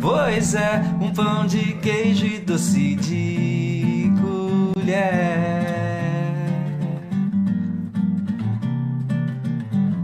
[0.00, 5.60] pois é, um pão de queijo e doce de colher.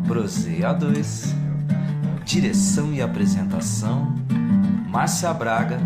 [0.06, 1.34] Proseia 2,
[2.24, 4.14] direção e apresentação,
[4.88, 5.78] Márcia Braga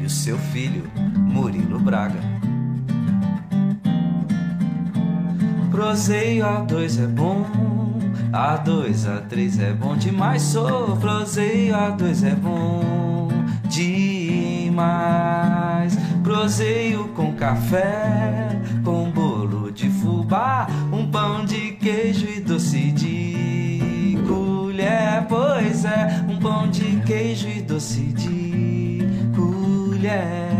[0.00, 0.84] e o seu filho,
[1.16, 2.20] Murilo Braga.
[5.70, 7.46] Proseio A2 é bom,
[8.32, 10.42] A2, A3 é bom demais.
[10.42, 13.19] Sou proseio A2 é bom
[13.80, 15.96] demais.
[16.22, 25.26] Proseio com café, com bolo de fubá, um pão de queijo e doce de colher.
[25.28, 29.00] Pois é, um pão de queijo e doce de
[29.34, 30.59] colher.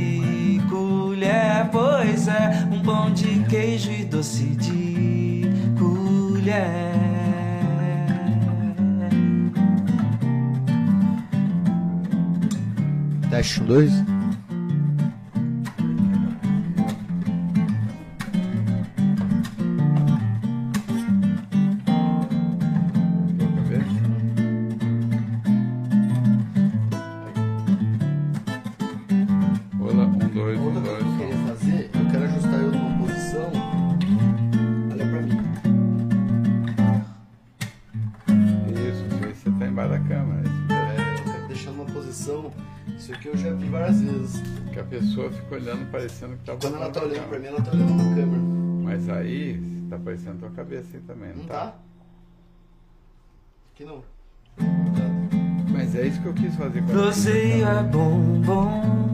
[1.21, 1.69] colher.
[1.71, 5.43] Pois é, um pão de queijo e doce de
[5.77, 6.81] colher.
[13.29, 14.10] Teste 2.
[45.91, 48.41] Parecendo que tá Quando ela tá pra olhando pra mim, ela tá olhando na câmera.
[48.83, 51.55] Mas aí tá parecendo tua cabeça aí também, não, Não tá?
[51.65, 51.75] tá?
[53.73, 54.01] Aqui não.
[55.71, 59.11] Mas é isso que eu quis fazer com a Proseio é bom, bom.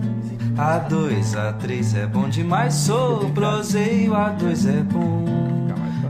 [0.58, 2.74] A2, A3 é bom demais.
[2.74, 5.26] Sou proseio, A2 é bom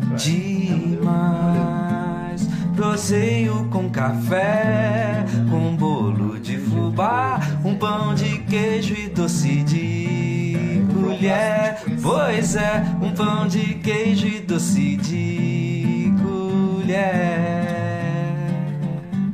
[0.08, 1.08] pra demais.
[2.76, 10.37] Proseio com café, com bolo de fubá, um pão de queijo e doce de
[11.18, 11.78] colher.
[12.02, 16.96] Pois é, um pão de queijo e doce de colher.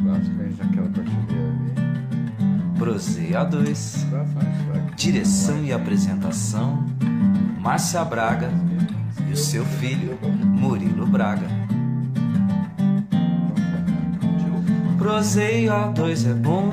[0.02, 2.78] Braço cães naquela prateleira ali.
[2.78, 4.06] Proseio A2.
[4.10, 4.96] Braço mais fraco.
[4.96, 6.86] Direção e apresentação:
[7.60, 8.50] Márcia Braga
[9.30, 11.48] e o seu filho, Murilo Braga.
[14.97, 16.72] Proseio A2 é bom,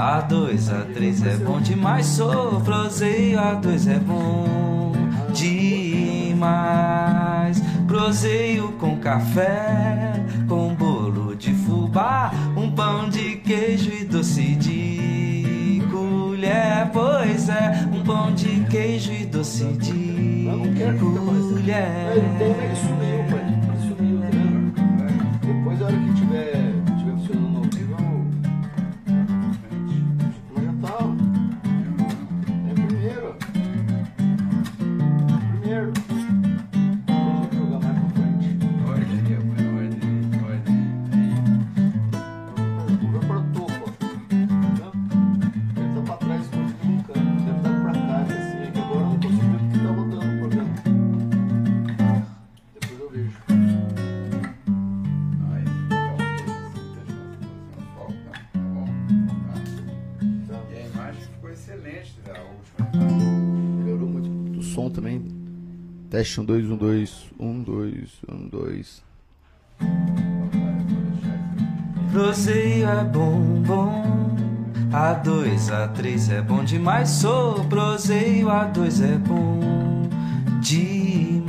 [0.00, 2.06] A2, A3 é bom demais.
[2.06, 4.94] Sou proseio A2 é bom
[5.34, 6.40] demais.
[7.86, 10.14] Proseio com café,
[10.48, 16.88] com bolo de fubá, um pão de queijo e doce de colher.
[16.94, 20.48] Pois é, um pão de queijo e doce de
[20.98, 22.14] colher.
[66.20, 69.02] Teste 1, 2, 1, 2, 1, 2, 1, 2.
[72.12, 74.36] Proseio é bom, bom.
[74.92, 77.08] A2, A3 é bom demais.
[77.08, 80.10] Sou proseio, A2 é bom
[80.60, 81.40] demais.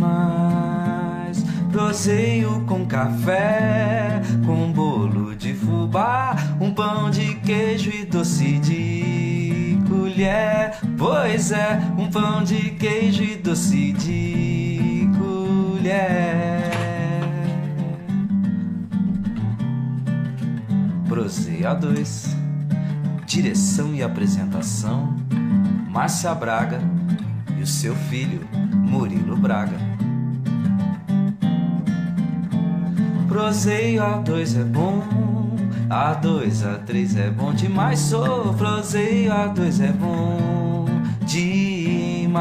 [1.69, 9.30] Proseio com café, com bolo de fubá, um pão de queijo e doce de
[10.11, 10.77] colher.
[10.97, 16.61] Pois é, um pão de queijo e doce de colher.
[21.07, 22.35] Proseio A2,
[23.25, 25.15] direção e apresentação,
[25.89, 26.79] Márcia Braga
[27.57, 29.77] e o seu filho, Murilo Braga.
[33.27, 35.01] Proseio A2 é bom,
[35.91, 37.99] A2, A3 é bom demais.
[37.99, 40.85] Sou proseio A2 é bom
[41.25, 42.33] demais.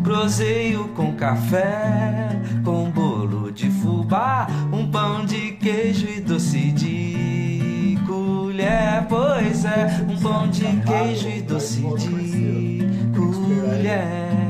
[0.00, 9.04] Proseio com café, com bolo de fubá, um pão de queijo e doce de colher.
[9.08, 14.43] Pois é, um pão de queijo e doce de colher.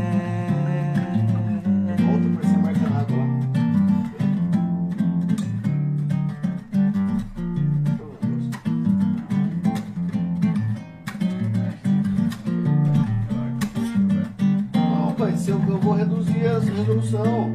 [16.76, 17.54] Reduzir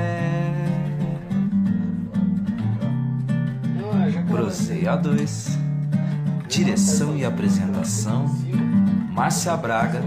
[4.31, 5.57] Proseio A2,
[6.47, 8.25] direção e apresentação,
[9.11, 10.01] Márcia Braga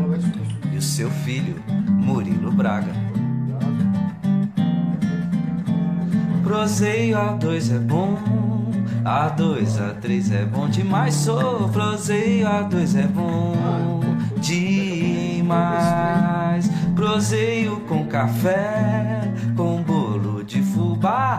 [0.73, 2.93] e o seu filho, Murilo Braga.
[6.43, 8.19] Proseio A2 é bom,
[9.05, 11.15] A2, A3 é bom demais.
[11.15, 13.55] Sou proseio A2 é bom
[14.41, 15.55] demais.
[16.95, 21.39] Proseio com café, com bolo de fubá,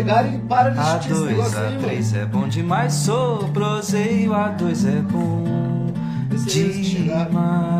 [0.00, 1.88] Chegarem e para de assistir esse A2, negócio aí, mano.
[1.88, 2.92] A3 é bom demais.
[2.94, 5.92] Sou proseio, A2 é bom
[7.30, 7.70] demais.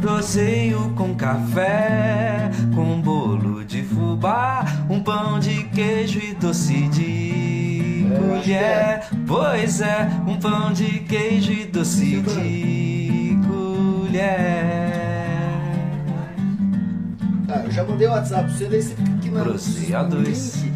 [0.00, 8.14] Proseio com café, com bolo de fubá, um pão de queijo e doce de É,
[8.14, 9.02] que colher.
[9.26, 14.86] Pois é, um pão de queijo e doce de colher.
[17.46, 20.16] Tá, eu já mandei o WhatsApp pra você, daí você fica aqui na Proseio no
[20.16, 20.75] A2.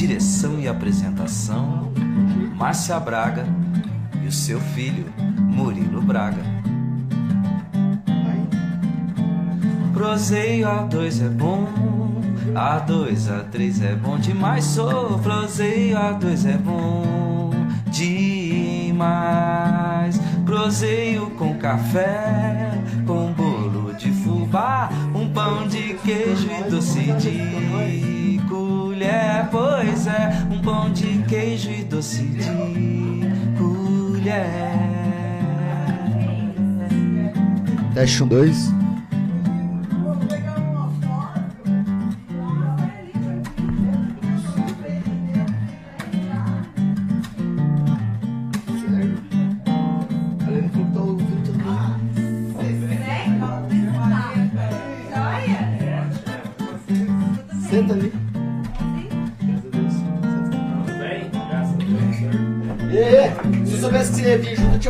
[0.00, 1.92] Direção e apresentação
[2.56, 3.44] Márcia Braga
[4.24, 5.04] e o seu filho
[5.38, 6.40] Murilo Braga.
[9.92, 11.68] Proseio A2 é bom
[12.54, 17.50] A2, A3 é bom demais Sou proseio A2 é bom
[17.90, 18.98] demais
[20.46, 22.70] Proseio com café
[25.14, 31.84] Um pão de queijo e doce de colher Pois é, um pão de queijo e
[31.84, 32.50] doce de
[33.56, 34.50] colher
[37.94, 38.72] Teste um, dois.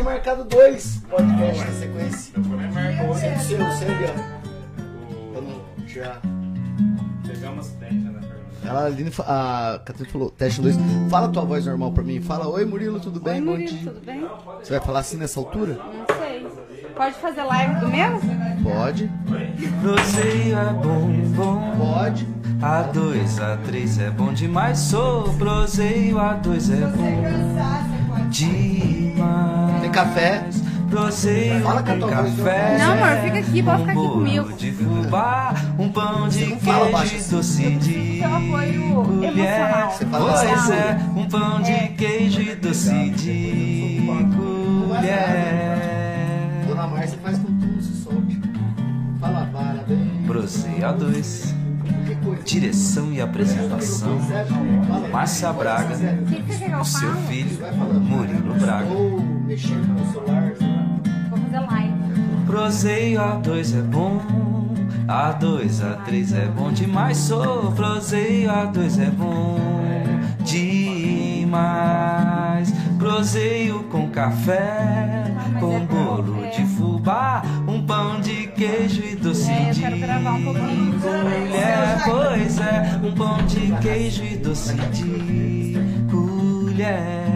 [0.01, 2.33] Tinha marcado dois podcasts na sequência.
[2.35, 3.15] Eu também marcou.
[3.15, 3.87] Sendo seu, seu,
[5.31, 5.41] Pra O...
[5.41, 6.21] não tirar.
[7.25, 8.19] Pegamos acidente, né?
[8.63, 10.75] Ela, a a Catarina falou, teste 2.
[11.09, 12.21] Fala tua voz normal pra mim.
[12.21, 13.35] Fala, oi Murilo, tudo bem?
[13.35, 13.91] Oi, Bom Murilo, dia.
[13.91, 14.27] tudo bem?
[14.61, 15.73] Você vai falar assim nessa altura?
[15.73, 16.47] Não sei.
[16.95, 18.19] Pode fazer live do meu?
[18.63, 19.11] Pode,
[19.81, 22.27] Proseio é bom, bom pode.
[22.61, 29.60] A2, A3 é bom demais, sou proseio, A2 é bom demais.
[29.91, 30.43] Café?
[31.63, 32.77] Fala com a com tua voz café.
[32.77, 34.53] Não, amor, fica aqui, pode ficar aqui comigo.
[34.53, 37.37] de fubá, um pão de não fala baixo queijo assim.
[37.37, 38.21] doce de
[38.51, 39.85] colher.
[39.91, 40.73] Você fala Pois assim.
[40.73, 44.01] é, um pão de queijo e doce de
[44.87, 46.65] colher.
[46.67, 48.41] Dona Márcia faz com tudo se solte.
[49.21, 50.25] Fala, parabéns.
[50.27, 51.60] Proseio A2, Que coisa.
[52.45, 54.17] Direção e apresentação.
[55.11, 55.95] Márcia Braga,
[56.79, 57.57] O seu filho.
[58.01, 58.89] Murilo Braga.
[61.69, 61.93] Live.
[62.45, 64.21] Proseio A2 é bom,
[65.07, 67.17] A2, A3 é bom demais.
[67.17, 69.57] Sou proseio A2 é bom
[70.43, 71.51] demais.
[72.97, 75.23] Proseio com café,
[75.59, 77.41] com bolo de fubá,
[77.81, 80.99] um pão de queijo e doce É, eu de quero gravar um pouquinho.
[81.01, 82.03] colher.
[82.05, 87.31] Pois é, um pão de queijo e doce de colher.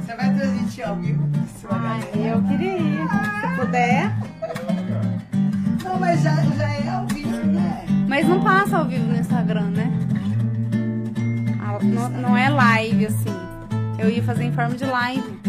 [0.00, 1.24] Você vai transmitir ao vivo
[1.70, 3.08] Ai, eu queria ir.
[3.08, 4.12] Se puder.
[5.82, 7.84] Não, mas já, já é ao vivo, né?
[8.06, 9.90] Mas não passa ao vivo no Instagram, né?
[11.60, 13.34] Ah, não, não é live, assim.
[14.04, 15.40] Eu ia fazer em forma de live.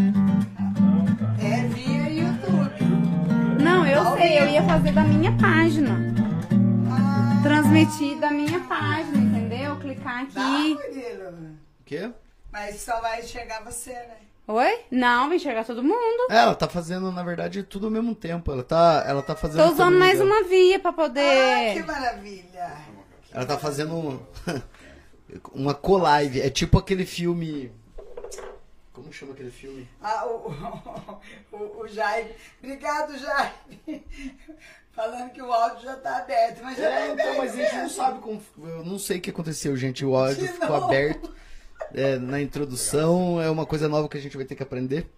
[1.44, 3.62] É via YouTube.
[3.62, 5.98] Não, eu sei, eu ia fazer da minha página.
[6.90, 9.76] Ah, Transmitir da minha página, entendeu?
[9.76, 10.74] Clicar tá, aqui.
[10.74, 12.10] O quê?
[12.50, 14.16] Mas só vai chegar você, né?
[14.48, 14.80] Oi?
[14.90, 16.28] Não, vai enxergar todo mundo.
[16.30, 18.54] É, ela tá fazendo, na verdade, tudo ao mesmo tempo.
[18.54, 19.66] Ela tá, ela tá fazendo.
[19.66, 21.86] Tô usando mais uma via pra Ah, que poder.
[21.86, 22.72] maravilha.
[23.34, 24.26] Ela tá fazendo
[25.54, 26.40] uma co-live.
[26.40, 27.70] É tipo aquele filme.
[28.96, 29.88] Como chama aquele filme?
[30.02, 30.50] Ah, o,
[31.52, 32.32] o, o Jaime.
[32.60, 34.04] Obrigado, Jaime.
[34.94, 37.76] Falando que o áudio já tá aberto, mas já É, tá então, mas a gente
[37.76, 38.42] não sabe como.
[38.64, 40.06] Eu não sei o que aconteceu, gente.
[40.06, 41.36] O áudio ficou aberto
[41.94, 43.42] é, na introdução.
[43.42, 45.10] É uma coisa nova que a gente vai ter que aprender.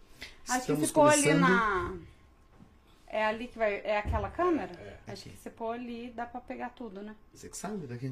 [0.49, 1.41] Acho que Estamos pôr ali começando.
[1.41, 1.93] na.
[3.09, 3.75] É ali que vai.
[3.83, 4.71] É aquela câmera?
[5.05, 5.11] É.
[5.11, 7.15] Acho que se pôr ali dá pra pegar tudo, né?
[7.31, 8.11] Você que sabe daqui.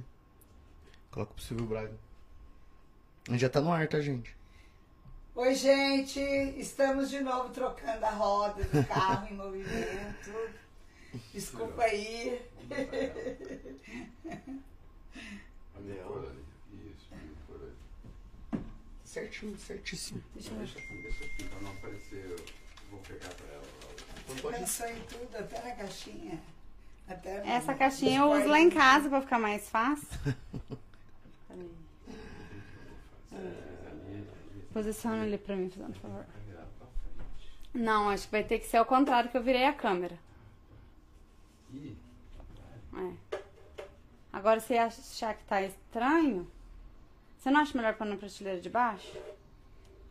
[1.10, 1.94] Coloca pro Silvio Braga.
[3.28, 4.36] A gente já tá no ar, tá, gente?
[5.36, 6.20] Oi, gente.
[6.58, 10.32] Estamos de novo trocando a roda do carro em movimento.
[11.34, 12.42] Desculpa aí.
[15.74, 16.46] Por ali.
[16.74, 17.08] Isso,
[17.48, 17.74] por ali.
[19.04, 20.24] Certinho, certíssimo.
[20.34, 20.66] Deixa eu ver.
[20.66, 22.26] Deixa deixa assim, pra não aparecer.
[22.30, 22.46] eu
[22.92, 23.66] Vou pegar pra ela.
[24.58, 26.40] Pensou em tudo, até na caixinha.
[27.08, 30.08] Até no- Essa caixinha eu uso lá em casa pra ficar mais fácil.
[33.30, 33.75] Peraí.
[34.76, 36.26] Posiciona ali pra mim, fazendo favor.
[37.74, 40.20] Não, acho que vai ter que ser ao contrário que eu virei a câmera.
[41.72, 41.96] Ih,
[42.94, 43.40] É.
[44.34, 46.46] Agora, se achar que tá estranho,
[47.38, 49.18] você não acha melhor pôr na prateleira de baixo?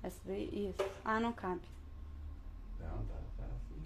[0.02, 0.70] Essa daí?
[0.70, 0.90] Isso.
[1.04, 1.60] Ah, não cabe.
[2.80, 3.84] não, tá, tá assim.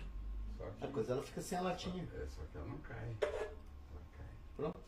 [0.56, 0.84] Só que.
[0.84, 2.06] A coisa ela fica sem a latinha.
[2.14, 3.16] É, só que ela não cai.
[3.20, 4.26] Ela cai.
[4.56, 4.80] Pronto.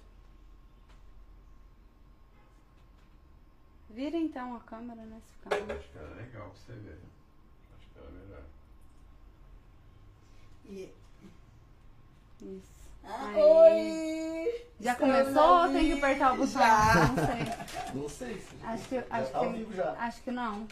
[3.91, 5.21] Vira então a câmera, né?
[5.27, 5.73] Se ficar bom.
[5.75, 6.99] Acho que ela é legal pra você ver.
[7.77, 8.43] Acho que ela é melhor.
[10.69, 10.95] E-
[12.43, 12.81] Isso.
[13.05, 14.65] Ah, oi!
[14.81, 16.53] Já Estamos começou ou tem que apertar o botão?
[16.53, 16.95] Já.
[17.09, 17.45] Não sei.
[18.01, 18.57] Não sei se.
[18.65, 19.93] Acho que, Já acho, tá que ao tem- vivo já.
[19.93, 20.63] acho que não.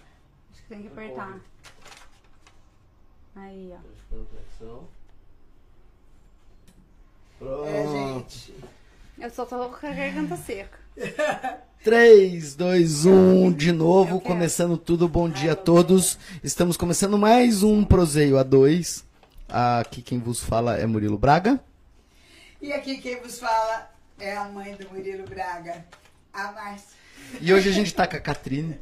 [0.52, 1.40] Acho que tem que apertar.
[3.36, 3.78] Aí, ó.
[7.38, 7.66] Pronto.
[7.66, 8.54] É, gente.
[9.18, 10.78] Eu só tô com a garganta seca.
[11.82, 15.08] 3, 2, 1, de novo, começando tudo.
[15.08, 16.18] Bom dia a todos.
[16.42, 19.04] Estamos começando mais um Proseio A2.
[19.48, 21.60] Aqui quem vos fala é Murilo Braga.
[22.60, 25.84] E aqui quem vos fala é a mãe do Murilo Braga,
[26.32, 26.98] a Márcia.
[27.40, 28.76] E hoje a gente tá com a Catrine.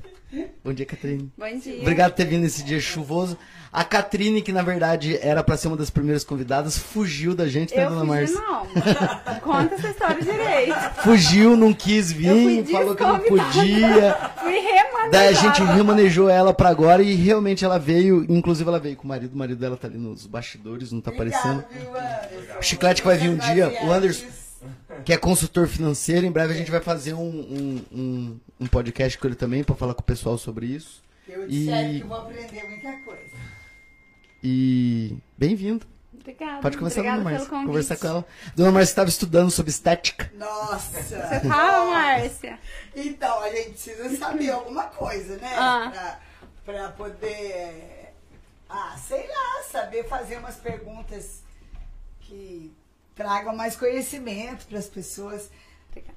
[0.65, 1.31] Bom dia, Catrine.
[1.39, 1.81] Bom dia.
[1.81, 3.39] Obrigado por ter vindo esse dia chuvoso.
[3.73, 7.77] A Catrine, que na verdade era pra ser uma das primeiras convidadas, fugiu da gente,
[7.77, 8.41] né, Eu dona fugi, Márcia?
[8.41, 9.41] não.
[9.41, 10.75] Conta essa história direito.
[11.03, 14.31] Fugiu, não quis vir, falou que não podia.
[14.43, 15.11] Fui remanejada.
[15.11, 19.05] Daí a gente remanejou ela pra agora e realmente ela veio, inclusive ela veio com
[19.05, 21.65] o marido, o marido dela tá ali nos bastidores, não tá aparecendo.
[21.65, 22.59] Obrigado, viu, Anderson?
[22.59, 24.27] O Chiclete que vai vir um dia, o Anderson,
[25.05, 29.19] que é consultor financeiro, em breve a gente vai fazer um, um, um, um podcast
[29.19, 31.03] com ele também pra falar com o pessoal sobre isso.
[31.29, 33.37] Eu E- disser que eu vou aprender muita coisa.
[34.43, 35.85] E bem-vindo.
[36.19, 36.61] Obrigada.
[36.61, 37.67] Pode começar, Obrigada dona pelo Márcia.
[37.67, 38.27] Conversar com ela.
[38.57, 40.31] Dona Márcia estava estudando sobre estética.
[40.35, 41.03] Nossa!
[41.03, 42.59] Você tá, Márcia?
[42.95, 45.53] Então, a gente precisa saber alguma coisa, né?
[45.57, 46.19] Ah.
[46.65, 48.13] Pra, pra poder,
[48.69, 51.43] ah, sei lá, saber fazer umas perguntas
[52.21, 52.73] que
[53.15, 55.49] tragam mais conhecimento para as pessoas.
[55.91, 56.17] Obrigada.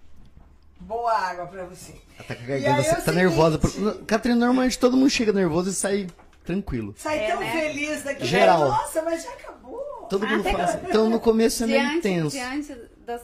[0.80, 1.94] Boa água para você.
[2.18, 3.60] Ela tá com a garganta, é você tá nervosa.
[3.70, 6.08] seguinte- Catarina, normalmente todo mundo chega nervoso e sai
[6.44, 6.96] tranquilo.
[6.98, 7.52] Sai É, tão né?
[7.52, 8.26] feliz daqui.
[8.26, 8.70] Geral.
[8.70, 9.80] Nossa, mas já acabou.
[10.10, 10.80] Todo mundo Até fala assim.
[10.88, 12.36] Então no começo é meio Diante, intenso.
[12.36, 13.22] diante das,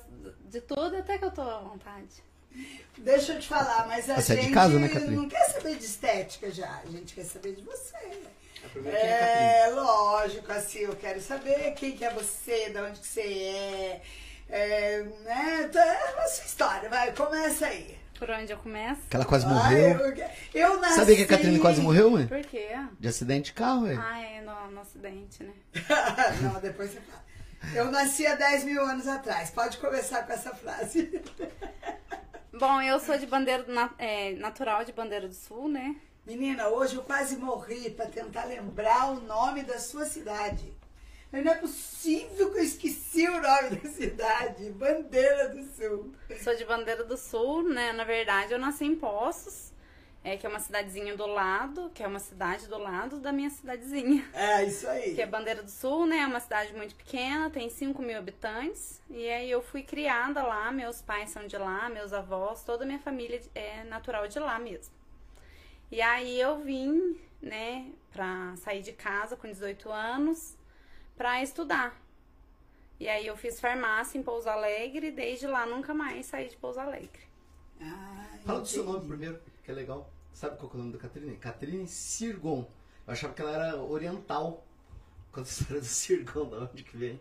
[0.49, 2.23] de tudo, até que eu tô à vontade.
[2.97, 5.21] Deixa eu te falar, mas a Você é de gente casa, né, Catarina?
[5.21, 6.81] não quer saber de estética já.
[6.85, 7.93] A gente quer saber de você.
[8.73, 13.21] quem É, lógico, assim, eu quero saber quem que é você, de onde que você
[13.21, 14.01] é,
[14.49, 17.97] é né, tá, é a sua história, vai, começa aí.
[18.17, 19.01] Por onde eu começo?
[19.09, 19.99] Que ela quase morreu.
[19.99, 20.95] eu, eu nasci...
[20.95, 22.27] Sabia que a Catarina quase morreu, mãe?
[22.27, 22.69] Por quê?
[22.97, 23.97] De acidente de carro, ué.
[23.99, 25.53] Ah, é no, no acidente, né?
[26.41, 27.25] Não, depois você fala.
[27.73, 31.21] Eu nasci há 10 mil anos atrás, pode começar com essa frase.
[32.57, 33.65] Bom, eu sou de Bandeira,
[33.97, 35.95] é, natural de Bandeira do Sul, né?
[36.25, 40.73] Menina, hoje eu quase morri para tentar lembrar o nome da sua cidade.
[41.43, 44.69] Não é possível que eu esqueci o nome da cidade.
[44.69, 46.13] Bandeira do Sul.
[46.41, 47.91] Sou de Bandeira do Sul, né?
[47.91, 49.73] Na verdade, eu nasci em Poços,
[50.23, 53.49] é, que é uma cidadezinha do lado, que é uma cidade do lado da minha
[53.49, 54.25] cidadezinha.
[54.33, 55.13] É, isso aí.
[55.13, 56.19] Que é Bandeira do Sul, né?
[56.19, 59.01] É uma cidade muito pequena, tem 5 mil habitantes.
[59.09, 62.87] E aí eu fui criada lá, meus pais são de lá, meus avós, toda a
[62.87, 64.93] minha família é natural de lá mesmo.
[65.91, 70.55] E aí eu vim, né, pra sair de casa com 18 anos
[71.15, 71.99] pra estudar.
[72.99, 76.55] E aí eu fiz farmácia em Pouso Alegre e desde lá nunca mais saí de
[76.57, 77.23] Pouso Alegre.
[77.81, 80.09] Ah, Fala do seu nome primeiro, que é legal.
[80.33, 81.35] Sabe qual que é o nome da Catarina?
[81.37, 82.67] Catarina Sirgon.
[83.07, 84.63] Eu achava que ela era oriental.
[85.31, 87.19] Conta a história do Sirgon, da onde que vem.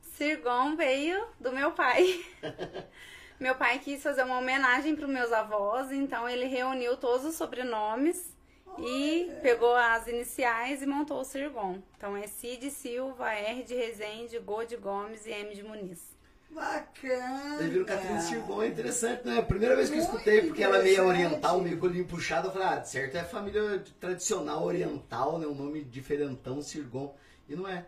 [0.00, 2.24] Sirgon veio do meu pai.
[3.40, 7.34] meu pai quis fazer uma homenagem para os meus avós, então ele reuniu todos os
[7.34, 8.35] sobrenomes
[8.78, 11.78] E pegou as iniciais e montou o Sirgon.
[11.96, 16.16] Então é Cid Silva, R de Rezende, Go de Gomes e M de Muniz.
[16.50, 17.58] Bacana.
[17.58, 19.38] Daí viram Catrine Sirgon, é interessante, né?
[19.38, 22.52] A primeira vez que eu escutei, porque ela é meio oriental, meio colinho puxado, eu
[22.52, 25.46] falei, ah, de certo é família tradicional oriental, né?
[25.46, 27.14] Um nome diferentão, Sirgon.
[27.48, 27.84] E não é.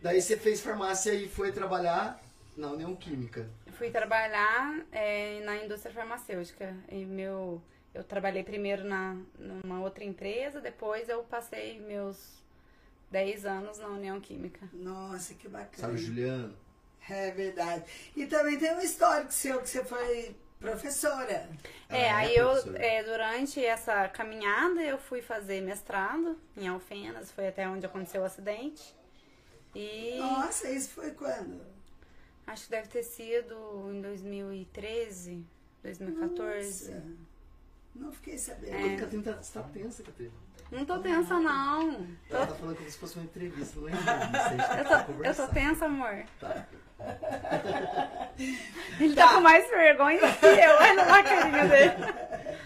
[0.00, 2.20] Daí você fez farmácia e foi trabalhar
[2.56, 3.48] na União Química.
[3.72, 6.76] Fui trabalhar é, na indústria farmacêutica.
[6.90, 7.60] E meu,
[7.98, 12.42] eu trabalhei primeiro na, numa outra empresa, depois eu passei meus
[13.10, 14.68] 10 anos na União Química.
[14.72, 15.76] Nossa, que bacana.
[15.76, 16.54] Sabe, Juliano?
[17.08, 17.84] É verdade.
[18.14, 21.48] E também tem um histórico seu que você foi professora.
[21.88, 22.78] É, Ah, aí eu, professora?
[22.84, 28.24] é, durante essa caminhada, eu fui fazer mestrado em Alfenas, foi até onde aconteceu o
[28.24, 28.94] acidente.
[29.74, 31.60] E Nossa, isso foi quando?
[32.46, 33.54] acho que deve ter sido
[33.92, 35.44] em 2013,
[35.82, 36.90] 2014.
[36.92, 37.02] Nossa,
[37.98, 38.74] Não fiquei sabendo.
[38.74, 38.94] É.
[38.94, 40.32] A Catrine tá, tá tensa, Catrine.
[40.70, 42.06] Não tô tensa, não.
[42.28, 44.56] Tô- Ela tá falando como se fosse uma entrevista, não é entrevista.
[44.58, 45.48] Tá eu, tô, eu tô conversar.
[45.48, 46.24] tensa, amor.
[46.38, 46.66] Tá.
[49.00, 50.76] Ele tá, com mais vergonha que eu.
[50.80, 51.92] Olha lá a carinha dele.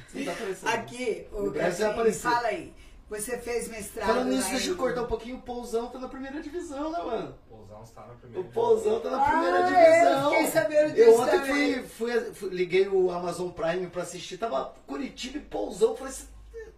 [0.08, 0.68] Você não tá aparecendo.
[0.68, 2.28] Aqui, o Brasil aparecer.
[2.30, 2.74] fala aí.
[3.08, 5.36] Você fez mestrado Falando nisso, deixa eu cortar um pouquinho.
[5.36, 7.34] O Pousão tá na primeira divisão, né, mano?
[7.82, 8.48] O Pousão está na O primeira.
[8.52, 10.22] Pousão tá na primeira Ah, divisão.
[10.24, 11.74] eu fiquei sabendo Eu disso ontem também.
[11.74, 15.96] fui, fui, fui- liguei o Amazon Prime pra assistir, tava Curitiba e Pousão.
[15.96, 16.26] Falei, você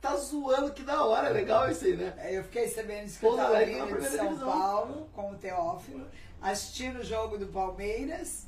[0.00, 2.14] tá zoando, que da hora, legal isso aí, né?
[2.18, 4.50] É, Eu fiquei sabendo isso que eu tava na vindo de primeira São divisão.
[4.50, 6.06] Paulo com o Teófilo,
[6.42, 8.46] assistindo o jogo do Palmeiras,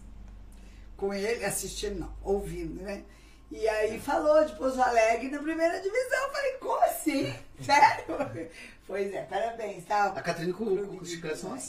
[0.96, 3.02] com ele, assistindo não, ouvindo, né?
[3.50, 6.18] E aí falou de Pouso Alegre na primeira divisão.
[6.26, 7.34] Eu falei, como assim?
[7.62, 8.50] Sério?
[8.86, 10.04] Pois é, parabéns, tá?
[10.06, 11.64] A Catrine com, com os chicletes são Goiás.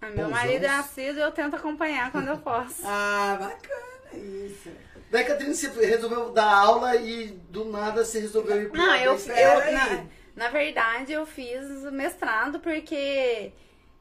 [0.00, 2.82] Ah, Meu marido é assíduo e eu tento acompanhar quando eu posso.
[2.86, 4.70] Ah, bacana isso.
[5.10, 9.72] Daí, Catrine, você resolveu dar aula e do nada você resolveu ir Não, eu, eu
[9.72, 13.52] na, na verdade eu fiz mestrado porque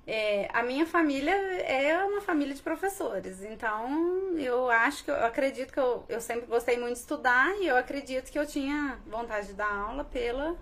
[0.08, 3.42] é, a minha família é uma família de professores.
[3.44, 7.68] Então eu acho que eu acredito que eu, eu sempre gostei muito de estudar e
[7.68, 10.56] eu acredito que eu tinha vontade de dar aula pela,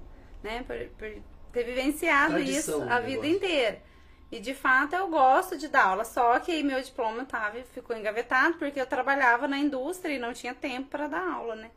[0.44, 1.22] né, por, por
[1.54, 3.36] ter vivenciado Tradição isso do a vida negócio.
[3.36, 3.90] inteira.
[4.32, 8.58] E de fato eu gosto de dar aula, só que meu diploma tava, ficou engavetado
[8.58, 11.70] porque eu trabalhava na indústria e não tinha tempo para dar aula, né?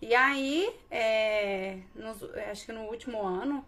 [0.00, 3.64] E aí, é, nos- acho que no último ano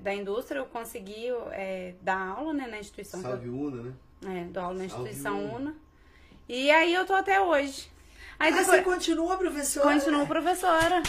[0.00, 3.22] da indústria eu consegui é, dar aula né, na instituição.
[3.22, 3.92] Salve Una, né?
[4.26, 5.56] é, dou aula na Salve instituição Una.
[5.70, 5.74] UNA.
[6.48, 7.88] E aí eu tô até hoje.
[8.38, 9.92] Aí Ah, depois você continua professora?
[9.94, 11.02] continuo professora.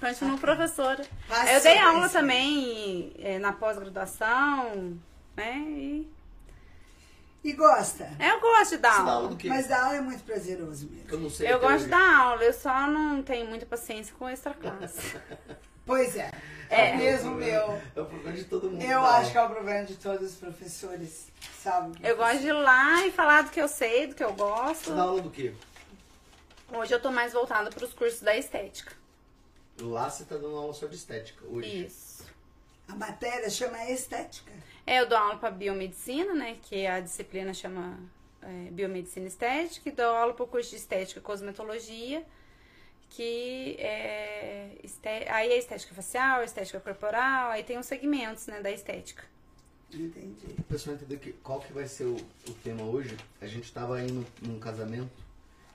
[0.00, 1.04] Continuo professora.
[1.28, 4.96] Ah, eu dei aula também é, na pós-graduação,
[5.36, 5.56] né?
[5.58, 6.08] E
[7.42, 8.08] E gosta?
[8.20, 9.12] eu gosto de dar Você dá aula.
[9.14, 9.48] aula do quê?
[9.48, 11.08] Mas dar aula é muito prazeroso mesmo.
[11.10, 11.52] Eu não sei.
[11.52, 15.16] Eu gosto de dar aula, eu só não tenho muita paciência com extra classe.
[15.88, 16.30] Pois é.
[16.68, 16.90] É.
[16.90, 17.80] É mesmo meu.
[17.96, 18.82] É o problema de todo mundo.
[18.82, 21.28] Eu dar acho que é o problema de todos os professores,
[21.62, 21.98] sabe?
[22.06, 24.84] Eu gosto de ir lá e falar do que eu sei, do que eu gosto.
[24.90, 25.54] Você dá aula do quê?
[26.70, 28.92] Hoje eu tô mais voltada para os cursos da estética.
[29.80, 31.86] Lá você tá dando aula só de estética hoje.
[31.86, 32.24] Isso.
[32.86, 34.50] A matéria chama estética.
[34.86, 36.56] É, eu dou aula para biomedicina, né?
[36.62, 37.98] Que a disciplina chama
[38.42, 42.24] é, biomedicina estética, e dou aula para o curso de estética e cosmetologia,
[43.10, 48.70] que é esté- aí é estética facial, estética corporal, aí tem os segmentos, né, da
[48.70, 49.24] estética.
[49.92, 50.46] Entendi.
[50.58, 53.16] O pessoal entender que, qual que vai ser o, o tema hoje.
[53.40, 55.10] A gente tava indo num casamento.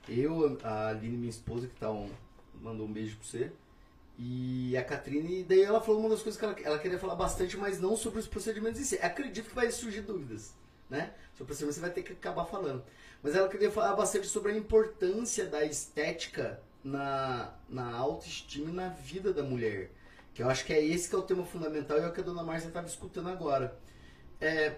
[0.08, 2.08] Eu, a Aline, minha esposa, que tá um,
[2.60, 3.52] mandou um beijo pra você.
[4.16, 7.56] E a Catrine, daí ela falou uma das coisas que ela, ela queria falar bastante,
[7.56, 8.98] mas não sobre os procedimentos em si.
[9.02, 10.54] Acredito que vai surgir dúvidas,
[10.88, 11.12] né?
[11.32, 12.84] Sobre o procedimento você vai ter que acabar falando.
[13.22, 18.88] Mas ela queria falar bastante sobre a importância da estética na, na autoestima e na
[18.88, 19.90] vida da mulher.
[20.32, 22.20] Que eu acho que é esse que é o tema fundamental e é o que
[22.20, 23.76] a dona Márcia estava escutando agora.
[24.40, 24.76] É,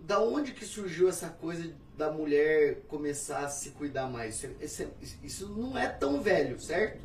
[0.00, 4.44] da onde que surgiu essa coisa da mulher começar a se cuidar mais?
[4.60, 7.00] Isso, isso- isso não é tão velho, certo?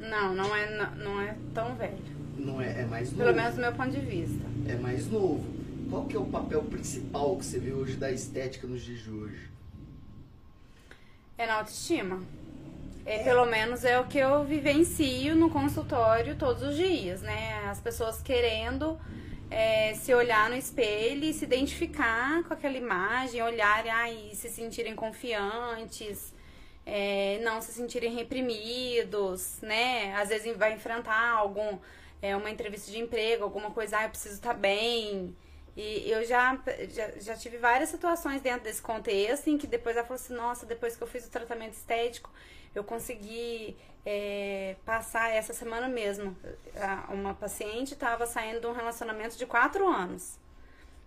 [0.00, 1.98] Não, não é, não, é tão velho.
[2.38, 3.24] Não é, é mais novo.
[3.24, 4.44] Pelo menos do meu ponto de vista.
[4.66, 5.44] É mais novo.
[5.90, 9.10] Qual que é o papel principal que você vê hoje da estética nos dias de
[9.10, 9.50] hoje?
[11.36, 12.22] É na autoestima.
[13.04, 17.64] É, pelo menos é o que eu vivencio no consultório todos os dias, né?
[17.68, 18.98] As pessoas querendo
[19.50, 24.48] é, se olhar no espelho e se identificar com aquela imagem, olharem ah, e se
[24.48, 26.32] sentirem confiantes,
[26.92, 30.12] é, não se sentirem reprimidos, né?
[30.16, 31.78] Às vezes vai enfrentar algum,
[32.20, 35.36] é, uma entrevista de emprego, alguma coisa, ah, eu preciso estar bem.
[35.76, 40.04] E eu já, já, já tive várias situações dentro desse contexto em que depois ela
[40.04, 42.28] falou assim, nossa, depois que eu fiz o tratamento estético,
[42.74, 46.36] eu consegui é, passar essa semana mesmo.
[47.08, 50.39] Uma paciente estava saindo de um relacionamento de quatro anos.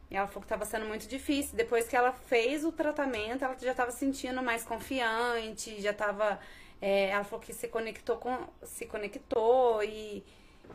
[0.09, 1.55] E ela falou que estava sendo muito difícil.
[1.55, 6.39] Depois que ela fez o tratamento, ela já estava se sentindo mais confiante, já estava.
[6.81, 8.37] ela falou que se conectou com.
[8.63, 10.23] se conectou e,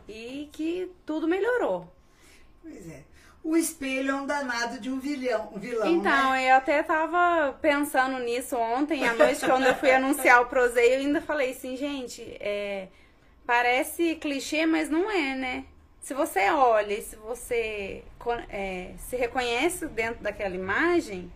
[0.07, 1.87] e que tudo melhorou.
[2.61, 3.03] Pois é.
[3.43, 6.51] O espelho é um danado de um vilão, um vilão Então, né?
[6.51, 10.99] eu até tava pensando nisso ontem à noite, quando eu fui anunciar o Prozei, eu
[10.99, 12.89] ainda falei assim, gente, é,
[13.45, 15.65] parece clichê, mas não é, né?
[16.01, 18.03] Se você olha e se você
[18.49, 21.31] é, se reconhece dentro daquela imagem,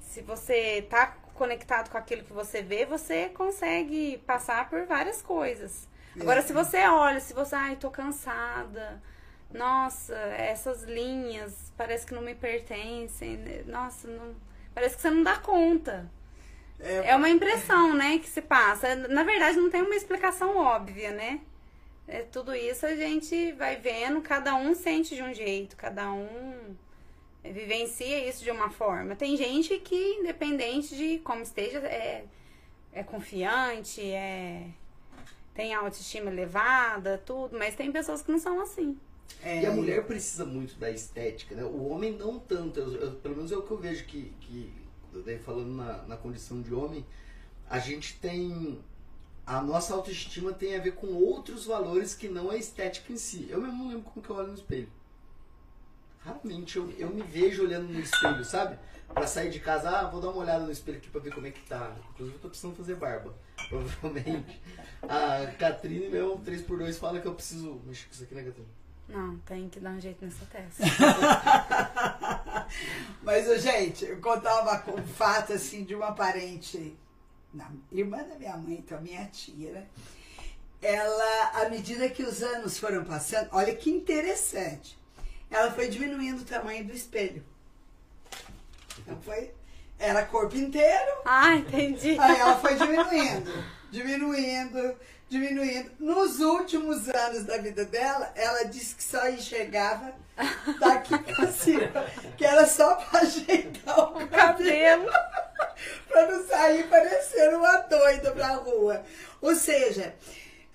[0.00, 5.86] se você tá conectado com aquilo que você vê, você consegue passar por várias coisas.
[6.18, 6.42] Agora, É.
[6.42, 9.00] se você olha, se você, ai, tô cansada,
[9.52, 13.62] nossa, essas linhas parece que não me pertencem, né?
[13.66, 14.34] nossa, não,
[14.74, 16.10] parece que você não dá conta.
[16.80, 18.94] É uma impressão, né, que se passa.
[18.94, 21.40] Na verdade, não tem uma explicação óbvia, né?
[22.08, 26.76] É, tudo isso a gente vai vendo, cada um sente de um jeito, cada um
[27.44, 29.16] vivencia isso de uma forma.
[29.16, 32.24] Tem gente que, independente de como esteja, é,
[32.92, 34.68] é confiante, é,
[35.54, 38.98] tem autoestima elevada, tudo, mas tem pessoas que não são assim.
[39.42, 41.64] É, E a mulher precisa muito da estética, né?
[41.64, 42.80] O homem não tanto.
[42.80, 44.72] Eu- eu- pelo menos é o que eu vejo que, que
[45.44, 47.04] falando na, na condição de homem,
[47.68, 48.78] a gente tem.
[49.48, 53.46] A nossa autoestima tem a ver com outros valores que não a estética em si.
[53.48, 54.90] Eu mesmo não lembro como que eu olho no espelho.
[56.22, 58.78] Raramente eu, eu me vejo olhando no espelho, sabe?
[59.08, 61.46] Pra sair de casa, ah, vou dar uma olhada no espelho aqui pra ver como
[61.46, 61.96] é que tá.
[62.10, 63.34] Inclusive eu tô precisando fazer barba.
[63.70, 64.60] Provavelmente.
[65.02, 68.68] A Catrine, meu 3x2, fala que eu preciso mexer com isso aqui, né, Catrine?
[69.08, 70.84] Não, tem que dar um jeito nessa testa.
[73.24, 76.94] Mas, gente, eu contava um fato assim de uma parente,
[77.52, 79.86] na- irmã da minha mãe, então minha tia, né?
[80.80, 84.96] Ela, à medida que os anos foram passando, olha que interessante,
[85.50, 87.44] ela foi diminuindo o tamanho do espelho.
[88.98, 89.50] Então foi,
[89.98, 92.16] era corpo inteiro, ah, entendi.
[92.18, 94.96] Aí ela foi diminuindo, diminuindo,
[95.28, 95.90] diminuindo.
[95.98, 100.14] Nos últimos anos da vida dela, ela disse que só enxergava
[100.80, 105.10] daqui pra cima, que era só pra ajeitar o cabelo, Cabelo.
[106.08, 109.04] pra não sair parecendo uma doida pra rua.
[109.40, 110.14] Ou seja,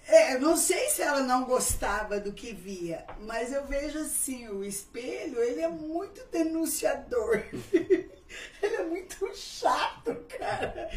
[0.05, 4.63] é, não sei se ela não gostava do que via, mas eu vejo assim, o
[4.63, 7.43] espelho, ele é muito denunciador.
[7.73, 10.89] ele é muito chato, cara.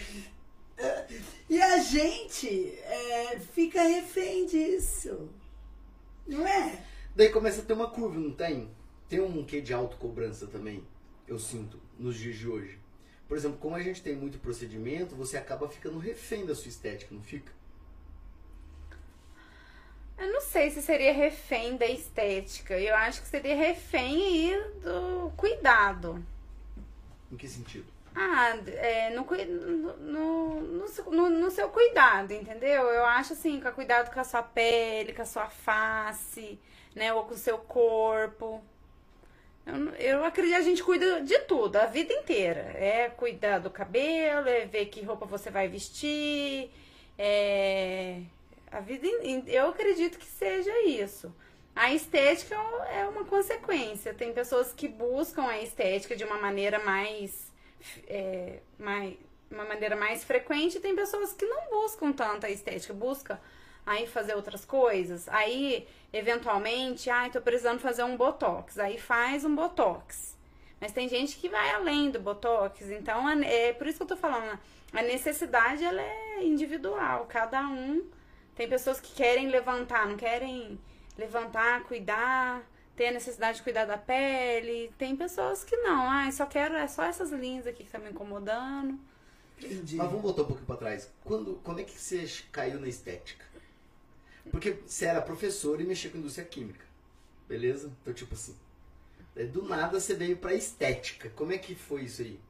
[1.48, 5.30] E a gente é, fica refém disso.
[6.26, 6.84] Não é?
[7.14, 8.68] Daí começa a ter uma curva, não tem?
[9.08, 10.84] Tem um quê de autocobrança também,
[11.28, 12.80] eu sinto, nos dias de hoje.
[13.28, 17.14] Por exemplo, como a gente tem muito procedimento, você acaba ficando refém da sua estética,
[17.14, 17.52] não fica?
[20.18, 22.78] Eu não sei se seria refém da estética.
[22.78, 26.24] Eu acho que seria refém aí do cuidado.
[27.30, 27.95] Em que sentido?
[28.18, 29.24] Ah, é, no,
[29.98, 30.60] no,
[31.10, 32.84] no, no seu- cuidado, entendeu?
[32.84, 36.58] Eu acho assim, com cuidado com a sua pele, com a sua face,
[36.94, 37.12] né?
[37.12, 38.62] Ou com o seu corpo.
[39.66, 42.60] Eu, eu acredito que a gente cuida de tudo, a vida inteira.
[42.76, 46.70] É cuidar do cabelo, é ver que roupa você vai vestir,
[47.18, 48.20] é...
[48.70, 49.06] A vida,
[49.46, 51.32] eu acredito que seja isso.
[51.74, 52.54] A estética
[52.90, 54.12] é uma consequência.
[54.14, 57.45] Tem pessoas que buscam a estética de uma maneira mais,
[58.06, 59.16] é, mais
[59.50, 60.80] uma maneira mais frequente.
[60.80, 63.40] Tem pessoas que não buscam tanto a estética, busca
[63.84, 65.28] aí fazer outras coisas.
[65.28, 68.78] Aí, eventualmente, ai, tô precisando fazer um botox.
[68.78, 70.36] Aí faz um botox.
[70.80, 72.90] Mas tem gente que vai além do botox.
[72.90, 74.58] Então, é por isso que eu tô falando.
[74.92, 77.26] A necessidade ela é individual.
[77.26, 78.04] Cada um
[78.54, 80.78] tem pessoas que querem levantar, não querem
[81.16, 82.62] levantar, cuidar,
[82.96, 84.92] tem a necessidade de cuidar da pele.
[84.98, 88.10] Tem pessoas que não, ai, só quero, é só essas linhas aqui que tá me
[88.10, 88.98] incomodando.
[89.58, 89.96] Entendi.
[89.96, 91.10] Mas vamos voltar um pouquinho pra trás.
[91.24, 93.44] Quando, quando é que você caiu na estética?
[94.50, 96.84] Porque você era professor e mexia com indústria química.
[97.48, 97.92] Beleza?
[98.02, 98.56] Então, tipo assim.
[99.34, 101.30] daí Do nada você veio pra estética.
[101.30, 102.40] Como é que foi isso aí?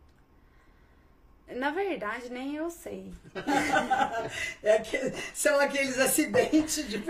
[1.49, 3.13] Na verdade, nem eu sei.
[4.63, 7.05] É aquele- são aqueles acidentes de Então,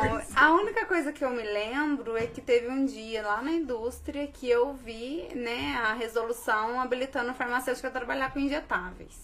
[0.00, 0.32] percurso.
[0.34, 4.26] a única coisa que eu me lembro é que teve um dia lá na indústria
[4.26, 9.22] que eu vi, né, a resolução habilitando a farmacêutica a trabalhar com injetáveis.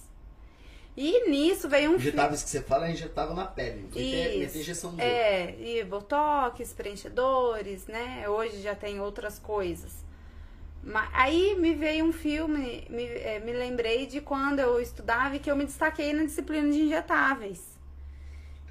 [0.97, 3.89] E nisso veio um fi- Injetáveis que você fala é injetável na pele.
[3.93, 5.01] Ter- meter injeção no.
[5.01, 8.29] É, e botox, preenchedores, né?
[8.29, 10.05] Hoje já tem outras coisas.
[11.13, 15.51] Aí me veio um filme, me, eh, me lembrei de quando eu estudava e que
[15.51, 17.79] eu me destaquei na disciplina de injetáveis.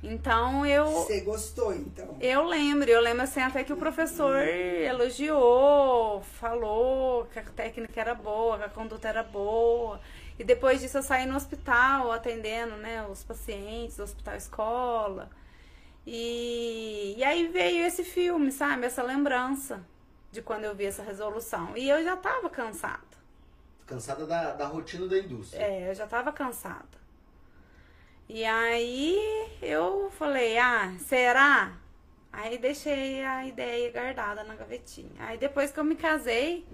[0.02, 0.86] Então eu.
[0.86, 2.18] Você gostou, então?
[2.20, 8.16] Eu lembro, eu lembro assim até que o professor elogiou, falou que a técnica era
[8.16, 10.00] boa, que a conduta era boa.
[10.40, 15.30] E depois disso eu saí no hospital atendendo, né, os pacientes do hospital escola.
[16.08, 18.86] E, e aí veio esse filme, sabe?
[18.86, 19.86] Essa lembrança
[20.32, 21.76] de quando eu vi essa resolução.
[21.76, 23.10] E eu já tava cansada.
[23.86, 25.64] Cansada da, da rotina da indústria.
[25.64, 27.00] É, eu já tava cansada.
[28.28, 29.18] E aí
[29.62, 31.76] eu falei, ah, será?
[32.32, 35.12] Aí deixei a ideia guardada na gavetinha.
[35.20, 36.68] Aí depois que eu me casei,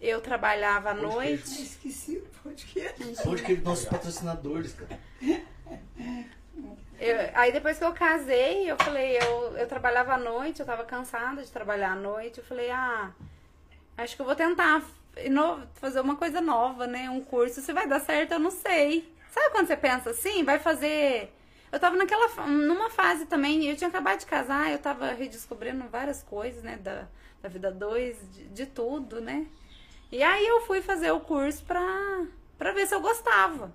[0.00, 1.62] eu trabalhava à noite.
[1.62, 2.34] esqueci o.
[3.26, 5.00] Onde que nossos patrocinadores, cara?
[6.98, 10.84] Eu- aí depois que eu casei, eu falei, eu, eu trabalhava à noite, eu tava
[10.84, 12.38] cansada de trabalhar à noite.
[12.38, 13.10] Eu falei, ah,
[13.98, 14.82] acho que eu vou tentar
[15.74, 17.08] fazer uma coisa nova, né?
[17.10, 17.60] Um curso.
[17.60, 19.12] Se vai dar certo, eu não sei.
[19.30, 21.32] Sabe quando você pensa assim, vai fazer.
[21.72, 26.22] Eu tava naquela, numa fase também, eu tinha acabado de casar, eu tava redescobrindo várias
[26.22, 27.08] coisas, né, da,
[27.42, 29.44] da vida dois, de, de tudo, né?
[30.12, 31.82] E aí eu fui fazer o curso pra,
[32.56, 33.72] pra ver se eu gostava.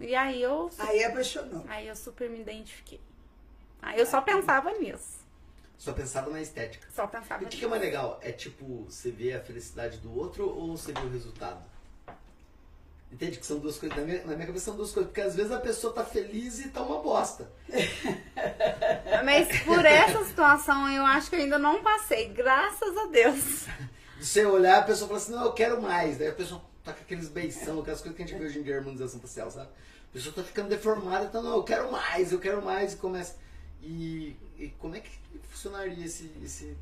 [0.00, 1.64] E aí eu Aí apaixonou.
[1.68, 3.00] Aí eu super me identifiquei.
[3.82, 5.18] Aí eu só pensava nisso.
[5.76, 6.88] Só pensava na estética.
[6.92, 8.18] Só pensava E o que, que é mais legal?
[8.22, 11.62] É tipo, você vê a felicidade do outro ou você vê o resultado?
[13.12, 13.96] Entende que são duas coisas.
[13.96, 15.10] Na minha, na minha cabeça são duas coisas.
[15.10, 17.50] Porque às vezes a pessoa tá feliz e tá uma bosta.
[19.24, 23.66] Mas por essa situação eu acho que eu ainda não passei, graças a Deus.
[24.20, 26.18] Você olhar, a pessoa fala assim, não, eu quero mais.
[26.18, 28.62] Daí a pessoa tá com aqueles beição, aquelas coisas que a gente vê hoje em
[28.62, 29.68] dia, harmonização facial, sabe?
[29.68, 33.36] A pessoa tá ficando deformada, então, não, eu quero mais, eu quero mais, e começa.
[33.82, 35.10] E, e como é que
[35.48, 36.30] funcionaria esse.
[36.42, 36.76] esse...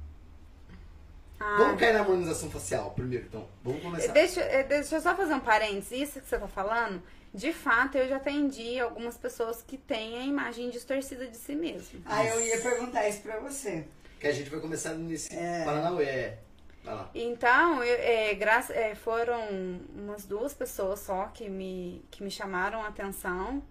[1.39, 3.47] Ah, Vamos cair na harmonização facial primeiro, então.
[3.63, 4.13] Vamos começar.
[4.13, 5.93] deixa, eh, deixa eu só fazer um parênteses.
[5.93, 7.03] Isso que você tá falando,
[7.35, 12.01] de fato, eu já atendi algumas pessoas que têm a imagem distorcida de si mesmo.
[12.07, 13.85] Aí eu ia perguntar isso pra você.
[14.19, 15.63] Que a gente vai começar nesse É.
[15.65, 16.46] Paranauê.
[16.95, 17.11] Lá.
[17.15, 19.41] Então, eu, é, graça, é, foram
[19.95, 23.63] umas duas pessoas só que me, que me chamaram a atenção.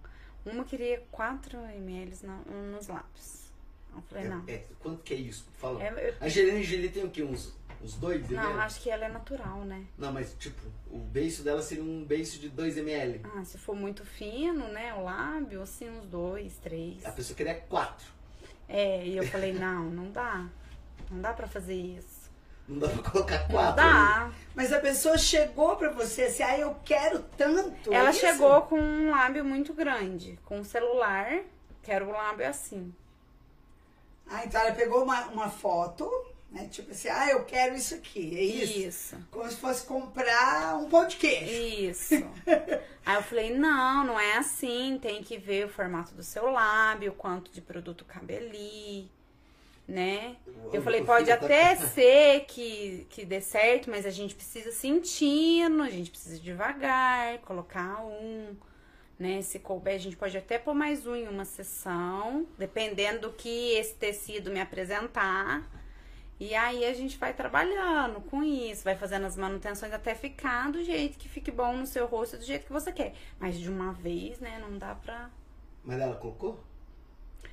[0.44, 2.40] Uma queria 4 ml na-
[2.72, 3.46] nos lábios.
[3.94, 4.44] Eu falei, não.
[4.46, 5.46] É, é, quanto que é isso?
[5.58, 5.82] Fala.
[5.82, 7.22] É, eu- A Angelina Jolie tem o quê?
[7.22, 7.52] Uns,
[7.82, 8.34] uns 2 ml?
[8.54, 9.84] Não, acho que ela é natural, né?
[9.98, 13.22] Não, mas tipo, o beiço dela seria um beiço de 2 ml.
[13.34, 14.92] Ah, se for muito fino, né?
[14.94, 17.04] O lábio, assim, uns dois, três.
[17.06, 18.06] A pessoa queria 4.
[18.68, 20.46] É, e eu falei, não, não dá.
[21.10, 22.15] Não dá pra fazer isso.
[22.68, 23.76] Não dá pra colocar Não 4.
[23.76, 24.30] dá.
[24.54, 27.92] Mas a pessoa chegou pra você assim, ah, eu quero tanto.
[27.92, 31.40] Ela é chegou com um lábio muito grande, com um celular,
[31.82, 32.92] que era o lábio assim.
[34.28, 36.10] Ah, então ela pegou uma, uma foto,
[36.50, 36.66] né?
[36.68, 38.36] Tipo assim, ah, eu quero isso aqui.
[38.36, 38.78] É isso?
[38.78, 39.16] Isso.
[39.30, 41.90] Como se fosse comprar um pão de queijo.
[41.90, 42.14] Isso.
[43.06, 47.12] Aí eu falei, não, não é assim, tem que ver o formato do seu lábio,
[47.12, 49.08] quanto de produto cabe ali,
[49.86, 50.36] né?
[50.72, 55.90] Eu falei, pode até ser que, que dê certo, mas a gente precisa sentindo, a
[55.90, 58.56] gente precisa devagar, colocar um,
[59.18, 59.40] né?
[59.42, 63.72] Se couber, a gente pode até pôr mais um em uma sessão, dependendo do que
[63.74, 65.62] esse tecido me apresentar.
[66.38, 70.84] E aí a gente vai trabalhando com isso, vai fazendo as manutenções até ficar do
[70.84, 73.14] jeito que fique bom no seu rosto, do jeito que você quer.
[73.38, 75.30] Mas de uma vez, né, não dá pra.
[75.82, 76.62] Mas ela colocou?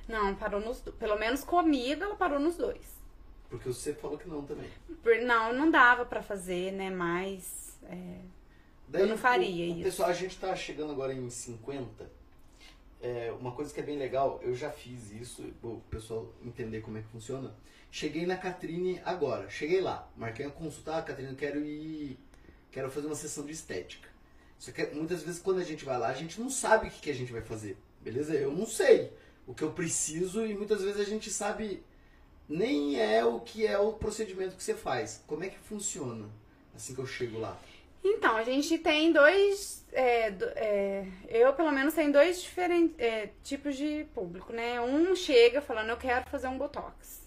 [0.08, 0.80] Não, parou nos.
[0.80, 3.02] do- Pelo menos comigo, ela parou nos dois.
[3.48, 4.68] Porque você falou que não também.
[5.02, 7.78] Por- Não, não dava pra fazer, né, mais.
[7.84, 8.18] é,
[8.92, 9.82] Eu não faria o, o isso.
[9.84, 12.10] Pessoal, a gente tá chegando agora em 50.
[13.02, 16.96] É, uma coisa que é bem legal, eu já fiz isso, o pessoal entender como
[16.96, 17.54] é que funciona.
[17.90, 22.18] Cheguei na Catrine agora, cheguei lá, marquei uma consulta, ah, Catrine, eu quero ir,
[22.72, 24.08] quero fazer uma sessão de estética.
[24.58, 27.00] Só que muitas vezes quando a gente vai lá, a gente não sabe o que,
[27.02, 28.32] que a gente vai fazer, beleza?
[28.34, 29.12] Eu não sei
[29.46, 31.84] o que eu preciso e muitas vezes a gente sabe
[32.48, 35.22] nem é o que é o procedimento que você faz.
[35.26, 36.28] Como é que funciona
[36.74, 37.60] assim que eu chego lá?
[38.02, 39.82] Então, a gente tem dois.
[39.92, 44.80] é, do- é, eu, pelo menos, tenho dois diferentes é, tipos de público, né?
[44.80, 47.22] Um chega falando, eu quero fazer um botox.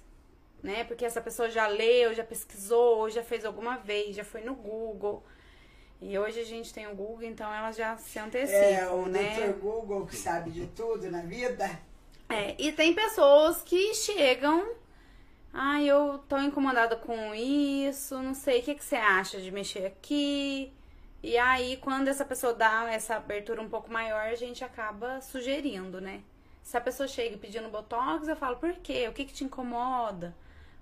[0.64, 0.84] Né?
[0.86, 5.24] Porque essa pessoa já leu, já pesquisou, já fez alguma vez, já foi no Google.
[6.02, 9.36] E hoje a gente tem o Google, então elas já se É, antecipam, o né?
[9.36, 9.54] Dr.
[9.60, 11.66] Google que sabe de tudo na vida.
[12.30, 14.76] É, e tem pessoas que chegam.
[15.54, 19.86] Ah, eu tô incomodada com isso, não sei, o que, que você acha de mexer
[19.88, 20.72] aqui?
[21.24, 26.00] E aí, quando essa pessoa dá essa abertura um pouco maior, a gente acaba sugerindo,
[26.00, 26.22] né?
[26.62, 29.08] Se a pessoa chega pedindo botox, eu falo, por quê?
[29.10, 30.36] O que, que te incomoda?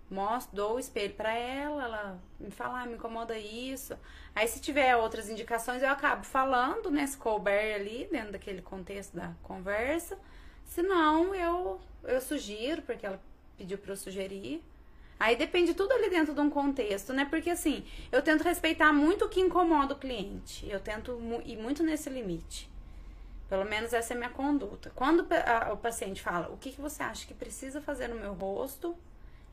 [0.10, 3.98] mostro, dou o espelho pra ela, ela me fala, ah, me incomoda isso.
[4.34, 9.16] Aí se tiver outras indicações, eu acabo falando, né, se couber ali, dentro daquele contexto
[9.16, 10.18] da conversa.
[10.66, 13.20] Se não, eu, eu sugiro, porque ela
[13.58, 14.64] pediu pra eu sugerir.
[15.20, 17.26] Aí depende tudo ali dentro de um contexto, né?
[17.26, 20.70] Porque assim, eu tento respeitar muito o que incomoda o cliente.
[20.70, 22.70] Eu tento ir muito nesse limite.
[23.48, 24.92] Pelo menos essa é a minha conduta.
[24.96, 28.34] Quando a- o paciente fala, o que, que você acha que precisa fazer no meu
[28.34, 28.96] rosto,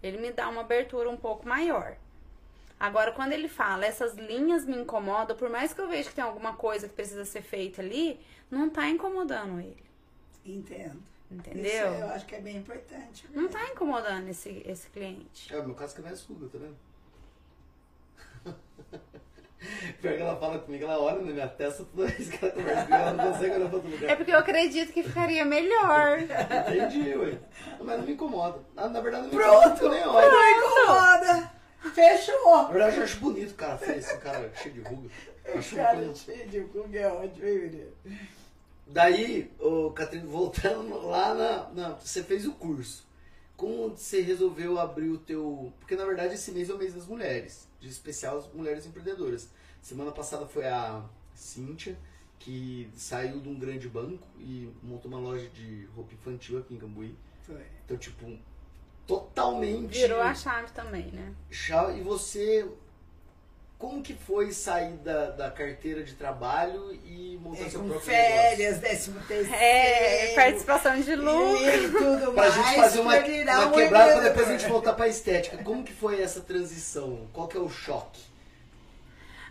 [0.02, 1.96] ele me dá uma abertura um pouco maior.
[2.80, 6.24] Agora, quando ele fala, essas linhas me incomodam, por mais que eu veja que tem
[6.24, 8.18] alguma coisa que precisa ser feita ali,
[8.50, 9.84] não tá incomodando ele.
[10.44, 11.02] Entendo.
[11.30, 11.64] Entendeu?
[11.64, 13.26] Isso eu acho que é bem importante.
[13.32, 15.52] Não tá incomodando esse, esse cliente.
[15.52, 16.76] É, o meu caso que é mais ruga, tá vendo?
[20.00, 22.84] Pior que ela fala comigo, ela olha na minha testa toda vez que ela conversa
[22.84, 24.10] comigo, ela não consegue olhar pra outro lugar.
[24.10, 26.18] É porque eu acredito que ficaria melhor.
[26.20, 27.38] Entendi, ué.
[27.80, 28.58] Mas não me incomoda.
[28.74, 29.68] Na, na verdade, não me Pronto!
[29.68, 30.32] incomoda, eu nem olho.
[30.32, 31.52] Não incomoda!
[31.94, 32.56] Fechou!
[32.56, 35.08] Na verdade, eu acho bonito o cara feio, esse cara cheio de ruga.
[35.54, 37.92] Acho Cara, cheio de ruga é ótimo, hein, menino?
[38.92, 43.06] Daí, ô Catrine, voltando lá na, na- Você fez o curso.
[43.56, 45.72] Como você resolveu abrir o teu.
[45.78, 47.68] Porque na verdade esse mês é o mês das mulheres.
[47.80, 49.48] De especial as mulheres empreendedoras.
[49.80, 51.02] Semana passada foi a
[51.34, 51.96] Cíntia,
[52.38, 56.78] que saiu de um grande banco e montou uma loja de roupa infantil aqui em
[56.78, 57.16] Cambuí.
[57.42, 57.62] Foi.
[57.84, 58.36] Então, tipo,
[59.06, 59.98] totalmente.
[59.98, 61.34] Virou a chave também, né?
[61.50, 62.68] Chá- E você,
[63.82, 68.06] como que foi sair da, da carteira de trabalho e montar É, seu com próprio
[68.06, 69.52] férias, décimo terceiro.
[69.60, 71.66] É, participação de lucro.
[71.66, 72.54] E tudo Pra mais.
[72.54, 75.56] gente fazer uma, pra uma um quebrada pra depois a gente voltar pra estética.
[75.64, 77.28] Como que foi essa transição?
[77.32, 78.22] Qual que é o choque?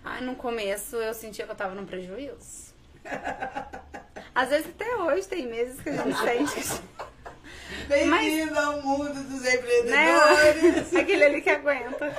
[0.02, 2.72] Ai, no começo eu sentia que eu tava num prejuízo.
[4.34, 6.18] Às vezes até hoje tem meses que a gente
[6.56, 6.82] sente
[7.90, 9.56] Bem-vindo ao mundo dos né?
[9.56, 10.96] empreendedores.
[10.96, 12.16] Aquele ali que aguenta.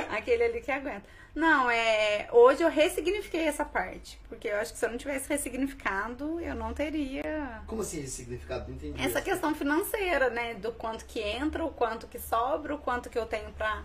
[0.10, 1.04] Aquele ali que aguenta.
[1.34, 2.28] Não, é.
[2.30, 4.20] Hoje eu ressignifiquei essa parte.
[4.28, 8.10] Porque eu acho que se eu não tivesse ressignificado, eu não teria Como assim esse
[8.10, 8.68] significado?
[8.68, 9.02] Não entendi.
[9.02, 10.54] essa questão financeira, né?
[10.54, 13.82] Do quanto que entra, o quanto que sobra, o quanto que eu tenho pra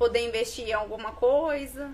[0.00, 1.90] poder investir em alguma coisa.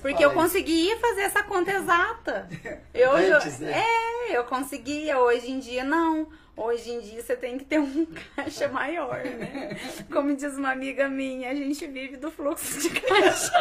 [0.00, 2.48] Porque eu conseguia fazer essa conta exata.
[2.94, 3.72] Eu, Antes, né?
[3.76, 5.18] É, eu conseguia.
[5.18, 6.28] Hoje em dia, não.
[6.58, 8.04] Hoje em dia você tem que ter um
[8.34, 9.78] caixa maior, né?
[10.12, 13.52] Como diz uma amiga minha, a gente vive do fluxo de caixa.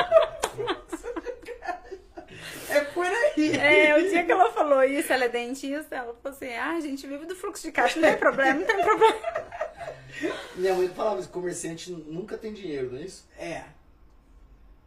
[2.69, 3.55] É por aí.
[3.55, 6.79] É, o dia que ela falou isso, ela é dentista, ela falou assim, ah, a
[6.79, 9.15] gente vive do fluxo de caixa, não tem problema, não tem problema.
[10.55, 13.27] Minha mãe falava que comerciante nunca tem dinheiro, não é isso?
[13.37, 13.63] É,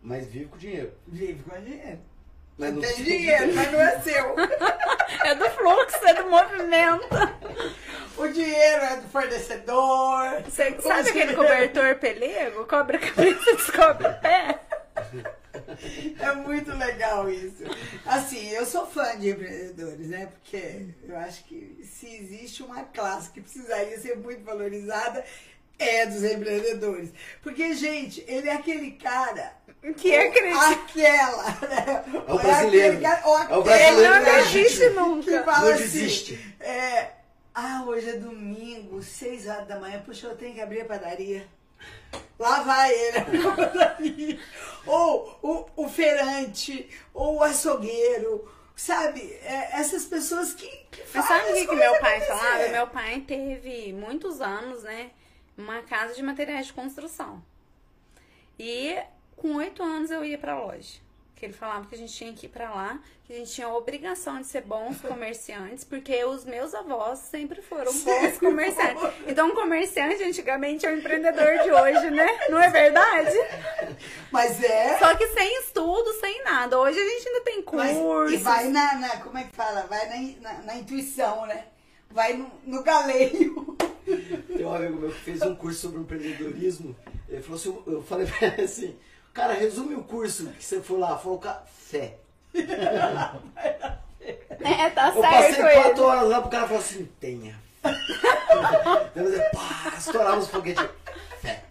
[0.02, 0.92] Mas vive com dinheiro.
[1.06, 2.00] vive com dinheiro.
[2.58, 4.34] Mas não Tem dinheiro, mas não é seu.
[5.24, 7.08] É do fluxo, é do movimento.
[8.22, 10.42] O dinheiro é do fornecedor.
[10.44, 12.66] Você sabe aquele cobertor pelego?
[12.66, 14.58] Cobre a cabeça, descobre o pé?
[16.20, 17.62] É muito legal isso.
[18.06, 20.26] Assim, eu sou fã de empreendedores, né?
[20.26, 25.24] Porque eu acho que se existe uma classe que precisaria ser muito valorizada,
[25.78, 27.10] é dos empreendedores.
[27.42, 29.52] Porque, gente, ele é aquele cara.
[29.96, 30.70] Que acredita.
[30.70, 32.04] Aquela, né?
[32.28, 32.86] É o brasileiro.
[32.96, 34.52] aquele cara- ou É o brasileiro Não legítimo.
[34.62, 35.42] desiste que nunca.
[35.44, 36.38] fala Não assim.
[36.60, 37.06] É,
[37.54, 41.46] ah, hoje é domingo, seis horas da manhã, puxa, eu tenho que abrir a padaria.
[42.38, 44.40] Lá vai ele abrir a padaria.
[44.86, 49.20] Ou o, o feirante, ou o açougueiro, sabe?
[49.42, 52.68] É, essas pessoas que, que Mas sabe o que, que meu pai falava?
[52.68, 55.10] Meu pai teve muitos anos, né?
[55.56, 57.42] Uma casa de materiais de construção.
[58.58, 58.96] E
[59.36, 60.98] com oito anos eu ia pra loja.
[61.40, 63.66] Que ele falava que a gente tinha que ir pra lá, que a gente tinha
[63.66, 69.02] a obrigação de ser bons comerciantes, porque os meus avós sempre foram bons comerciantes.
[69.26, 72.28] Então, um comerciante antigamente é o empreendedor de hoje, né?
[72.50, 73.34] Não é verdade?
[74.30, 74.98] Mas é.
[74.98, 76.78] Só que sem estudo, sem nada.
[76.78, 78.28] Hoje a gente ainda tem curso.
[78.30, 79.86] e vai na, na- Como é que fala?
[79.86, 81.64] Vai na, na, na intuição, né?
[82.10, 83.76] Vai no, no galeio.
[84.04, 86.94] Tem um amigo meu que fez um curso sobre empreendedorismo.
[87.28, 88.96] Ele falou assim, eu falei pra ele assim,
[89.32, 91.16] cara, resume o curso que você for lá.
[91.18, 92.16] Falou, cara, fé.
[94.62, 95.34] É, tá Eu certo.
[95.34, 95.82] passei ele.
[95.82, 97.58] quatro horas lá pro cara falou assim, tenha.
[99.14, 100.86] Depois eu, pá, estourava os foguetes.
[101.40, 101.64] Fé.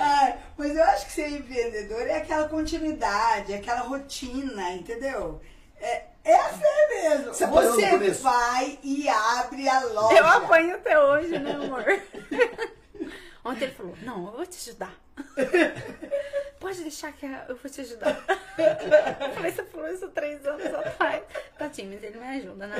[0.00, 5.40] Ah, mas eu acho que ser empreendedor é aquela continuidade, é aquela rotina, entendeu?
[5.78, 7.34] É, é a fé mesmo.
[7.34, 10.16] Você Você vai e abre a loja.
[10.16, 11.84] Eu apanho até hoje, né, amor?
[13.44, 14.94] Ontem ele falou, não, eu vou te ajudar.
[16.58, 18.24] Pode deixar que eu vou te ajudar.
[18.56, 21.22] Eu falei, você falou isso três anos atrás.
[21.58, 22.76] Tá mas ele me ajuda, não.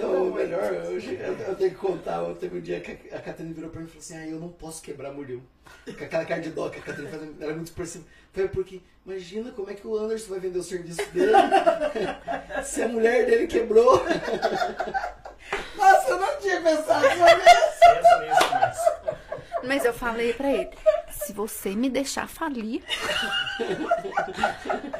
[0.00, 2.22] Não, o melhor, hoje eu, eu tenho que contar.
[2.36, 4.50] Teve um dia que a, Catarina virou pra mim e falou assim: Ah, eu não
[4.50, 5.40] posso quebrar mulher.
[5.84, 8.04] Com aquela cara de dó que a Catarina faz, era muito expressiva.
[8.32, 11.32] Foi porque, imagina como é que o Anderson vai vender o serviço dele
[12.62, 14.00] se a mulher dele quebrou.
[15.76, 17.78] Nossa, eu não tinha pensado sobre isso.
[17.80, 19.27] Pensa nisso,
[19.64, 19.84] mas.
[19.84, 20.70] Eu falei pra ele,
[21.10, 22.82] se você me deixar falir,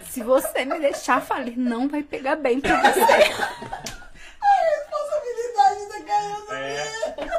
[0.05, 3.01] se você me deixar falir, não vai pegar bem pra você.
[4.41, 6.53] A responsabilidade tá caindo.
[6.55, 7.39] É.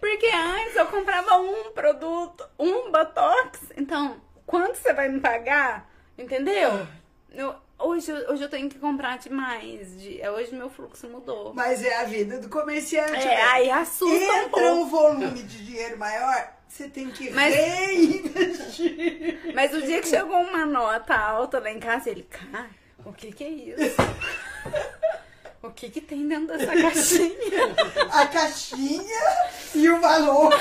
[0.00, 3.60] Porque antes eu comprava um produto, um Botox.
[3.76, 5.88] Então, quanto você vai me pagar?
[6.16, 6.86] Entendeu?
[7.32, 7.56] Eu-
[7.86, 10.00] hoje, eu- hoje eu tenho que comprar demais.
[10.00, 11.52] De, hoje meu fluxo mudou.
[11.54, 13.12] Mas é a vida do comerciante.
[13.16, 13.42] É, né?
[13.42, 14.66] aí assusta um Entra pouco.
[14.66, 19.52] um volume de dinheiro maior, você tem que Mas- reinvestir.
[19.54, 22.68] Mas o dia que chegou uma nota alta lá em casa, ele, cara,
[23.04, 23.96] o que que é isso?
[25.64, 27.74] O que que tem dentro dessa caixinha?
[28.12, 30.52] A caixinha e o valor.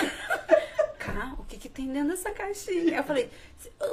[0.98, 2.96] Cara, o que que tem dentro dessa caixinha?
[3.00, 3.30] Eu falei,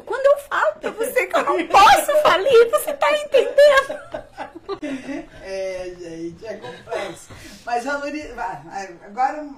[0.07, 3.51] quando eu falo pra você que eu não posso falir, você tá entendendo?
[5.43, 7.31] É, gente, é complexo.
[7.67, 8.37] Mas valoriza.
[9.05, 9.51] Agora,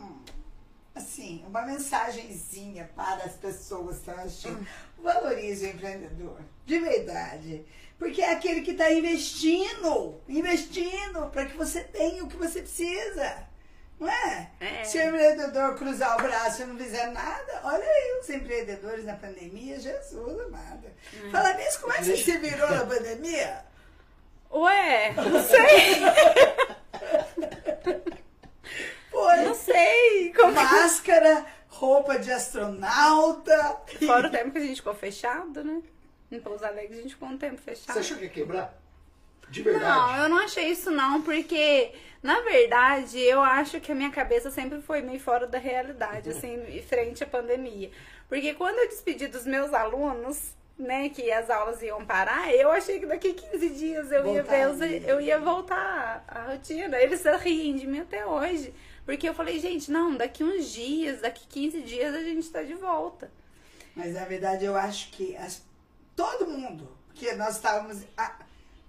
[0.95, 4.67] assim, uma mensagenzinha para as pessoas que estão assistindo.
[5.03, 7.67] Valorize o empreendedor, de verdade.
[8.03, 13.47] Porque é aquele que está investindo, investindo para que você tenha o que você precisa.
[14.01, 14.51] Não é?
[14.59, 14.83] É.
[14.83, 19.15] Se o empreendedor cruzar o braço e não fizer nada, olha aí os empreendedores na
[19.15, 20.89] pandemia, Jesus amado.
[21.31, 23.65] Fala nisso, como é que você se virou na pandemia?
[24.51, 25.95] Ué, não sei,
[29.13, 29.37] Foi.
[29.45, 30.33] não sei.
[30.35, 30.55] Como...
[30.55, 33.81] Máscara, roupa de astronauta.
[34.05, 35.81] Fora o tempo que a gente ficou fechado, né?
[36.33, 37.93] Em Pouso Alegre a gente ficou um tempo fechado.
[37.95, 38.81] Você achou que ia quebrar?
[39.49, 40.19] De Não, verdade.
[40.21, 44.81] eu não achei isso não, porque na verdade eu acho que a minha cabeça sempre
[44.81, 47.91] foi meio fora da realidade, assim, em frente à pandemia.
[48.29, 52.99] Porque quando eu despedi dos meus alunos, né, que as aulas iam parar, eu achei
[52.99, 55.01] que daqui 15 dias eu ia ver, Voltaria.
[55.07, 56.97] eu ia voltar à rotina.
[56.99, 58.73] Eles riem de mim até hoje.
[59.05, 62.73] Porque eu falei, gente, não, daqui uns dias, daqui 15 dias a gente tá de
[62.75, 63.31] volta.
[63.95, 65.63] Mas na verdade eu acho que as-
[66.17, 68.37] todo mundo, porque nós estávamos ah,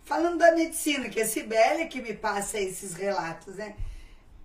[0.04, 3.76] falando da medicina, que é a Sibélia que me passa esses relatos, né?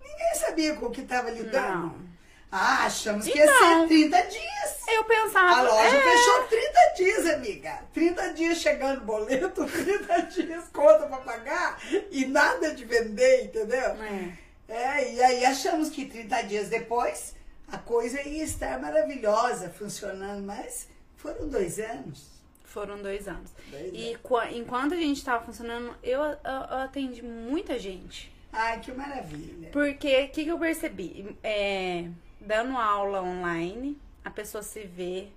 [0.02, 1.86] Ninguém sabia com o que estava lidando.
[1.88, 2.08] Não.
[2.50, 3.82] Ah, achamos que ia Então.
[3.82, 4.78] ser 30 dias.
[4.88, 5.58] Eu pensava.
[5.58, 7.82] A loja é, fechou 30 dias, amiga.
[7.92, 11.78] 30 dias chegando boleto, 30 dias conta pra pagar
[12.10, 13.90] e nada de vender, entendeu?
[14.02, 14.32] É.
[14.70, 17.34] É, e aí achamos que 30 dias depois
[17.70, 22.37] a coisa ia estar maravilhosa, funcionando, mas foram dois anos.
[22.68, 23.50] Foram dois anos.
[23.70, 26.36] Dois E qua- enquanto a gente tava funcionando, eu, eu-
[26.70, 28.30] eu atendi muita gente.
[28.52, 29.70] Ai, que maravilha.
[29.72, 31.36] Porque o que, que eu percebi?
[31.42, 32.04] É,
[32.40, 35.28] dando aula online, a pessoa se vê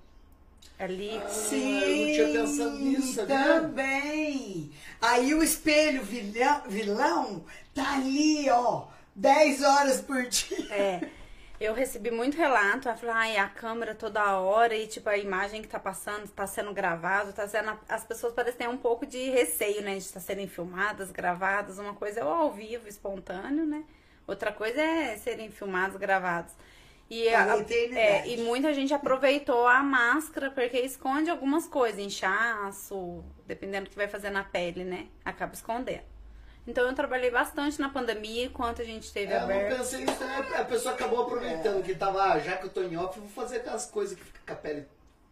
[0.78, 1.22] ali.
[1.30, 3.38] Sim, Ah, eu não tinha pensado nisso, sabia?
[3.38, 4.72] também.
[5.02, 10.68] Aí o espelho vilão, vilão tá ali, ó, 10 horas por dia.
[10.74, 11.08] É,
[11.62, 15.62] eu recebi muito relato, ela falou, ai, a câmera toda hora e tipo a imagem
[15.62, 17.78] que tá passando, tá sendo gravado, tá sendo.
[17.88, 19.94] As pessoas parecem ter um pouco de receio, né?
[19.94, 21.78] De estar serem filmadas, gravadas.
[21.80, 23.84] Uma coisa é o ao vivo, espontâneo, né?
[24.28, 26.54] Outra coisa é serem filmados, gravados.
[27.10, 32.00] E, Para a a- é, e muita gente aproveitou a máscara porque esconde algumas coisas,
[32.00, 35.08] inchaço, dependendo do que vai fazer na pele, né?
[35.26, 36.11] Acaba escondendo.
[36.68, 39.70] Então eu trabalhei bastante na pandemia enquanto a gente teve É, eu aberto.
[39.72, 40.38] não pensei nisso, né?
[40.60, 43.32] A pessoa acabou aproveitando que tava, ah, já que eu tô em off, eu vou
[43.32, 44.86] fazer aquelas coisas que fica com a pele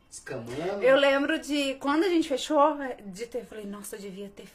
[0.09, 0.81] escamando.
[0.81, 4.47] Eu lembro de quando a gente fechou, de ter, eu falei, nossa, eu devia ter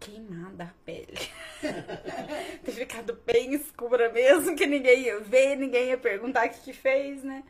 [0.00, 1.16] queimado a pele.
[2.64, 6.72] ter ficado bem escura mesmo, que ninguém ia ver, ninguém ia perguntar o que, que
[6.72, 7.44] fez, né?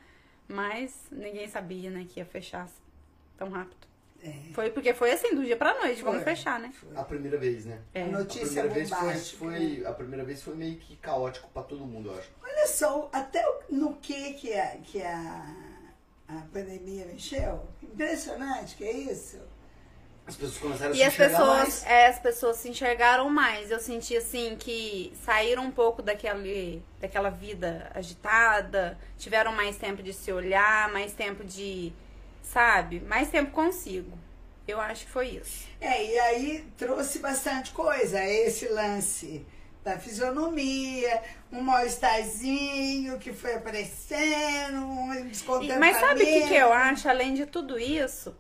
[0.47, 2.68] Mas ninguém sabia, né, que ia fechar
[3.38, 3.86] tão rápido.
[4.55, 6.25] Foi porque foi assim, do dia pra noite, vamos É.
[6.25, 6.35] Foi.
[6.37, 6.72] fechar, né?
[6.95, 7.79] A primeira vez, né?
[7.95, 8.03] É.
[8.03, 11.62] A A notícia primeira vez foi, foi- a primeira vez foi meio que caótico pra
[11.62, 12.31] todo mundo, eu acho.
[12.43, 15.47] Olha só, até no que que a, que a,
[16.29, 17.66] a pandemia mexeu.
[17.83, 19.39] Impressionante, que é isso?
[20.27, 21.87] As pessoas começaram a E se as enxergar pessoas, mais.
[21.87, 23.70] é, as pessoas se enxergaram mais.
[23.70, 30.14] Eu senti assim que saíram um pouco daquele, daquela vida agitada, tiveram mais tempo de
[30.14, 31.93] se olhar, mais tempo de,
[32.45, 34.16] sabe, mais tempo consigo.
[34.66, 35.66] Eu acho que foi isso.
[35.80, 39.45] É, e aí trouxe bastante coisa, esse lance
[39.82, 41.22] da fisionomia,
[41.53, 45.80] um mal-estarzinho que foi aparecendo, um descontentamento.
[45.80, 47.09] mas sabe o que, que eu acho?
[47.09, 48.34] Além de tudo isso,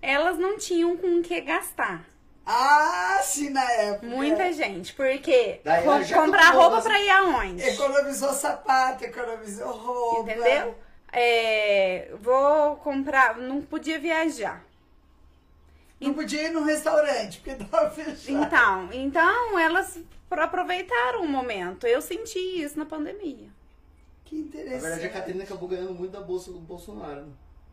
[0.00, 2.04] elas não tinham com o que gastar.
[2.46, 4.06] Ah, sim, na época.
[4.06, 4.92] Muita gente.
[4.94, 7.62] Porque Daí, comprar roupa pra ir aonde?
[7.62, 10.32] Economizou sapato, economizou roupa.
[10.32, 10.76] Entendeu?
[11.12, 13.36] É, vou comprar.
[13.36, 14.64] Não podia viajar.
[16.00, 18.42] Não podia ir num restaurante, porque tava fechado.
[18.42, 21.86] Então, então elas pro- aproveitaram o momento.
[21.86, 23.48] Eu senti isso na pandemia.
[24.24, 24.80] Que Na interessante.
[24.80, 27.26] verdade, a Catarina acabou ganhando muito da bolsa do Bolsonaro.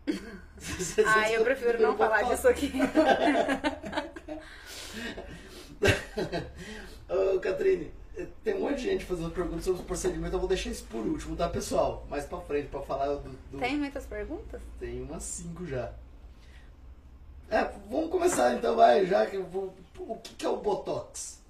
[1.07, 2.69] Ah, eu prefiro não falar disso aqui.
[7.09, 7.91] Ô, Catrine,
[8.43, 10.33] tem um monte de gente fazendo perguntas sobre os procedimentos.
[10.33, 12.05] Eu vou deixar isso por último, tá, pessoal?
[12.09, 13.29] Mais pra frente, pra falar do.
[13.51, 14.61] do- Tem muitas perguntas?
[14.79, 15.91] Tem umas cinco já.
[17.49, 19.73] É, vamos começar então, vai, já que eu vou.
[19.97, 21.41] O que, que é o Botox?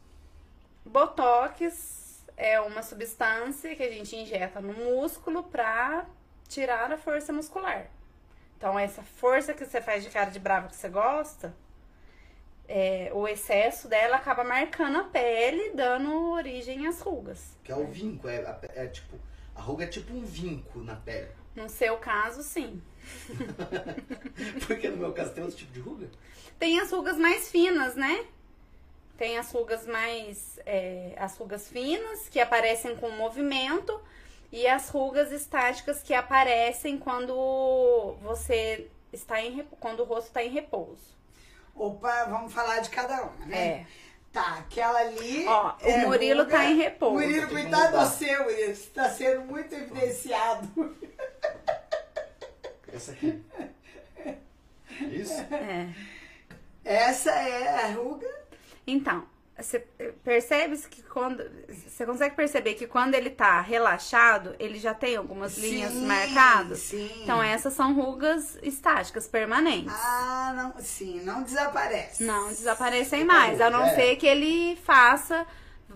[0.86, 6.06] Botox é uma substância que a gente injeta no músculo pra
[6.48, 7.88] tirar a força muscular.
[8.58, 11.54] Então, essa força que você faz de cara de brava que você gosta,
[12.70, 17.58] é, o excesso dela acaba marcando a pele, dando origem às rugas.
[17.64, 18.46] Que é o vinco, é,
[18.76, 19.20] é tipo.
[19.56, 21.28] A ruga é tipo um vinco na pele.
[21.56, 22.82] No seu caso, sim.
[24.66, 26.08] Porque no meu caso tem outro tipo de ruga?
[26.58, 28.26] Tem as rugas mais finas, né?
[29.18, 30.60] Tem as rugas mais.
[30.66, 34.00] é, as rugas finas, que aparecem com movimento,
[34.52, 40.50] e as rugas estáticas que aparecem quando você está em quando o rosto está em
[40.50, 41.19] repouso.
[41.80, 43.58] Opa, vamos falar de cada uma, né?
[43.58, 43.86] É.
[44.34, 45.46] Tá, aquela ali.
[45.48, 46.58] Ó, o é Murilo ruga.
[46.58, 47.16] tá em repouso.
[47.16, 48.76] Murilo, cuidado seu, Murilo.
[48.76, 50.98] Você tá sendo muito evidenciado.
[52.94, 53.42] Essa aqui.
[55.10, 55.42] Isso?
[55.54, 55.90] É.
[56.84, 58.28] Essa é a ruga.
[58.86, 59.26] Então,
[59.62, 59.80] você
[60.24, 61.44] percebe que quando.
[61.88, 66.80] Você consegue perceber que quando ele tá relaxado, ele já tem algumas linhas Sim, marcadas?
[66.80, 67.10] Sim.
[67.24, 69.94] Então, essas são rugas estáticas, permanentes.
[69.94, 72.24] Ah, não, sim, não desaparece.
[72.24, 73.96] Não desaparecem mais, a não É.
[73.96, 75.46] ser que ele faça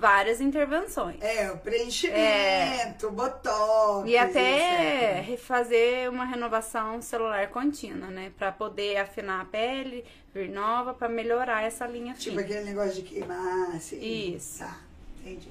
[0.04, 1.16] várias intervenções.
[1.22, 4.06] É, o preenchimento, o botox.
[4.10, 5.30] E até etc.
[5.30, 8.34] refazer uma renovação celular contínua, né?
[8.38, 10.04] Pra poder afinar a pele,
[10.36, 12.42] vir nova, pra melhorar essa linha Tipo fina.
[12.42, 13.98] aquele negócio de queimar, assim.
[14.36, 14.60] Isso.
[14.60, 14.78] Tá,
[15.22, 15.48] entendi.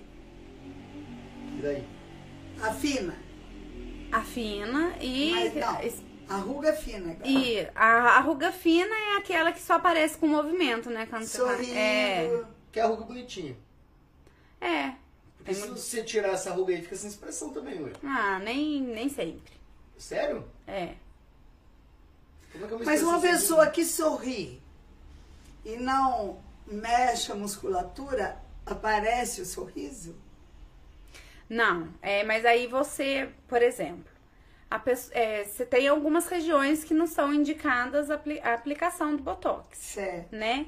[1.58, 1.84] E daí?
[2.60, 3.16] Afina.
[4.12, 5.30] Afina e.
[5.30, 5.78] Mas não,
[6.28, 7.12] a ruga fina.
[7.12, 7.26] agora.
[7.26, 11.06] E a, a ruga fina é aquela que só aparece com movimento, né?
[11.06, 11.74] Quando você Sorrindo.
[11.74, 12.42] É.
[12.70, 13.56] Que é a ruga bonitinha.
[14.62, 14.94] É.
[15.38, 17.92] Porque se muito- você tirar essa ruga aí, fica sem expressão também, ué.
[18.04, 19.52] Ah, nem, nem sempre.
[19.98, 20.44] Sério?
[20.66, 20.94] É.
[22.52, 24.60] Como é que Mas uma pessoa que sorri
[25.64, 30.14] e não mexe a musculatura, aparece o sorriso?
[31.48, 34.10] Não, é, mas aí você, por exemplo,
[35.10, 39.76] é, você tem algumas regiões que não são indicadas a, apli- a aplicação do Botox,
[39.78, 40.34] Certo.
[40.34, 40.66] né?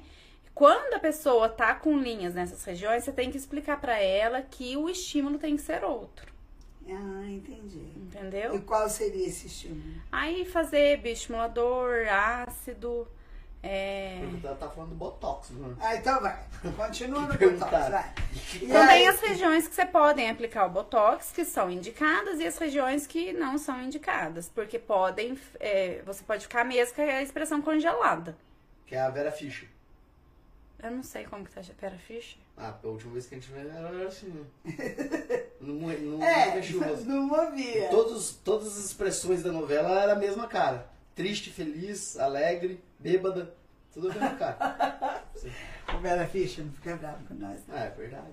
[0.55, 4.77] Quando a pessoa tá com linhas nessas regiões, você tem que explicar pra ela que
[4.77, 6.33] o estímulo tem que ser outro,
[6.89, 7.79] Ah, entendi.
[7.79, 8.63] E entendeu?
[8.63, 9.83] qual seria esse estímulo?
[10.13, 13.09] Aí fazer bioestimulador, ácido,
[13.63, 14.21] é...
[14.45, 15.77] Ela tá falando do Botox, mano.
[15.81, 16.39] Ah, então vai.
[16.77, 18.13] Continua no botox, vai.
[18.57, 22.47] E Também aí- as regiões que você podem aplicar o Botox, que são indicadas, e
[22.47, 24.51] as regiões que não são indicadas.
[24.55, 25.39] Porque podem.
[25.59, 28.37] é, você pode ficar mesmo com a expressão congelada.
[28.87, 29.69] Que é a Vera Fischer.
[30.85, 32.39] Eu não sei como que tá a Pera Fish.
[32.59, 34.45] Ah, a última vez que a gente ela era assim, né?
[35.59, 37.89] não, mo- não, É, o não movia.
[37.89, 40.87] Todos, todas as expressões da novela era a mesma cara.
[41.15, 43.55] Triste, feliz, alegre, bêbada.
[43.95, 45.25] Tudo a mesma cara.
[45.87, 47.61] A Vera Fischer não fica brava com nós.
[47.69, 47.77] não.
[47.77, 48.27] Ah, é verdade.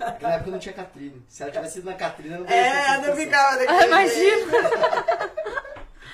[0.00, 1.22] Naquela época não tinha Catrine.
[1.28, 4.52] Se ela tivesse ido na Catrine, não É, não ficava daquele Ah, imagina!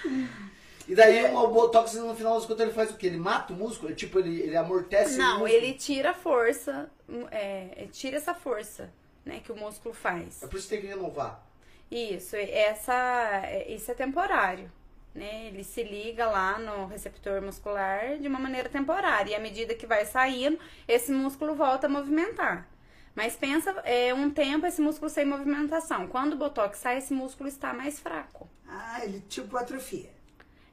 [0.86, 3.06] E daí o Botox no final das contas ele faz o quê?
[3.06, 3.94] Ele mata o músculo?
[3.94, 5.48] Tipo, ele, ele amortece o Não, músculo?
[5.48, 6.90] ele tira a força,
[7.30, 8.92] é, ele tira essa força,
[9.24, 10.42] né, que o músculo faz.
[10.42, 11.42] É por isso que tem que renovar.
[11.90, 14.70] Isso, essa, isso é temporário.
[15.14, 15.46] Né?
[15.46, 19.30] Ele se liga lá no receptor muscular de uma maneira temporária.
[19.30, 20.58] E à medida que vai saindo,
[20.88, 22.68] esse músculo volta a movimentar.
[23.14, 26.08] Mas pensa, é um tempo esse músculo sem movimentação.
[26.08, 28.48] Quando o botox sai, esse músculo está mais fraco.
[28.68, 30.10] Ah, ele tipo atrofia.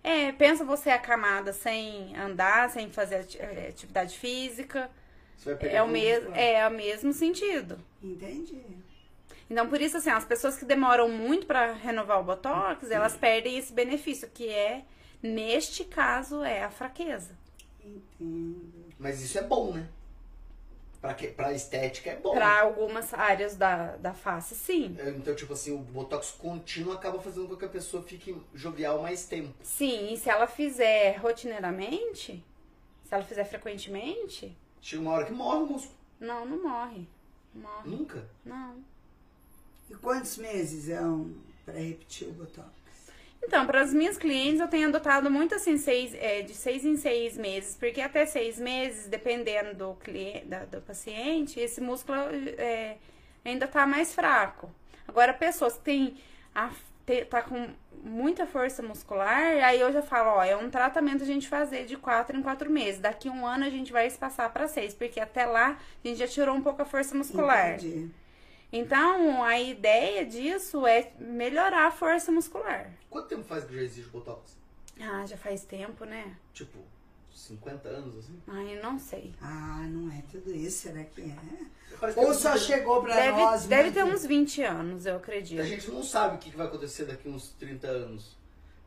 [0.04, 4.90] É, pensa você acamada sem andar, sem fazer eh, atividade física.
[5.38, 7.80] Você vai pegar É o, mesmo, pra- é o mesmo sentido.
[8.02, 8.62] Entendi.
[9.50, 13.58] Então, por isso, assim, as pessoas que demoram muito para renovar o Botox, elas perdem
[13.58, 14.84] esse benefício, que é,
[15.22, 17.32] neste caso, é a fraqueza.
[17.84, 18.86] Entendo.
[18.98, 19.88] Mas isso é bom, né?
[21.02, 22.34] Pra, que, pra estética é bom.
[22.34, 24.96] Para algumas áreas da, da face, sim.
[25.00, 29.02] É, Então, tipo assim, o Botox contínuo acaba fazendo com que a pessoa fique jovial
[29.02, 29.52] mais tempo.
[29.64, 32.44] Sim, e se ela fizer rotineiramente,
[33.04, 35.96] se ela fizer frequentemente, Chega uma hora que morre o músculo.
[36.20, 37.08] Não, não morre.
[37.54, 37.90] Não Morre.
[37.90, 38.30] Nunca.
[38.46, 38.76] Não.
[39.90, 41.36] E quantos meses é um
[41.66, 42.70] para repetir o Botox?
[43.44, 46.96] Então, para as minhas clientes, eu tenho adotado muito assim, seis, é, de seis em
[46.96, 52.18] seis meses, porque até seis meses, dependendo do, cliente, da- do paciente, esse músculo
[52.58, 52.98] é,
[53.44, 54.70] ainda tá mais fraco.
[55.08, 56.18] Agora, pessoas que têm
[56.56, 56.70] a,
[57.06, 57.68] te- tá com
[58.04, 61.98] muita força muscular, aí eu já falo, ó, é um tratamento a gente fazer de
[61.98, 63.02] quatro em quatro meses.
[63.02, 66.28] Daqui um ano a gente vai espaçar para seis, porque até lá a gente já
[66.28, 67.76] tirou um pouco a força muscular.
[67.76, 68.10] Entendi.
[68.72, 72.90] Então, a ideia disso é melhorar a força muscular.
[73.10, 74.56] Quanto tempo faz que já existe o Botox?
[75.00, 76.38] Ah, já faz tempo, né?
[76.54, 76.80] Tipo,
[77.36, 78.42] 50 anos, assim?
[78.48, 79.34] Ai, eu não sei.
[79.42, 81.36] Ah, não é tudo isso, será que é?
[82.00, 85.06] Parece que Ou é só chegou pra Deve, nós deve muito- ter uns 20 anos,
[85.06, 85.60] eu acredito.
[85.60, 88.38] A gente não sabe o que vai acontecer daqui uns 30 anos.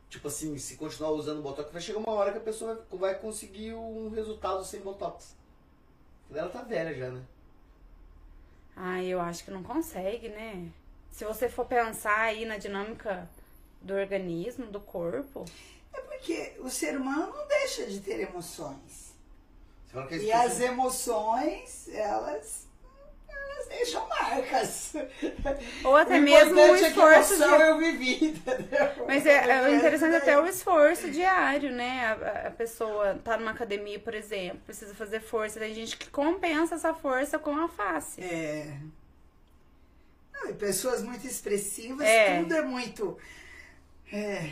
[0.09, 3.19] Tipo assim, se continuar usando Botox, vai chegar uma hora que a pessoa vai, vai
[3.19, 5.35] conseguir um resultado sem Botox.
[6.33, 7.21] Ela tá velha já, né?
[8.75, 10.69] Ai, eu acho que não consegue, né?
[11.11, 13.29] Se você for pensar aí na dinâmica
[13.81, 15.45] do organismo, do corpo.
[15.93, 19.13] É porque o ser humano não deixa de ter emoções.
[19.85, 22.64] Você fala que a E as emoções, elas,
[23.65, 24.93] elas deixam marcas.
[25.83, 27.63] Ou até o mesmo o é que esforço emoção de...
[27.63, 29.05] eu vivi, entendeu?
[29.07, 30.49] Mas é, é o interessante até o daí.
[30.51, 32.07] esforço diário, né?
[32.07, 35.59] A, a pessoa tá numa academia, por exemplo, precisa fazer força.
[35.59, 38.21] Tem gente que compensa essa força com a face.
[38.21, 38.77] É.
[40.33, 42.41] Não, e pessoas muito expressivas, É.
[42.41, 43.17] tudo é muito
[44.11, 44.49] é,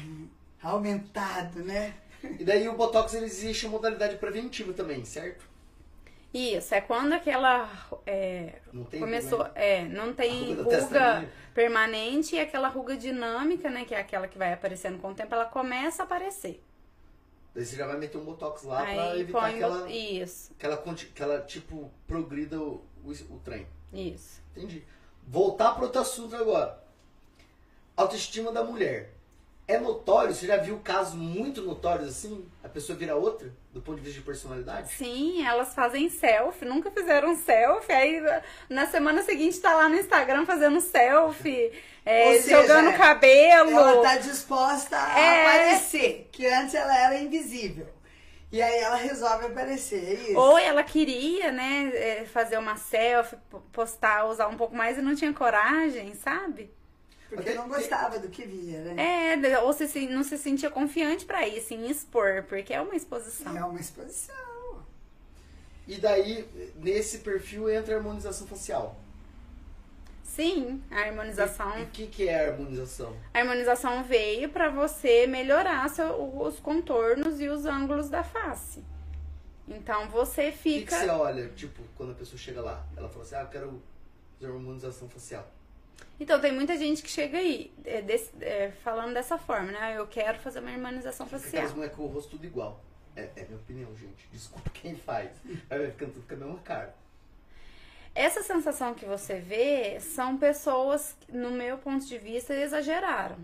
[0.61, 1.93] aumentado, né?
[2.39, 5.52] E daí o Botox ele existe em modalidade preventiva também, certo?
[6.33, 7.69] Isso, é quando aquela
[8.07, 9.59] é, Não tem começou, problema.
[9.59, 14.37] é, não tem ruga ruga permanente e aquela ruga dinâmica, né, que é aquela que
[14.37, 16.63] vai aparecendo com o tempo, ela começa a aparecer.
[17.53, 20.55] Daí você já vai meter um Botox lá pra Aí evitar põe que ela, isso,
[20.57, 23.67] que ela, que ela, tipo, progrida o, o, o trem.
[23.93, 24.41] isso.
[24.55, 24.83] Entendi.
[25.27, 26.83] Voltar para outro assunto agora.
[27.95, 29.13] Autoestima da mulher.
[29.73, 32.45] É notório, você já viu casos muito notórios assim?
[32.63, 34.91] A pessoa vira outra, do ponto de vista de personalidade?
[34.93, 38.21] Sim, elas fazem selfie, nunca fizeram selfie, aí
[38.69, 41.71] na semana seguinte tá lá no Instagram fazendo selfie,
[42.05, 43.71] é, seja, jogando cabelo.
[43.71, 45.41] Ela tá disposta a É.
[45.41, 47.87] aparecer, que antes ela era invisível.
[48.51, 50.37] E aí ela resolve aparecer, é isso?
[50.37, 55.01] Ou ela queria, né, é, fazer uma selfie, po- postar, usar um pouco mais e
[55.01, 56.69] não tinha coragem, sabe?
[57.35, 59.33] Porque não gostava do que via, né?
[59.33, 62.81] É, de- ou se, se- não se sentia confiante pra isso, em expor, porque é
[62.81, 63.57] uma exposição.
[63.57, 64.35] É uma exposição.
[65.87, 68.95] E daí, nesse perfil entra a harmonização facial.
[70.23, 71.77] Sim, a harmonização.
[71.79, 73.15] E o que, que é a harmonização?
[73.33, 78.83] A harmonização veio pra você melhorar seu- os contornos e os ângulos da face.
[79.67, 80.97] Então você O que, que fica.
[80.99, 82.83] você olha, tipo, quando a pessoa chega lá?
[82.97, 83.81] Ela fala assim, ah, eu quero
[84.39, 85.47] fazer harmonização facial.
[86.19, 89.97] Então tem muita gente que chega aí é, desse- é, falando dessa forma, né?
[89.97, 91.49] Eu quero fazer uma harmonização facial.
[91.49, 92.81] aquelas mulheres com o rosto tudo igual.
[93.15, 94.27] É, é minha opinião, gente.
[94.31, 95.31] Desculpa quem faz.
[95.69, 96.95] Aí vai ficando tudo com a mesma cara.
[98.15, 103.37] Essa sensação que você vê são pessoas, no meu ponto de vista, exageraram.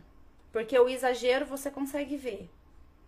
[0.52, 2.50] Porque o exagero você consegue ver.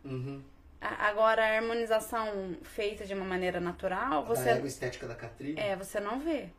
[0.03, 0.41] Uhum.
[0.79, 5.59] A- Agora, a harmonização feita de uma maneira natural, A você, égua estética da Catrine.
[5.59, 6.49] é, você não vê.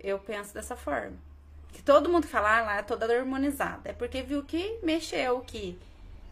[0.00, 1.16] Eu penso dessa forma.
[1.72, 3.90] Que todo mundo que fala, ah, lá é toda harmonizada.
[3.90, 5.78] É porque viu que mexeu, que,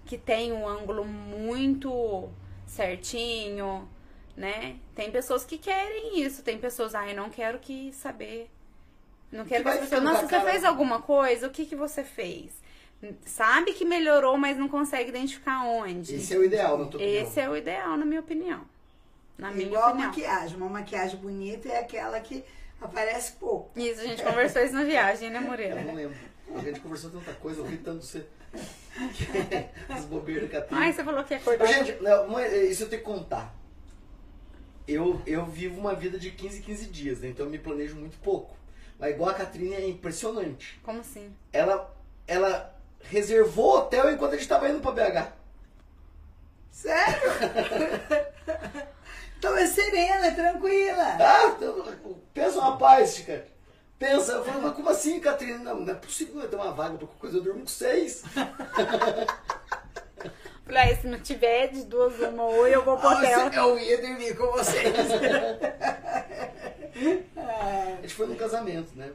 [0.04, 2.28] que tem um ângulo muito
[2.66, 3.88] certinho,
[4.36, 4.76] né?
[4.94, 6.42] Tem pessoas que querem isso.
[6.42, 8.50] Tem pessoas, ah, eu não quero que saber.
[9.30, 11.46] Não quero que pessoas, ficando nossa, você fez alguma coisa?
[11.46, 12.52] O que, que você fez?
[13.24, 16.16] Sabe que melhorou, mas não consegue identificar onde.
[16.16, 17.22] Esse é o ideal, na tua opinião.
[17.22, 18.62] Esse é o ideal, na minha opinião.
[19.36, 20.08] Na minha Igual a opinião.
[20.08, 20.56] maquiagem.
[20.56, 22.44] Uma maquiagem bonita é aquela que
[22.80, 23.70] aparece pouco.
[23.78, 25.82] Isso, a gente conversou isso na viagem, né, Eu Moreira?
[25.82, 26.16] não lembro.
[26.54, 28.24] A gente conversou tanta coisa, eu ri tanto você.
[29.88, 30.92] As bobeiras da Ai, Catrine.
[30.94, 31.66] você falou que ia Ô, acordar.
[31.66, 33.54] Gente, não, uma- isso eu tenho que contar.
[34.86, 37.28] Eu, eu vivo uma vida de 15 em 15 dias, né?
[37.28, 38.56] Então eu me planejo muito pouco.
[38.98, 40.80] Mas igual a Catrine é impressionante.
[40.82, 41.30] Como assim?
[41.52, 41.94] Ela,
[42.26, 45.32] ela reservou hotel enquanto a gente tava indo pra BH.
[46.70, 47.30] Sério?
[49.38, 51.16] então é serena, é tranquila.
[51.20, 51.84] Ah, então,
[52.34, 53.44] pensa uma paz, Chica.
[53.98, 55.58] Pensa, eu falo, mas como assim, Catrine?
[55.58, 58.22] Não, não é possível ter uma vaga pra qualquer coisa, eu durmo com seis.
[60.64, 63.52] Falei, se não tiver de duas uma ou eu vou pro Ah, hotel.
[63.52, 64.94] Eu ia dormir com vocês.
[67.36, 69.10] A gente foi num casamento, né?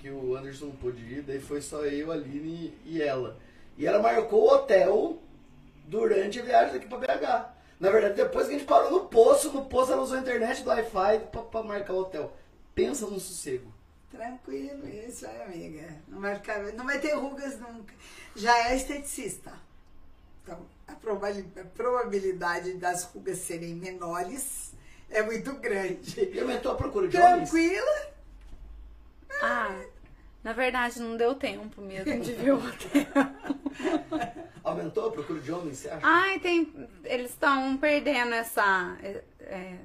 [0.00, 3.36] Que o Anderson não pôde ir, daí foi só eu, a Aline e ela.
[3.76, 5.18] E ela marcou o hotel
[5.86, 7.57] durante a viagem daqui pra BH.
[7.78, 10.62] Na verdade, depois que a gente parou no poço, no poço ela usou a internet
[10.62, 12.32] do Wi-Fi pra, pra marcar o hotel.
[12.74, 13.72] Pensa no sossego.
[14.10, 15.88] Tranquilo, isso aí, amiga.
[16.08, 17.94] Não vai, ficar, não vai ter rugas nunca.
[18.34, 19.52] Já é esteticista.
[20.42, 24.72] Então, a probabilidade das rugas serem menores
[25.10, 26.18] é muito grande.
[26.20, 27.50] E aumentou a procura de homens?
[27.50, 28.12] Tranquila?
[29.42, 29.84] Ah,
[30.48, 33.06] na verdade não deu tempo mesmo de ver o hotel.
[34.64, 36.00] Aumentou a procura de homens, você acha?
[36.02, 36.88] Ai, tem.
[37.04, 38.96] Eles estão perdendo essa.
[39.02, 39.78] é, é,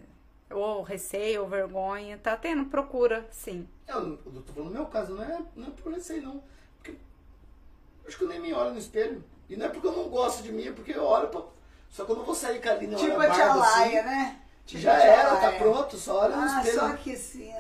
[0.52, 2.18] ou receio, ou vergonha.
[2.18, 3.68] Tá tendo procura, sim.
[3.88, 6.42] Eu, eu tô falando no meu caso, não é, não é por aí não.
[6.78, 9.22] Porque eu acho que eu nem me olho no espelho.
[9.50, 11.42] E não é porque eu não gosto de mim, é porque eu olho pra.
[11.90, 14.10] Só que eu não vou sair com a linha Tipo a tia Laia, assim.
[14.10, 14.40] né?
[14.66, 16.80] Tipo Já tia era, tá pronto, só olha no Ah, espelho.
[16.80, 17.54] só que assim,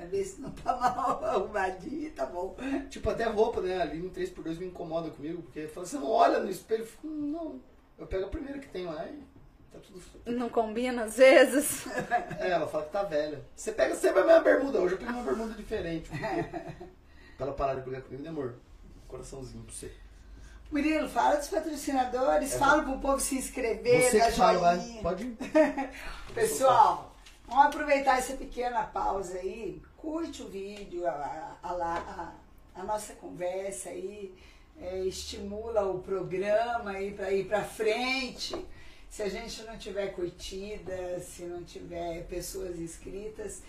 [0.00, 2.56] é ver se não tá mal arrumadinho, tá bom.
[2.88, 3.80] Tipo, até roupa, né?
[3.80, 7.06] Ali no 3x2 me incomoda comigo, porque fala, você não olha no espelho, eu fico,
[7.06, 7.60] não.
[7.98, 9.22] Eu pego a primeira que tem lá e
[9.70, 10.02] tá tudo.
[10.24, 11.86] Não combina às vezes.
[12.40, 13.44] É, ela fala que tá velha.
[13.54, 16.08] Você pega sempre a mesma bermuda, hoje eu peguei uma bermuda diferente.
[16.08, 16.24] Porque...
[17.36, 18.54] pra ela parar de brigar comigo, demorou.
[19.06, 19.92] Coraçãozinho pra você.
[20.70, 25.02] Murilo, fala dos patrocinadores, É, fala pro povo se inscrever, Você dar que fala, joinha.
[25.02, 25.36] Pode ir.
[26.32, 27.14] Pessoal,
[27.46, 29.82] vamos aproveitar essa pequena pausa aí.
[30.00, 32.32] Curte o vídeo, a, a, a-
[32.74, 34.32] a nossa conversa aí,
[34.80, 38.56] é, estimula o programa aí para ir para frente.
[39.10, 43.60] Se a gente não tiver curtida, se não tiver pessoas inscritas,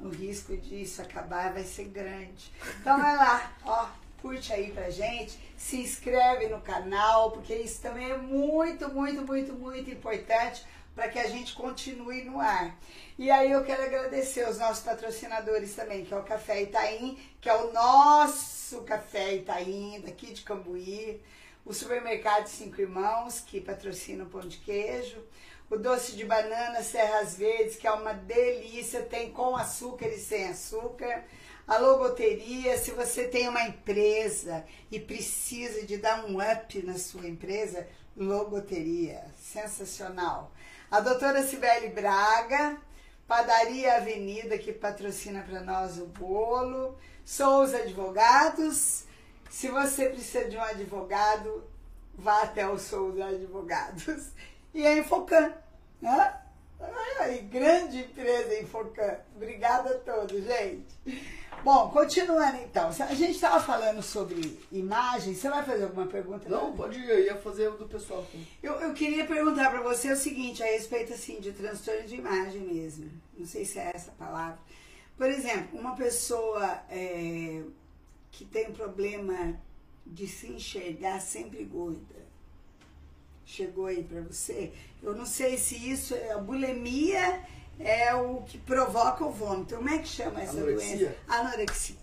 [0.00, 2.52] o risco disso acabar vai ser grande.
[2.80, 3.88] Então vai lá, ó,
[4.22, 9.52] curte aí pra gente, se inscreve no canal, porque isso também é muito, muito, muito,
[9.54, 10.64] muito importante
[10.98, 12.76] para que a gente continue no ar.
[13.16, 17.48] E aí eu quero agradecer os nossos patrocinadores também, que é o Café Itaim, que
[17.48, 21.22] é o nosso Café Itaim, daqui de Cambuí,
[21.64, 25.22] o Supermercado Cinco Irmãos, que patrocina o pão de queijo,
[25.70, 30.48] o doce de banana Serras Verdes, que é uma delícia, tem com açúcar e sem
[30.48, 31.22] açúcar.
[31.68, 37.28] A logoteria, se você tem uma empresa e precisa de dar um up na sua
[37.28, 37.86] empresa,
[38.16, 40.50] logoteria, sensacional.
[40.90, 42.78] A doutora Cibele Braga,
[43.26, 46.96] Padaria Avenida, que patrocina para nós o bolo.
[47.26, 49.04] Souza Advogados.
[49.50, 51.62] Se você precisa de um advogado,
[52.14, 54.30] vá até o Souza Advogados.
[54.72, 55.52] E a Infocan,
[56.00, 56.40] né?
[56.80, 59.18] Ai, grande empresa Infocan.
[59.34, 60.98] Obrigada a todos, gente.
[61.64, 62.88] Bom, continuando então.
[62.88, 65.34] A gente estava falando sobre imagem.
[65.34, 66.48] Você vai fazer alguma pergunta?
[66.48, 68.24] Não, pode ir, eu ia fazer o do pessoal.
[68.62, 72.60] Eu, eu queria perguntar para você o seguinte, a respeito assim de transtorno de imagem
[72.60, 73.10] mesmo.
[73.36, 74.58] Não sei se é essa a palavra.
[75.16, 77.62] Por exemplo, uma pessoa é,
[78.30, 79.60] que tem um problema
[80.06, 82.17] de se enxergar sempre gorda.
[83.50, 84.72] Chegou aí para você?
[85.02, 87.40] Eu não sei se isso é a bulimia
[87.80, 89.74] é o que provoca o vômito.
[89.76, 90.96] Como é que chama essa Anorexia?
[90.98, 91.14] doença?
[91.26, 91.96] Anorexia.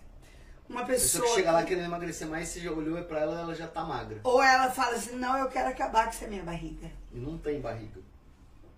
[0.68, 3.42] Uma pessoa pessoa que chega lá que- querendo emagrecer mais, você já olhou pra ela,
[3.42, 4.20] ela já tá magra.
[4.24, 6.90] ou ela fala assim, não, eu quero acabar com essa minha barriga.
[7.14, 8.02] E não tem barriga.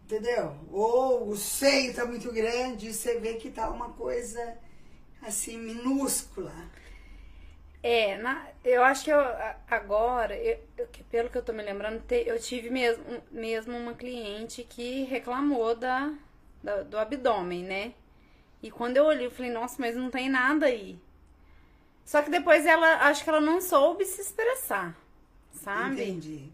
[0.04, 0.54] Entendeu?
[0.70, 4.58] Ou o seio tá muito grande, você vê que tá uma coisa
[5.22, 6.54] assim, minúscula.
[7.90, 9.20] É, na- eu acho que eu,
[9.70, 13.94] agora, eu- eu- pelo que eu tô me lembrando, te- eu tive mesmo, mesmo uma
[13.94, 16.14] cliente que reclamou da,
[16.64, 17.94] da- do abdômen, né?
[18.64, 21.00] E quando eu olhei, eu falei, nossa, mas não tem nada aí.
[22.06, 24.96] Só que depois ela, acho que ela não soube se expressar,
[25.52, 25.94] sabe?
[25.94, 26.52] Entendi.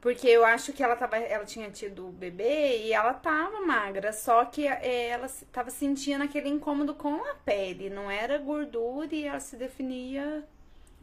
[0.00, 4.12] Porque eu acho que ela, tava, ela tinha tido o bebê e ela tava magra,
[4.12, 9.24] só que é, ela tava sentindo aquele incômodo com a pele, não era gordura e
[9.24, 10.44] ela se definia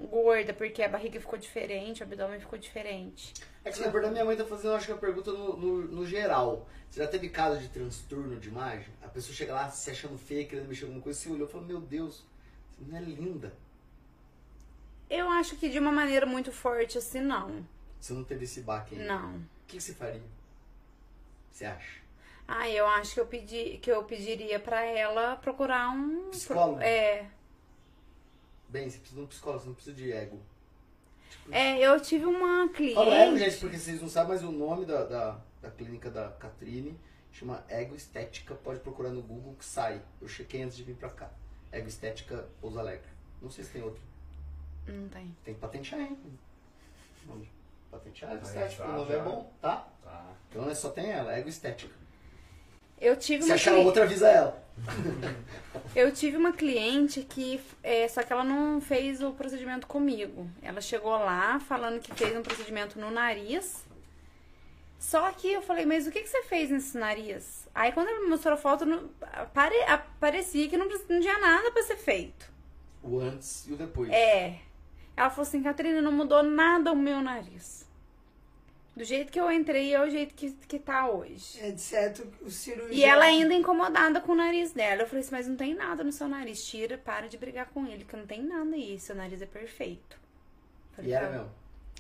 [0.07, 3.33] gorda, porque a barriga ficou diferente, o abdômen ficou diferente.
[3.65, 6.05] É que na verdade minha mãe tá fazendo, acho que a pergunta no, no, no
[6.05, 6.67] geral.
[6.89, 8.87] Você já teve caso de transtorno de imagem?
[9.03, 11.67] A pessoa chega lá se achando feia, querendo mexer alguma coisa, você olhou e falou,
[11.67, 12.23] meu Deus,
[12.71, 13.53] você não é linda.
[15.09, 17.65] Eu acho que de uma maneira muito forte assim, não.
[17.99, 19.07] Você não teve esse baque ainda.
[19.07, 19.35] Não.
[19.35, 20.21] O que, você faria?
[21.51, 21.99] Você acha?
[22.47, 26.81] Ah, eu acho que eu pedi, que eu pediria pra ela procurar um Psicólogo?
[26.81, 27.25] É,
[28.69, 30.39] Bem, você precisa de um psicólogo, você não precisa de ego.
[31.29, 32.95] Tipo, é, eu tive uma cliente.
[32.95, 36.29] Fala ego, gente, porque vocês não sabem, mas o nome da, da, da clínica da
[36.29, 36.99] Catrine
[37.31, 38.53] chama Ego Estética.
[38.55, 40.01] Pode procurar no Google que sai.
[40.21, 41.31] Eu chequei antes de vir pra cá.
[41.71, 43.09] Ego Estética Pouso Alegre.
[43.41, 44.01] Não sei se tem outro.
[44.87, 45.35] Não tem.
[45.43, 46.17] Tem que patentear, hein?
[47.91, 48.83] Patentear Ego Estética.
[48.83, 49.87] tá, o nome é bom, tá?
[50.03, 50.33] Tá.
[50.49, 51.95] Então é só tem ela, Ego Estética.
[52.99, 54.63] Eu tive Se uma achar cli- outra, avisa ela.
[55.95, 60.47] Eu tive uma cliente que, é, só que ela não fez o procedimento comigo.
[60.61, 63.83] Ela chegou lá falando que fez um procedimento no nariz.
[64.99, 67.67] Só que eu falei, mas o que, que você fez nesse nariz?
[67.73, 69.09] Aí quando ela me mostrou a foto, não,
[69.53, 72.51] pare, a- parecia que não, não tinha nada pra ser feito.
[73.01, 74.09] O antes e o depois.
[74.11, 74.57] É.
[75.17, 77.85] Ela falou assim, Catarina, não mudou nada o meu nariz.
[78.95, 81.59] Do jeito que eu entrei é o jeito que, que tá hoje.
[81.59, 82.91] É de certo o cirurgião.
[82.91, 85.03] E ela ainda incomodada com o nariz dela.
[85.03, 86.65] Eu falei assim, mas não tem nada no seu nariz.
[86.65, 88.99] Tira, para de brigar com ele, que não tem nada aí.
[88.99, 90.19] Seu nariz é perfeito.
[90.91, 91.51] Falei E era ela, mesmo.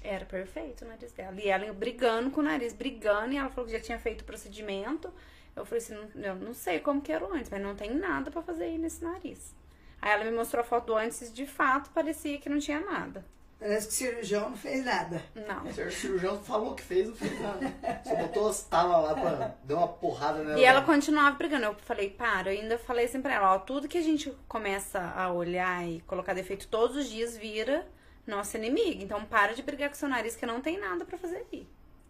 [0.03, 1.39] Era perfeito o nariz dela.
[1.39, 3.33] E ela brigando com o nariz, brigando.
[3.33, 5.13] E ela falou que já tinha feito o procedimento.
[5.55, 7.93] Eu falei assim, não, eu não sei como que era o antes, mas não tem
[7.93, 9.53] nada pra fazer aí nesse nariz.
[10.01, 12.79] Aí ela me mostrou a foto do antes e de fato parecia que não tinha
[12.79, 13.25] nada.
[13.59, 15.21] Parece que o cirurgião não fez nada.
[15.35, 15.65] Não.
[15.65, 18.01] O senhor cirurgião falou que fez, não fez nada.
[18.05, 20.57] Só botou as talas lá pra dar uma porrada nela.
[20.57, 21.65] E ela continuava brigando.
[21.65, 24.99] Eu falei, para, eu ainda falei assim pra ela, ó, tudo que a gente começa
[25.01, 27.85] a olhar e colocar defeito todos os dias vira
[28.25, 29.03] nossa inimiga.
[29.03, 31.67] Então para de brigar com seu nariz que não tem nada pra fazer aí.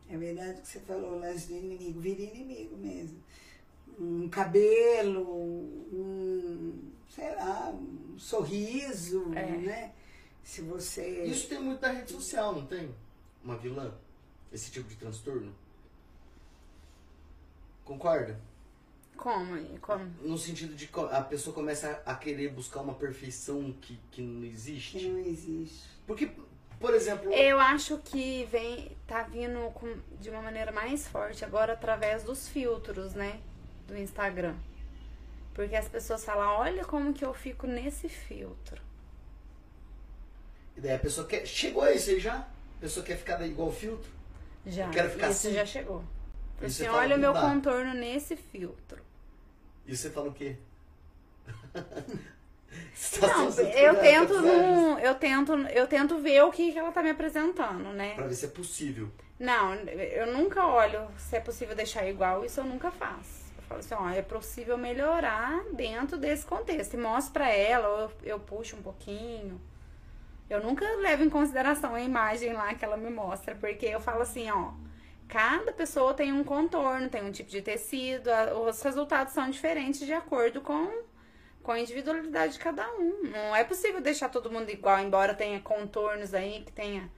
[0.08, 3.18] É verdade que você falou, o lance do inimigo, vira inimigo mesmo.
[4.00, 5.22] Um cabelo,
[5.91, 9.45] um, sei lá, um sorriso, É.
[9.45, 9.91] né?
[10.50, 11.26] Se você.
[11.26, 12.89] Isso tem muito na rede social, não tem?
[13.43, 13.93] Uma vilã?
[14.52, 15.54] Esse tipo de transtorno?
[17.86, 18.39] Concorda?
[19.16, 19.78] Como?
[19.78, 20.06] Como?
[20.24, 24.47] No sentido de a pessoa começa a querer buscar uma perfeição que, que não que
[24.47, 25.08] existe.
[25.08, 25.84] não existe.
[26.08, 26.32] Porque,
[26.80, 31.74] por exemplo, Eu acho que vem, tá vindo com- de uma maneira mais forte agora
[31.74, 33.39] através dos filtros, né?
[33.88, 34.56] Do Instagram.
[35.54, 38.88] Porque as pessoas falam, olha como que eu fico nesse filtro.
[40.80, 41.45] E daí a pessoa quer.
[41.45, 42.36] Chegou a isso aí já?
[42.38, 44.09] A pessoa quer ficar igual o filtro?
[44.65, 44.86] Já.
[44.86, 45.55] Eu quero ficar Isso assim.
[45.55, 46.01] já chegou.
[46.61, 49.01] E Assim, você olha o "Não meu dá." contorno nesse filtro.
[49.86, 50.55] E você fala o quê?
[53.19, 56.91] Tá Não, eu tento, tá- não, eu tento, eu tento ver o que, que ela
[56.91, 58.13] tá me apresentando, né?
[58.13, 59.09] Pra ver se é possível.
[59.39, 63.51] Não, eu nunca olho se é possível deixar igual, isso eu nunca faço.
[63.57, 66.93] Eu falo assim, ó, é possível melhorar dentro desse contexto.
[66.93, 69.59] E mostro pra ela, ou eu, eu puxo um pouquinho.
[70.50, 74.22] Eu nunca levo em consideração a imagem lá que ela me mostra, porque eu falo
[74.24, 74.72] assim, ó,
[75.28, 80.00] cada pessoa tem um contorno, tem um tipo de tecido, a- os resultados são diferentes
[80.06, 81.04] de acordo com,
[81.62, 83.22] com a individualidade de cada um.
[83.30, 87.10] Não é possível deixar todo mundo igual, embora tenha contornos aí que tenha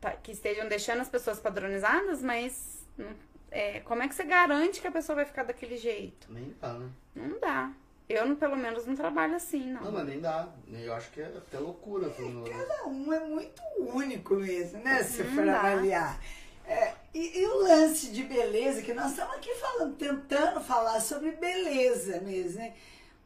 [0.00, 3.14] tá- que estejam deixando as pessoas padronizadas, mas hum,
[3.50, 6.30] é, como é que você garante que a pessoa vai ficar daquele jeito?
[6.30, 6.90] Nem dá, né?
[7.14, 7.72] Não dá.
[8.08, 9.82] Eu, não- pelo menos, não trabalho assim, não.
[9.82, 10.48] Não, mas nem dá.
[10.72, 12.08] Eu acho que é até loucura.
[12.08, 12.44] negócio.
[12.44, 15.02] Cada um é muito único mesmo, né?
[15.02, 15.58] Se Uhum, for dá.
[15.58, 16.18] avaliar.
[16.66, 21.32] É, e, e o lance de beleza, que nós estamos aqui falando, tentando falar sobre
[21.32, 22.74] beleza mesmo, né?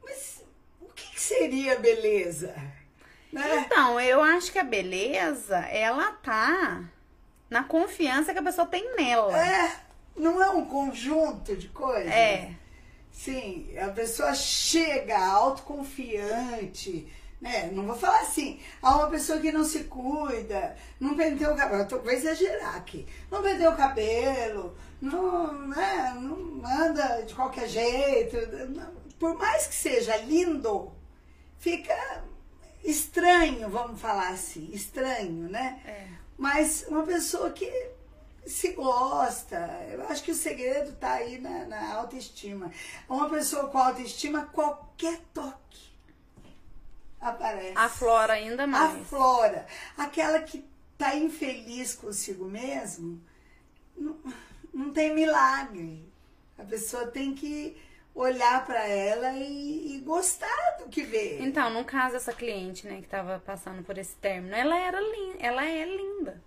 [0.03, 0.43] Mas
[0.81, 2.55] o que, que seria beleza?
[3.33, 3.65] Né?
[3.67, 6.85] Então, eu acho que a beleza, ela tá
[7.49, 9.37] na confiança que a pessoa tem nela.
[9.39, 9.77] É,
[10.17, 12.13] não é um conjunto de coisas?
[12.13, 12.53] É.
[13.13, 17.07] Sim, a pessoa chega autoconfiante,
[17.41, 17.71] né?
[17.73, 21.87] Não vou falar assim, a uma pessoa que não se cuida, não penteia o cabelo,
[21.87, 28.37] tô- vou exagerar aqui, não penteia o cabelo, não, né, não anda de qualquer jeito,
[28.71, 30.91] não- por mais que seja lindo,
[31.59, 32.25] fica
[32.83, 35.81] estranho, vamos falar assim, estranho, né?
[35.85, 36.07] É.
[36.37, 37.71] Mas uma pessoa que
[38.47, 39.57] se gosta,
[39.91, 42.71] eu acho que o segredo está aí na, na autoestima.
[43.09, 45.93] Uma pessoa com autoestima, qualquer toque
[47.21, 47.75] aparece.
[47.77, 49.07] A flora ainda A mais.
[49.07, 49.67] flora.
[49.97, 53.21] Aquela que está infeliz consigo mesmo,
[53.97, 54.17] não,
[54.73, 56.05] não tem milagre.
[56.59, 57.77] A pessoa tem que
[58.15, 61.39] olhar para ela e, e gostar do que vê.
[61.41, 65.37] Então, no caso dessa cliente, né, que tava passando por esse término, ela era linda,
[65.39, 66.43] ela é linda.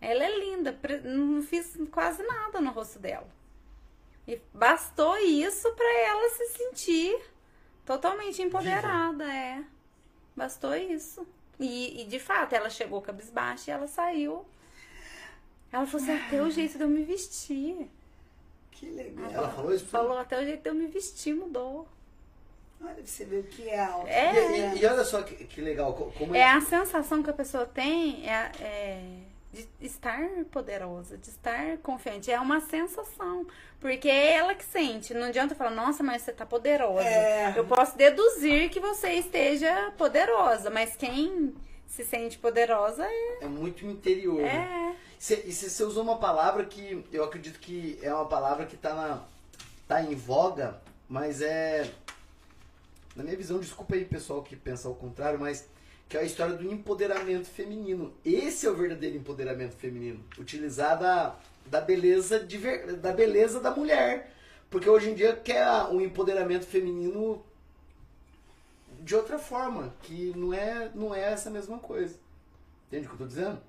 [0.00, 3.28] Ela é linda, não fiz quase nada no rosto dela.
[4.28, 7.18] E bastou isso pra ela se sentir
[7.84, 9.62] totalmente empoderada, é.
[10.34, 11.26] Bastou isso.
[11.58, 14.44] E, e, de fato, ela chegou cabisbaixa e ela saiu.
[15.72, 17.88] Ela falou assim, até o jeito de eu me vestir.
[18.72, 19.30] Que legal.
[19.30, 19.86] Ela falou isso?
[19.86, 21.88] Falou, até o jeito de eu me vestir mudou.
[22.80, 24.06] Olha pra você ver o que é auto.
[24.06, 24.74] É.
[24.74, 27.32] E, e- e olha só que, que legal, co- como É a sensação que a
[27.32, 29.18] pessoa tem é, é
[29.52, 30.20] de estar
[30.50, 32.30] poderosa, de estar confiante.
[32.30, 33.46] É uma sensação.
[33.80, 35.14] Porque é ela que sente.
[35.14, 37.06] Não adianta falar, nossa, mas você tá poderosa.
[37.06, 37.52] É.
[37.56, 41.54] Eu posso deduzir que você esteja poderosa, mas quem
[41.86, 43.38] se sente poderosa é.
[43.44, 44.40] é muito interior.
[44.42, 44.92] né?
[44.92, 44.96] É.
[45.18, 48.92] Cê- e você usou uma palavra que eu acredito que é uma palavra que tá,
[48.94, 49.24] na,
[49.88, 51.90] tá em voga, mas é.
[53.14, 55.66] Na minha visão, desculpa aí pessoal que pensa ao contrário, mas
[56.08, 58.14] que é a história do empoderamento feminino.
[58.24, 61.36] Esse é o verdadeiro empoderamento feminino, utilizar da,
[61.66, 62.58] da beleza de
[62.96, 64.32] da beleza da mulher,
[64.70, 67.44] porque hoje em dia quer um empoderamento feminino
[69.00, 72.14] de outra forma, que não é não é essa mesma coisa.
[72.86, 73.60] Entende o que eu tô dizendo?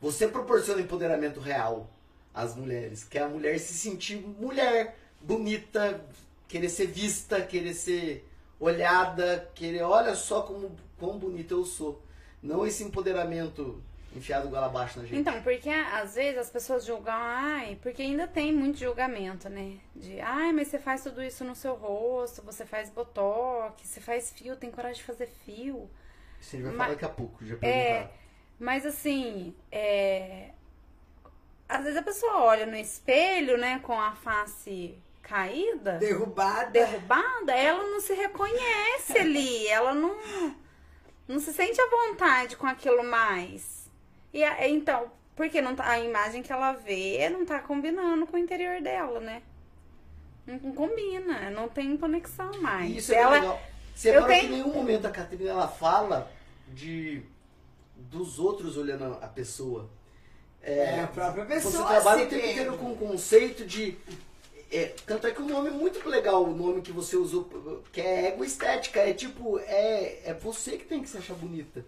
[0.00, 1.88] Você proporciona empoderamento real
[2.34, 6.04] às mulheres, que é a mulher se sentir mulher, bonita,
[6.48, 8.26] querer ser vista, querer ser
[8.60, 12.02] olhada, querer, olha só como quão bonita eu sou.
[12.42, 13.82] Não esse empoderamento
[14.14, 15.18] enfiado goela abaixo na gente.
[15.20, 19.78] Então, porque às vezes as pessoas julgam, ai, porque ainda tem muito julgamento, né?
[19.94, 24.30] De, ai, mas você faz tudo isso no seu rosto, você faz botox, você faz
[24.32, 25.88] fio, tem coragem de fazer fio.
[26.40, 28.10] Isso a gente vai Mas- falar daqui a pouco, já É, perguntaram.
[28.58, 30.50] mas assim, é...
[31.68, 34.98] às vezes a pessoa olha no espelho, né, com a face
[35.30, 36.70] caída, Derrubada.
[36.70, 40.16] derrubada, ela não se reconhece ali, ela não,
[41.28, 43.88] não se sente à vontade com aquilo mais.
[44.34, 48.36] E a- então, porque não tá, a imagem que ela vê não tá combinando com
[48.36, 49.40] o interior dela, né?
[50.46, 52.96] Não, não combina, não tem conexão mais.
[52.96, 53.62] Isso é ela, legal.
[53.94, 56.30] Você eu repara que tenho- em nenhum momento a Catarina ela fala
[56.68, 57.22] de
[57.96, 59.88] dos outros olhando a pessoa.
[60.62, 62.50] É, a própria pessoa Você trabalha o tempo vendo.
[62.52, 63.96] inteiro com o conceito de.
[64.70, 67.44] É, tanto é que o nome é muito legal, o nome que você usou,
[67.92, 69.00] que é ego estética.
[69.00, 71.84] É tipo, é, é você que tem que se achar bonita.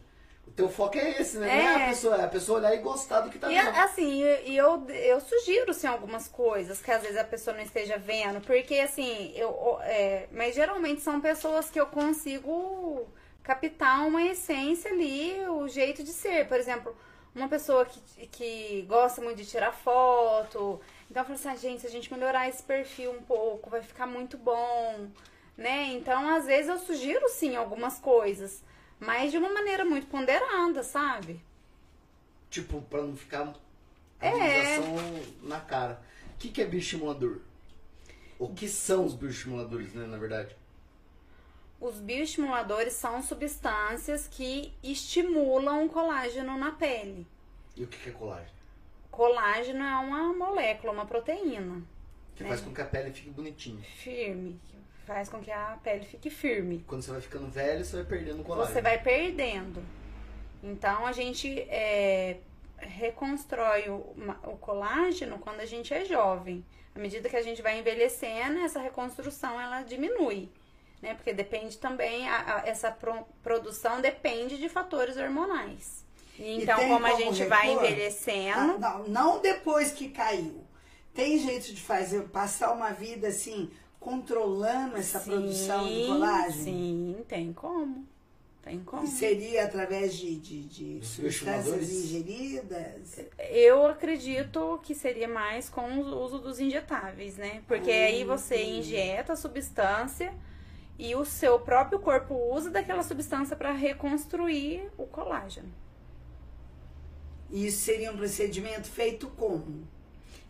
[0.47, 1.51] O teu foco é esse, né?
[1.51, 1.87] Não é a É.
[1.89, 3.69] pessoa, é a pessoa olhar e gostar do que tá E vendo.
[3.81, 7.99] assim, e eu, eu sugiro assim, algumas coisas que às vezes a pessoa não esteja
[7.99, 13.07] vendo, porque assim, eu, é, mas geralmente são pessoas que eu consigo
[13.43, 16.47] captar uma essência ali, o jeito de ser.
[16.47, 16.97] Por exemplo,
[17.35, 20.81] uma pessoa que, que gosta muito de tirar foto,
[21.13, 23.83] então eu falo assim, ah, gente, se a gente melhorar esse perfil um pouco, vai
[23.83, 25.11] ficar muito bom,
[25.55, 25.89] né?
[25.93, 28.65] Então, às vezes eu sugiro sim algumas coisas,
[28.99, 31.39] mas de uma maneira muito ponderada, sabe?
[32.49, 33.53] Tipo, pra não ficar
[34.19, 34.79] a É.
[35.43, 36.03] na cara.
[36.35, 37.41] O que, que é bioestimulador?
[38.39, 40.57] O que são os bioestimuladores, né, na verdade?
[41.79, 47.27] Os bioestimuladores são substâncias que estimulam o colágeno na pele.
[47.77, 48.62] E o que, que é colágeno?
[49.13, 51.83] Colágeno é uma molécula, uma proteína
[52.35, 52.47] Que É.
[52.49, 53.83] faz com que a pele fique bonitinha.
[53.85, 54.59] firme,
[55.07, 56.83] faz com que a pele fique firme.
[56.89, 58.75] Quando você vai ficando velho, você vai perdendo o colágeno.
[58.75, 59.83] Você vai perdendo.
[60.63, 62.39] Então a gente é,
[62.79, 66.65] reconstrói o, o colágeno quando a gente é jovem.
[66.95, 70.49] À medida que a gente vai envelhecendo, essa reconstrução ela diminui.
[71.03, 71.15] Né?
[71.15, 76.05] Porque depende também, a- a- essa pro- produção depende de fatores hormonais.
[76.39, 77.85] Então, tem como a como gente vai repor?
[77.85, 80.65] envelhecendo, Ah, não, não depois que caiu.
[81.15, 83.71] Tem jeito de fazer, passar uma vida assim,
[84.01, 86.65] controlando essa produção de Sim, colágeno?
[86.65, 88.07] Sim, tem como.
[88.63, 89.05] Tem como.
[89.05, 90.63] E seria através de, de,
[90.99, 93.19] de substâncias ingeridas?
[93.51, 97.63] Eu acredito que seria mais com o uso dos injetáveis, né?
[97.67, 98.79] Porque Ah, aí você entendi.
[98.79, 100.33] injeta a substância
[100.99, 105.73] e o seu próprio corpo usa daquela substância para reconstruir o colágeno.
[107.53, 109.87] E isso seria um procedimento feito como?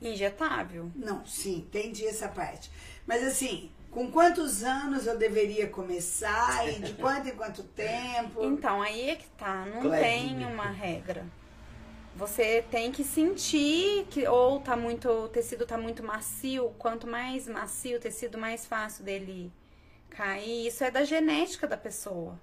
[0.00, 0.90] Injetável.
[0.94, 2.70] Não, sim, entendi essa parte.
[3.07, 8.44] Mas assim, com quantos anos eu deveria começar e de quanto em quanto tempo?
[8.44, 11.27] Então, aí é que tá, não tem uma regra.
[12.14, 17.48] Você tem que sentir que ou tá muito, o tecido tá muito macio, quanto mais
[17.48, 19.51] macio o tecido, mais fácil dele
[20.10, 20.66] cair.
[20.68, 22.39] Isso é da genética da pessoa.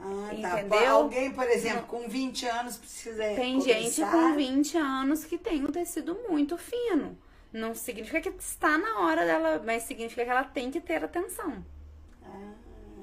[0.00, 0.60] Ah, tá.
[0.60, 0.90] Entendeu?
[0.96, 4.10] Alguém, por exemplo, com 20 anos precisa Tem gente começar?
[4.12, 7.16] com 20 anos que tem o tecido muito fino.
[7.52, 11.64] Não significa que está na hora dela, mas significa que ela tem que ter atenção.
[12.22, 12.52] Ah,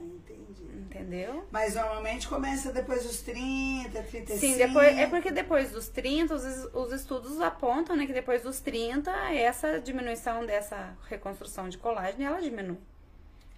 [0.04, 0.64] entendi.
[0.76, 1.46] Entendeu?
[1.52, 4.40] Mas normalmente começa depois dos 30, 35.
[4.40, 6.44] Sim, depois, é porque depois dos 30, os,
[6.74, 12.40] os estudos apontam né, que depois dos 30, essa diminuição dessa reconstrução de colágeno, ela
[12.40, 12.78] diminui.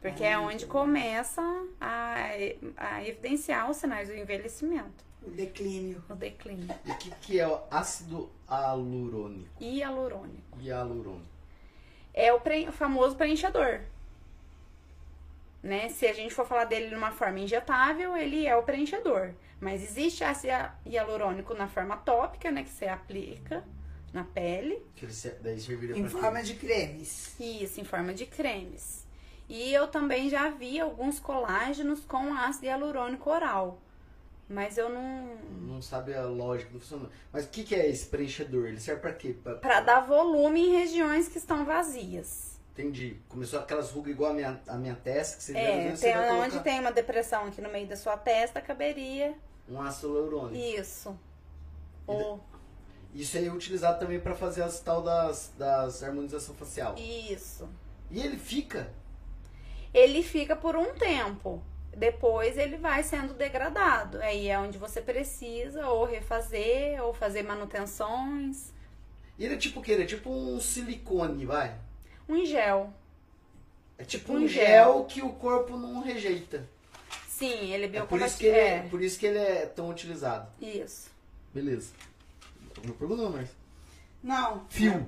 [0.10, 1.42] Porque é onde começa
[1.82, 2.16] a,
[2.78, 6.04] a evidenciar os sinais do envelhecimento, O declínio.
[6.10, 6.68] o declínio.
[6.86, 9.50] E o que, que é o ácido alurônico?
[9.64, 10.60] Hialurônico.
[10.62, 11.26] Hialurônico.
[12.14, 13.82] É o, pre- o famoso preenchedor.
[15.64, 15.90] Né?
[15.90, 19.32] Se a gente for falar dele numa forma injetável, ele é o preenchedor.
[19.60, 20.54] Mas existe ácido
[20.86, 22.64] hialurônico na forma tópica, né?
[22.64, 23.64] Que você aplica
[24.14, 24.80] na pele.
[24.96, 26.44] Que ele se- daí serviria Em forma quê?
[26.46, 27.36] de cremes.
[27.40, 29.05] Isso, em forma de cremes.
[29.48, 33.80] E eu também já vi alguns colágenos com ácido hialurônico oral.
[34.48, 35.38] Mas eu não.
[35.62, 37.10] Não sabe a lógica, não funciona.
[37.32, 38.68] Mas o que, que é esse preenchedor?
[38.68, 39.36] Ele serve pra quê?
[39.62, 42.60] Pra, dar volume em regiões que estão vazias.
[42.74, 43.18] Entendi.
[43.30, 46.30] Começou aquelas rugas igual a minha, a minha testa, que você É, você tem, vai
[46.32, 49.34] onde colocar tem uma depressão aqui no meio da sua testa, caberia
[49.68, 50.56] um ácido hialurônico.
[50.56, 51.18] isso.
[52.06, 52.40] Ou,
[53.14, 56.96] Isso aí é utilizado também pra fazer as tal das, das harmonização facial.
[56.98, 57.68] isso.
[58.12, 58.94] E ele fica.
[59.96, 61.64] Ele fica por um tempo.
[61.96, 64.20] Depois ele vai sendo degradado.
[64.22, 68.74] Aí é onde você precisa ou refazer ou fazer manutenções.
[69.40, 69.94] E ele é tipo o quê?
[69.94, 71.74] Ele é tipo um silicone, vai.
[72.28, 72.92] Um gel.
[73.98, 74.66] É tipo Um um gel.
[74.66, 76.68] gel que o corpo não rejeita.
[77.30, 78.54] Sim, ele é É por isso, que biocompatível.
[78.56, 80.50] ele é, por isso que ele é tão utilizado.
[80.62, 81.10] Isso.
[81.54, 81.94] Beleza.
[82.84, 83.50] Não pergunta, mas.
[84.22, 84.66] Não.
[84.70, 85.08] Fio.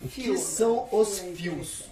[0.00, 0.34] O Fio.
[0.34, 1.89] que são os Fio é fios?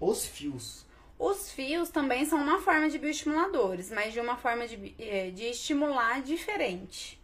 [0.00, 0.86] Os fios.
[1.18, 5.44] Os fios também são uma forma de bioestimuladores, mas de uma forma de, eh, de
[5.50, 7.20] estimular diferente.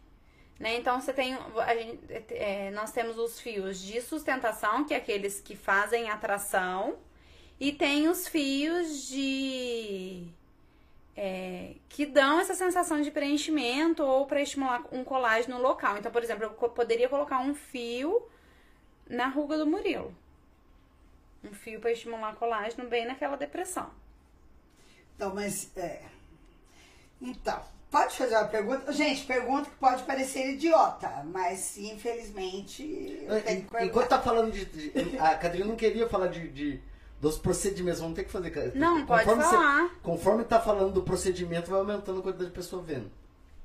[0.59, 0.75] Né?
[0.77, 1.35] Então você tem.
[1.35, 6.97] gente- eh, nós temos os fios de sustentação, que é aqueles que fazem atração,
[7.59, 10.23] e tem os fios de.
[11.15, 15.97] eh, que dão essa sensação de preenchimento ou para estimular um colágeno local.
[15.97, 18.21] Então, por exemplo, eu poderia colocar um fio
[19.09, 20.13] na ruga do Murilo.
[21.43, 23.89] Um fio para estimular colágeno bem naquela depressão.
[25.15, 25.69] Então, mas.
[25.77, 26.01] É.
[27.21, 27.59] Então,
[27.89, 28.91] pode fazer uma pergunta?
[28.91, 32.83] Gente, pergunta que pode parecer idiota, mas infelizmente
[33.27, 34.65] eu tenho que En- Enquanto tá falando de.
[34.65, 36.79] de- a Catarina não queria falar de, de-
[37.19, 37.99] dos procedimentos.
[37.99, 38.71] Vamos ter que fazer.
[38.75, 39.89] Não, pode conforme você- falar.
[40.03, 43.09] conforme tá falando do procedimento, vai aumentando a quantidade de pessoa vendo.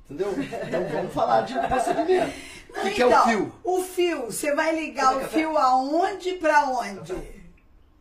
[0.09, 0.33] Entendeu?
[0.67, 2.33] Então vamos falar de procedimento.
[2.73, 3.53] O que, que é o Então, fio?
[3.63, 7.13] O fio, você vai ligar o fio aonde pra onde?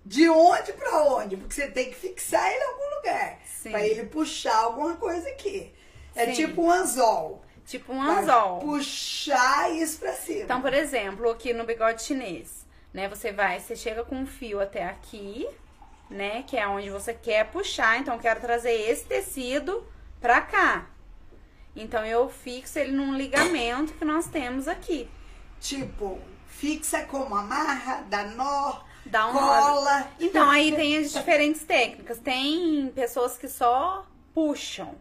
[0.05, 1.37] De onde pra onde?
[1.37, 3.39] Porque você tem que fixar ele em algum lugar.
[3.63, 5.73] Pra ele puxar alguma coisa aqui.
[6.15, 6.33] É Sim.
[6.33, 7.43] tipo um anzol.
[7.65, 8.59] Tipo um anzol.
[8.59, 10.43] Puxar isso pra cima.
[10.43, 13.09] Então, por exemplo, aqui no bigode chinês, né?
[13.09, 15.49] Você vai, você chega com um fio até aqui,
[16.11, 16.43] né?
[16.43, 17.99] Que é onde você quer puxar.
[17.99, 19.87] Então, eu quero trazer esse tecido
[20.21, 20.87] pra cá.
[21.75, 25.09] Então, eu fixo ele num ligamento que nós temos aqui.
[25.61, 30.09] Tipo, fixa como amarra, dá nó, Dá um cola.
[30.21, 32.19] Então, aí tem as diferentes técnicas.
[32.19, 34.95] Tem pessoas que só puxam.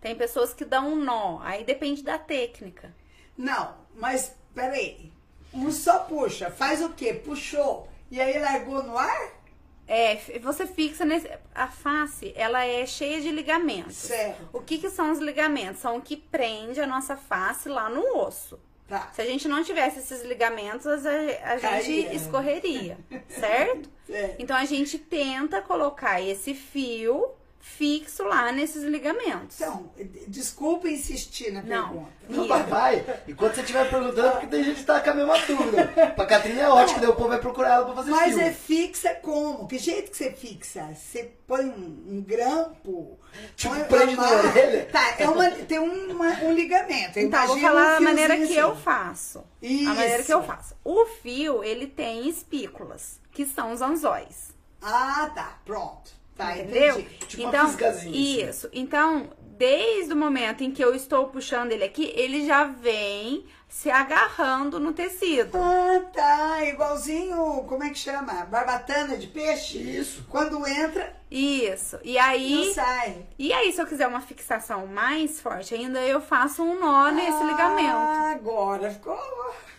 [0.00, 1.40] Tem pessoas que dão um nó.
[1.42, 2.94] Aí depende da técnica.
[3.36, 5.12] Não, mas peraí.
[5.52, 7.12] Um só puxa, faz o quê?
[7.12, 7.88] Puxou.
[8.10, 9.40] E aí largou no ar?
[9.86, 11.28] É, você fixa nesse.
[11.52, 13.96] A face, ela é cheia de ligamentos.
[13.96, 14.48] Certo.
[14.52, 15.80] O que, que são os ligamentos?
[15.80, 18.58] São o que prende a nossa face lá no osso.
[18.90, 19.08] Tá.
[19.12, 21.12] Se a gente não tivesse esses ligamentos, a,
[21.44, 22.98] a gente escorreria,
[23.28, 23.88] certo?
[24.10, 24.42] Certo.
[24.42, 27.30] Então a gente tenta colocar esse fio
[27.62, 29.60] fixo lá nesses ligamentos.
[29.60, 29.90] Então,
[30.26, 31.88] desculpa insistir na Não.
[31.88, 32.10] pergunta.
[32.28, 33.20] Não, vai, vai.
[33.28, 35.86] Enquanto você estiver perguntando, é porque tem gente que tá com a mesma dúvida.
[36.16, 38.42] Pra Catarina é ótimo, que daí o povo vai procurar ela pra fazer Mas fio.
[38.42, 39.68] é fixa como?
[39.68, 40.88] Que jeito que você fixa?
[40.94, 43.18] Você põe um, um grampo?
[43.56, 44.86] Tipo, põe prende na orelha?
[44.90, 47.18] Tá, é uma, tem uma- um ligamento.
[47.18, 48.80] Então, eu vou falar um a maneira que eu assim.
[48.82, 49.44] faço.
[49.60, 49.90] Isso.
[49.90, 50.74] A maneira que eu faço.
[50.84, 54.50] O fio, ele tem espículas, que são os anzóis.
[54.82, 55.58] Ah, tá.
[55.64, 56.18] Pronto.
[56.36, 57.04] Tá, entendeu?
[57.28, 58.12] Tipo então, assim.
[58.12, 58.68] isso.
[58.72, 63.88] Então, desde o momento em que eu estou puxando ele aqui, ele já vem se
[63.88, 65.56] agarrando no tecido.
[65.56, 66.64] Ah, tá.
[66.64, 68.44] Igualzinho, como é que chama?
[68.44, 69.78] Barbatana de peixe?
[69.78, 70.26] Isso.
[70.28, 71.96] Quando entra, Isso.
[72.02, 73.24] E não aí, sai.
[73.38, 77.42] e aí, se eu quiser uma fixação mais forte ainda, eu faço um nó nesse
[77.44, 77.96] ligamento.
[77.96, 79.16] Ah, agora ficou.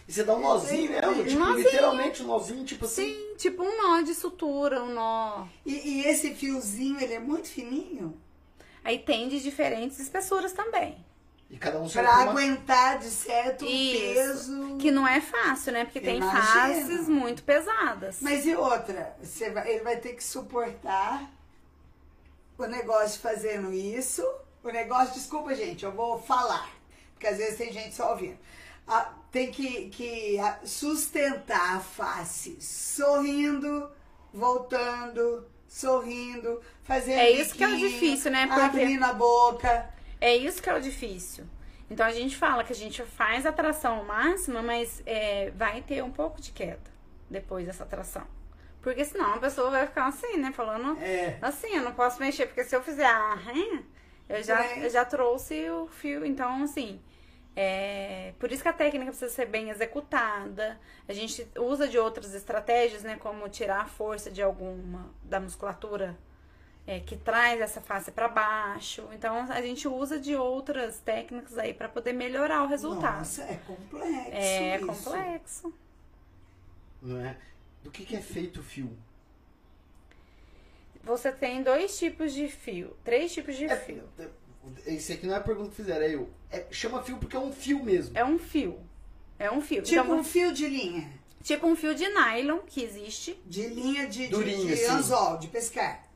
[0.07, 1.57] E você dá um nozinho mesmo, tipo, Nozinho.
[1.65, 3.13] literalmente um nozinho, tipo assim.
[3.13, 5.45] Sim, tipo um nó de sutura, um nó.
[5.65, 8.18] E, e esse fiozinho, ele é muito fininho?
[8.84, 10.97] Aí tem de diferentes espessuras também.
[11.52, 12.32] E cada um Pra uma...
[12.32, 14.14] aguentar de certo Isso.
[14.15, 14.78] peso.
[14.78, 15.84] Que não é fácil, né?
[15.84, 16.41] Porque tem Imagino.
[16.41, 18.18] faces muito pesadas.
[18.22, 19.14] Mas e outra?
[19.22, 21.30] Você vai- ele vai ter que suportar
[22.57, 24.26] o negócio fazendo isso.
[24.64, 26.69] O negócio, desculpa, gente, eu vou falar.
[27.14, 28.38] Porque às vezes tem gente só ouvindo.
[28.88, 33.90] Ah, tem que, que sustentar a face sorrindo,
[34.34, 37.19] voltando, sorrindo, fazendo.
[37.19, 38.48] É isso que é o difícil, né?
[38.48, 39.90] Porque- Abrindo a boca.
[40.22, 41.45] É isso que é o difícil.
[41.89, 46.02] Então a gente fala que a gente faz a tração máxima, mas é, vai ter
[46.03, 46.80] um pouco de queda
[47.30, 48.26] depois dessa tração.
[48.81, 50.52] Porque senão a pessoa vai ficar assim, né?
[50.53, 51.38] Falando É.
[51.41, 53.84] assim, eu não posso mexer, porque se eu fizer a arranha,
[54.30, 54.85] eu já, É.
[54.85, 56.26] eu já trouxe o fio.
[56.26, 57.02] Então, assim,
[57.56, 60.80] é, por isso que a técnica precisa ser bem executada.
[61.07, 63.18] A gente usa de outras estratégias, né?
[63.18, 66.18] Como tirar a força de alguma da musculatura
[66.91, 69.07] é, que traz essa face para baixo.
[69.13, 73.19] Então a gente usa de outras técnicas aí para poder melhorar o resultado.
[73.19, 74.31] Nossa, é complexo.
[74.34, 74.85] é isso.
[74.88, 75.73] complexo.
[77.01, 77.38] Não é?
[77.81, 78.91] Do que, que é feito o fio?
[81.03, 84.03] Você tem dois tipos de fio, três tipos de É, fio.
[84.85, 86.30] esse aqui não é a pergunta que fizeram, é eu.
[86.51, 88.15] É, chama fio porque é um fio mesmo.
[88.18, 88.80] É um fio.
[89.39, 89.81] É um fio.
[89.81, 91.09] Tipo Então, um fio de linha.
[91.41, 93.41] tipo um fio de nylon que existe.
[93.45, 94.85] De linha de, de, Durinho, de assim.
[94.88, 96.11] anzol, de pescar.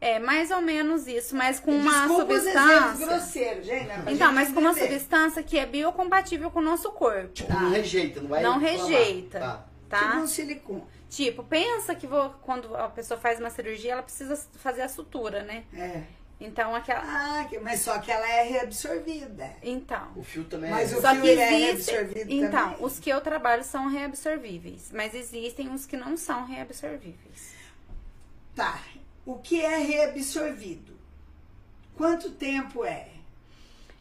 [0.00, 3.06] É mais ou menos isso, mas com uma Desculpa substância.
[3.06, 3.86] grosseiros, gente.
[3.86, 4.88] né, Então, gente mas com uma entender.
[4.92, 7.28] substância que é biocompatível com o nosso corpo.
[7.32, 9.40] Tipo, não rejeita, não vai Não rejeita.
[9.40, 9.64] Tá.
[9.88, 9.98] Tá?
[10.10, 10.84] Tipo um silicone.
[11.08, 15.42] Tipo, pensa que vo- quando a pessoa faz uma cirurgia, ela precisa fazer a sutura,
[15.44, 15.64] né?
[15.72, 16.02] É.
[16.38, 17.00] Então, aquela.
[17.02, 19.50] Ah, mas só que ela é reabsorvida.
[19.62, 20.08] Então.
[20.16, 20.96] O fio também Mas é.
[20.96, 21.90] o Só fio que ele é existe.
[21.92, 22.84] reabsorvido Então, também?
[22.84, 24.90] os que eu trabalho são reabsorvíveis.
[24.92, 27.54] Mas existem os que não são reabsorvíveis.
[28.54, 28.78] Tá.
[29.26, 30.94] O que é reabsorvido?
[31.96, 33.08] Quanto tempo é?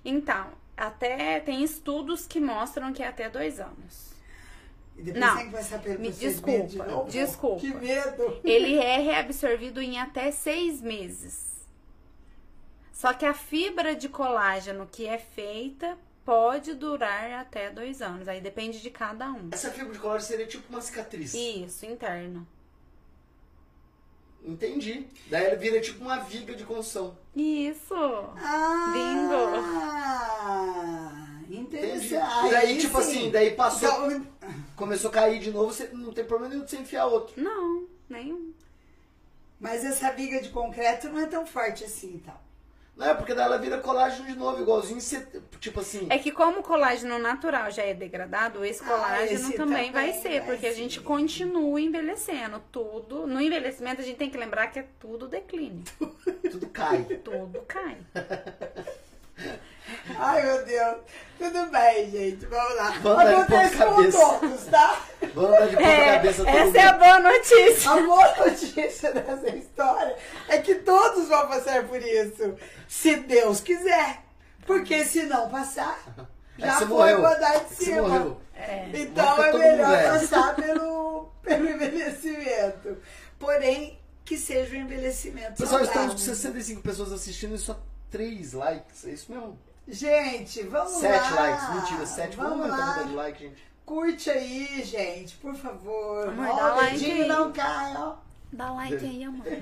[0.03, 4.13] Então, até tem estudos que mostram que é até dois anos.
[4.97, 5.35] E depois Não.
[5.37, 7.09] tem que passar pelo Me de desculpa, novo?
[7.09, 7.59] desculpa.
[7.59, 8.39] Que medo.
[8.43, 11.55] Ele é reabsorvido em até seis meses.
[12.93, 18.27] Só que a fibra de colágeno que é feita pode durar até dois anos.
[18.27, 19.49] Aí depende de cada um.
[19.51, 21.33] Essa fibra de colágeno seria tipo uma cicatriz.
[21.33, 22.47] Isso, interno.
[24.45, 25.07] Entendi.
[25.29, 27.17] Daí ela vira tipo uma viga de construção.
[27.35, 27.95] Isso.
[28.37, 28.93] Ah,
[31.49, 31.61] Entendi.
[31.61, 32.47] interessante.
[32.47, 33.09] E daí, tipo sim.
[33.19, 34.25] assim, daí passou, Então,
[34.75, 37.41] começou a cair de novo, você não tem problema nenhum de você enfiar outro.
[37.41, 38.53] Não, nenhum.
[39.59, 42.44] mas essa viga de concreto não é tão forte assim, então.
[42.95, 44.99] Não é, porque daí ela vira colágeno de novo, igualzinho
[45.59, 46.07] tipo assim.
[46.09, 50.07] É que como o colágeno natural já é degradado, esse Ah, colágeno esse também vai
[50.13, 50.75] também ser, vai porque a ser.
[50.77, 52.61] gente continua envelhecendo.
[52.71, 53.27] Tudo.
[53.27, 55.83] No envelhecimento a gente tem que lembrar que é tudo declínio.
[56.49, 57.03] Tudo cai.
[57.03, 57.97] Tudo cai.
[60.17, 60.97] Ai, meu Deus.
[61.37, 62.45] Tudo bem, gente.
[62.45, 62.89] Vamos lá.
[62.91, 64.17] De Acontece ponta com cabeça.
[64.39, 65.01] todos, tá?
[65.33, 66.75] Vamos dar de ponta É, cabeça todo essa mundo.
[66.77, 67.91] é a boa notícia.
[67.91, 70.15] A boa notícia dessa história
[70.47, 72.55] é que todos vão passar por isso.
[72.87, 74.23] Se Deus quiser.
[74.65, 77.21] Porque se não passar, Aí já você foi morreu.
[77.21, 78.01] o andar de cima.
[78.01, 78.41] morreu.
[78.93, 82.97] Então é melhor passar pelo, pelo envelhecimento.
[83.37, 86.01] Porém, que seja um envelhecimento Pessoal, saudável.
[86.13, 87.77] estamos com 65 pessoas assistindo e só
[88.11, 89.05] 3 likes.
[89.05, 89.59] É isso mesmo?
[89.87, 91.41] Gente, vamos 7 lá.
[91.41, 91.69] likes.
[91.75, 92.37] Mentira, 7.
[92.37, 93.63] Vamos Vamos aumentar a de like, gente.
[93.85, 96.29] Curte aí, gente, por favor.
[96.29, 97.27] Amor, dá o like aí.
[97.27, 98.15] não cai, ó.
[98.51, 99.45] Dá like aí, amor.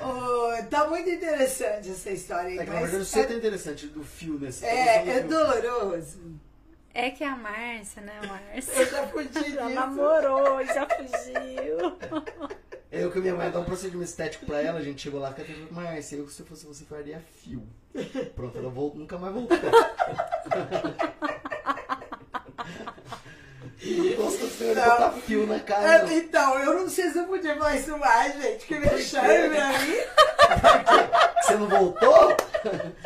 [0.00, 4.04] Oh, tá muito interessante essa história aí, É mas verdade você é, tá interessante do
[4.04, 4.64] fio nesse.
[4.64, 6.38] é, é doloroso.
[6.94, 8.72] É que a Márcia, né, Márcia?
[8.74, 9.74] Eu já fugi Já disso.
[9.74, 11.96] namorou, já fugiu.
[12.90, 15.66] Eu que minha mãe dá um procedimento estético pra ela, a gente chegou lá, Catarina
[15.66, 17.62] falou, Márcia, eu se fosse você faria fio.
[18.34, 19.58] Pronto, ela voltou, nunca mais voltou.
[23.82, 24.88] Não gosto do senhor de Não.
[24.88, 26.08] botar fio na cara.
[26.10, 28.66] É, então, eu não sei se eu podia falar isso mais, gente.
[28.66, 29.96] Que vexame pra mim.
[31.42, 32.36] Você não voltou?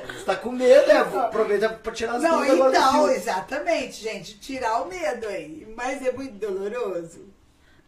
[0.06, 0.98] Você tá com medo, é?
[0.98, 4.38] Aproveita pra tirar as Não, então, exatamente, gente.
[4.38, 5.66] Tirar o medo aí.
[5.76, 7.31] Mas é muito doloroso.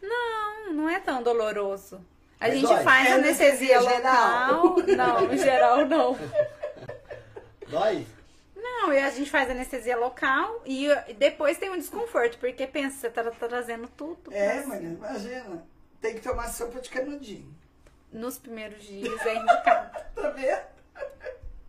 [0.09, 1.97] Não, não é tão doloroso.
[2.41, 2.83] A Mas gente dói.
[2.83, 4.77] faz É anestesia local.
[4.97, 6.19] Não, em geral não.
[7.69, 8.07] Dói?
[8.55, 13.11] Não, e a gente faz anestesia local e depois tem um desconforto, porque pensa, você
[13.11, 14.33] tá trazendo tudo.
[14.33, 14.77] É, cima.
[14.77, 15.65] imagina.
[16.01, 17.55] Tem que tomar sopa de canudinho.
[18.13, 20.05] Nos primeiros dias é indicado.
[20.15, 20.63] Tá vendo?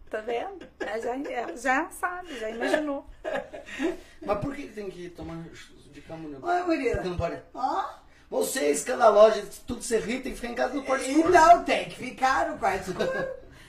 [0.09, 0.67] Tá vendo?
[0.79, 3.05] Ela já, já sabe, já imaginou.
[4.21, 5.43] Mas por que tem que tomar
[5.91, 6.39] de camomila?
[6.41, 6.95] Olha, Murilo.
[6.95, 7.41] Porque não pode.
[7.53, 8.04] Ó.
[8.35, 11.29] Você é escandalosa, tudo você ri, tem que ficar em casa no quarto escuro.
[11.29, 13.27] Então, tem que ficar no quarto escuro.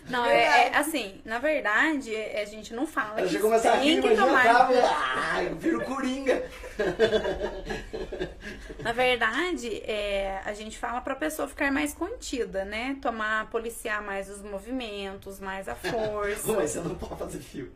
[0.09, 3.77] Não, é, é assim, na verdade, é- a gente não fala Ela que começa a
[3.77, 4.45] rir, tem que tomar.
[4.45, 6.45] tava, ah, eu viro coringa.
[8.83, 12.97] Na verdade, é, a gente fala pra pessoa ficar mais contida, né?
[13.03, 16.47] Tomar, policiar mais os movimentos, mais a força.
[16.47, 17.73] Pô, mas você não pode fazer fio.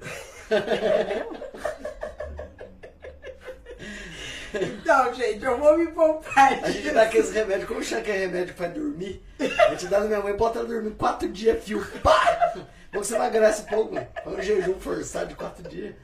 [4.54, 8.16] Então, gente, eu vou me poupar A gente dá aqueles remédios, como chama que é
[8.18, 9.22] remédio pra dormir?
[9.38, 11.84] A gente dá na minha mãe, bota ela dormir quatro dias fio.
[12.02, 12.54] Pá!
[12.90, 14.06] Que você emagrece pouco, mano.
[14.24, 15.94] Foi um jejum forçado de quatro dias.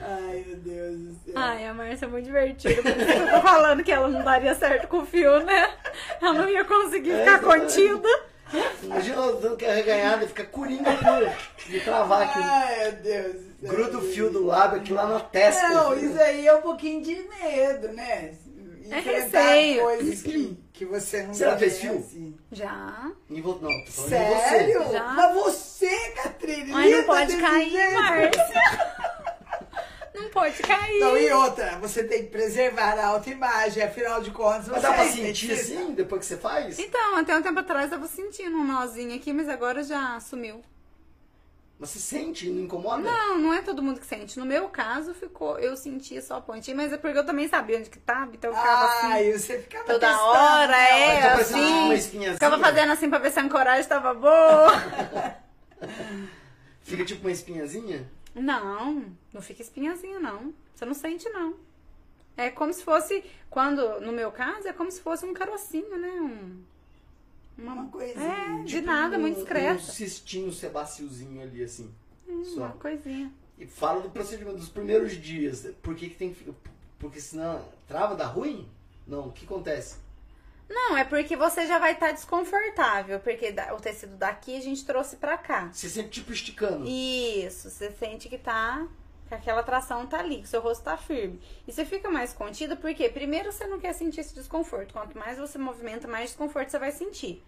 [0.00, 1.32] Ai, meu Deus do céu.
[1.36, 2.82] Ai, a Márcia é muito divertida.
[2.82, 5.70] Por isso que eu tô falando que ela não daria certo com o fio, né?
[6.20, 7.60] Ela não ia conseguir É, ficar exatamente.
[7.74, 8.08] contida.
[8.82, 11.34] Imagina dando que é reganhada, fica coringa pura.
[11.66, 12.38] De travar aqui.
[12.42, 13.51] Ai, meu Deus do céu.
[13.62, 15.68] Gruda o fio do lábio aqui lá na testa.
[15.68, 18.34] Não, isso aí é um pouquinho de medo, né?
[18.90, 19.82] É Enfrentar receio.
[19.82, 22.34] coisas que, que você não Você já fez fio?
[22.50, 23.10] Já.
[23.28, 24.82] Não, tô falando Sério?
[24.82, 24.92] você.
[24.92, 25.12] Já.
[25.14, 27.94] Mas você, Catrine, Mas não pode cair.
[27.94, 29.02] Márcia.
[30.14, 31.00] Não pode cair.
[31.00, 34.92] Não, e outra, você tem que preservar a autoimagem, afinal de contas, Mas você dá
[34.92, 36.78] pra é sentir assim, depois que você faz?
[36.78, 40.62] Então, até um tempo atrás eu tava sentindo um nozinho aqui, mas agora já sumiu.
[41.82, 43.02] Mas você sente, não incomoda?
[43.02, 44.38] Não, não é todo mundo que sente.
[44.38, 47.76] No meu caso, ficou, eu sentia só a pontinha, mas é porque eu também sabia
[47.76, 49.06] onde que tava, então eu ficava assim.
[49.08, 51.18] Ai, você ficava Toda testando, hora, né?
[51.18, 51.96] é, assim.
[52.34, 54.70] Ficava fazendo assim pra ver se a ancoragem tava boa.
[56.82, 58.08] Fica tipo uma espinhazinha?
[58.32, 60.54] Não, não fica espinhazinha, não.
[60.76, 61.56] Você não sente, não.
[62.36, 66.10] É como se fosse, quando, no meu caso, é como se fosse um carocinho, né?
[66.12, 66.62] Um,
[67.58, 68.24] Uma coisinha.
[68.24, 69.74] é, de Tipo nada, um, muito discreto.
[69.76, 71.92] Um cistinho sebaciozinho ali, assim.
[72.26, 72.68] Uma Só.
[72.70, 73.32] coisinha.
[73.58, 75.66] E fala do procedimento dos primeiros dias.
[75.82, 76.52] Por que, que tem que.
[76.98, 78.68] Porque senão trava, dá ruim?
[79.06, 79.96] Não, o que acontece?
[80.68, 85.16] Não, é porque você já vai estar desconfortável, porque o tecido daqui a gente trouxe
[85.16, 85.68] pra cá.
[85.70, 86.86] Você sempre tipo esticando.
[86.88, 88.86] Isso, você sente que tá.
[89.32, 91.40] Que aquela tração tá ali, que seu rosto tá firme.
[91.66, 94.92] E você fica mais contido, porque primeiro você não quer sentir esse desconforto.
[94.92, 97.42] Quanto mais você movimenta, mais desconforto você vai sentir.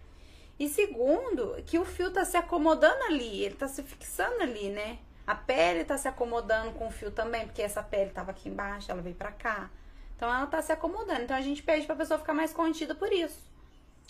[0.57, 4.97] E segundo, que o fio tá se acomodando ali, ele tá se fixando ali, né?
[5.27, 8.89] A pele tá se acomodando com o fio também, porque essa pele tava aqui embaixo,
[8.89, 9.69] ela veio pra cá.
[10.15, 11.21] Então ela tá se acomodando.
[11.21, 13.37] Então a gente pede pra pessoa ficar mais contida por isso.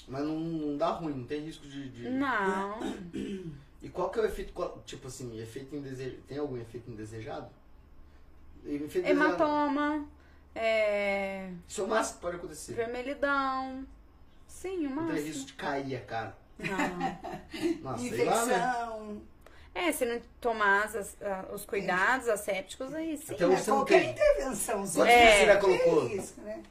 [0.07, 1.89] Mas não, não dá ruim, não tem risco de.
[1.89, 2.79] de- Não.
[3.81, 4.51] E qual que é o efeito.
[4.51, 6.17] qual- Tipo assim, efeito indesejado.
[6.27, 7.47] Tem algum efeito indesejado?
[9.03, 10.05] Hematoma,
[10.53, 12.73] é, Isso é o máximo que pode acontecer.
[12.73, 13.85] vermelhidão.
[14.47, 15.17] Sim, o máximo.
[15.27, 16.37] risco de cair a cara.
[16.57, 17.79] Não.
[17.81, 18.55] Nossa, sei lá, né?
[18.55, 19.21] Infecção.
[19.73, 21.15] É, se não tomar as- as-
[21.53, 23.35] os cuidados assépticos, aí sim.
[23.35, 24.11] É, você qualquer tem.
[24.11, 24.75] intervenção.
[24.77, 25.39] Quantos É.
[25.39, 26.07] você já colocou?
[26.07, 26.63] Isso, né?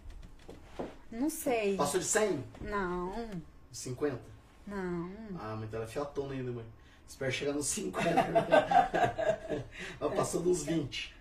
[1.12, 1.76] Não sei.
[1.76, 2.42] Passou de 100?
[2.62, 3.30] Não,
[3.70, 4.18] 50?
[4.66, 5.10] não.
[5.38, 6.64] Ah, mas ela é fiatona ainda, mãe.
[7.06, 8.08] Espero chegar nos 50.
[10.00, 11.14] Ela passou dos 20.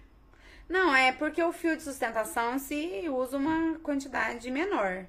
[0.67, 5.05] Não, é porque o fio de sustentação se usa uma quantidade menor.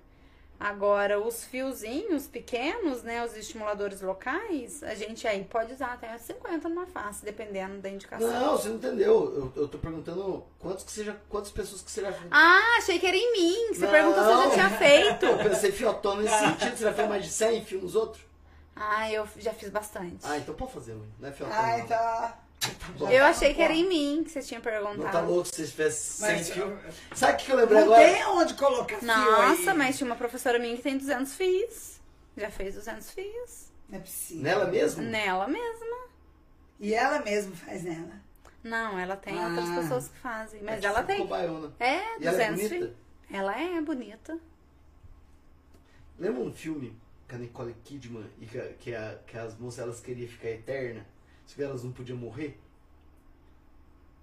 [0.58, 6.68] Agora, os fiozinhos pequenos, né, os estimuladores locais, a gente aí pode usar até 50
[6.68, 8.30] numa face, dependendo da indicação.
[8.30, 9.52] Não, você não entendeu.
[9.56, 12.28] Eu, eu tô perguntando quantos que seja, quantas pessoas que você já fez.
[12.30, 13.74] Ah, achei que era em mim.
[13.74, 13.90] Você Não.
[13.90, 15.26] perguntou se eu já tinha feito.
[15.26, 16.76] Eu pensei fiotona nesse sentido.
[16.76, 18.24] Você já fez mais de 100 fios nos outros?
[18.76, 20.18] Ah, eu já fiz bastante.
[20.24, 20.96] Ah, então pode fazer.
[21.20, 21.60] Não é fiotona.
[21.60, 21.96] Ah, então.
[21.96, 22.43] Tá.
[23.10, 24.98] Eu achei que era em mim que você tinha perguntado.
[24.98, 26.78] Não tá louco se você fizesse 100 Mas, fios?
[27.14, 28.04] Sabe o que eu lembrei Não agora?
[28.12, 29.76] tem onde colocar fio Nossa, aí.
[29.76, 32.00] mas tinha uma professora minha que tem 200 fios.
[32.36, 33.72] Já fez 200 fios.
[33.88, 34.42] Não é possível.
[34.42, 35.02] Nela mesmo?
[35.02, 35.96] Nela mesma.
[36.80, 38.22] E ela mesma faz nela.
[38.62, 39.48] Não, ela tem Ah.
[39.48, 40.62] outras pessoas que fazem.
[40.62, 41.76] Mas É ela tipo tem.
[41.80, 42.68] É, E ela é 200 bonita?
[42.74, 42.90] fios.
[43.30, 44.38] Ela é bonita.
[46.18, 46.96] Lembra um filme
[47.28, 51.04] com a Nicole Kidman e que, que, a- que as moças elas queriam ficar eterna?
[51.46, 52.58] Que elas não podiam morrer?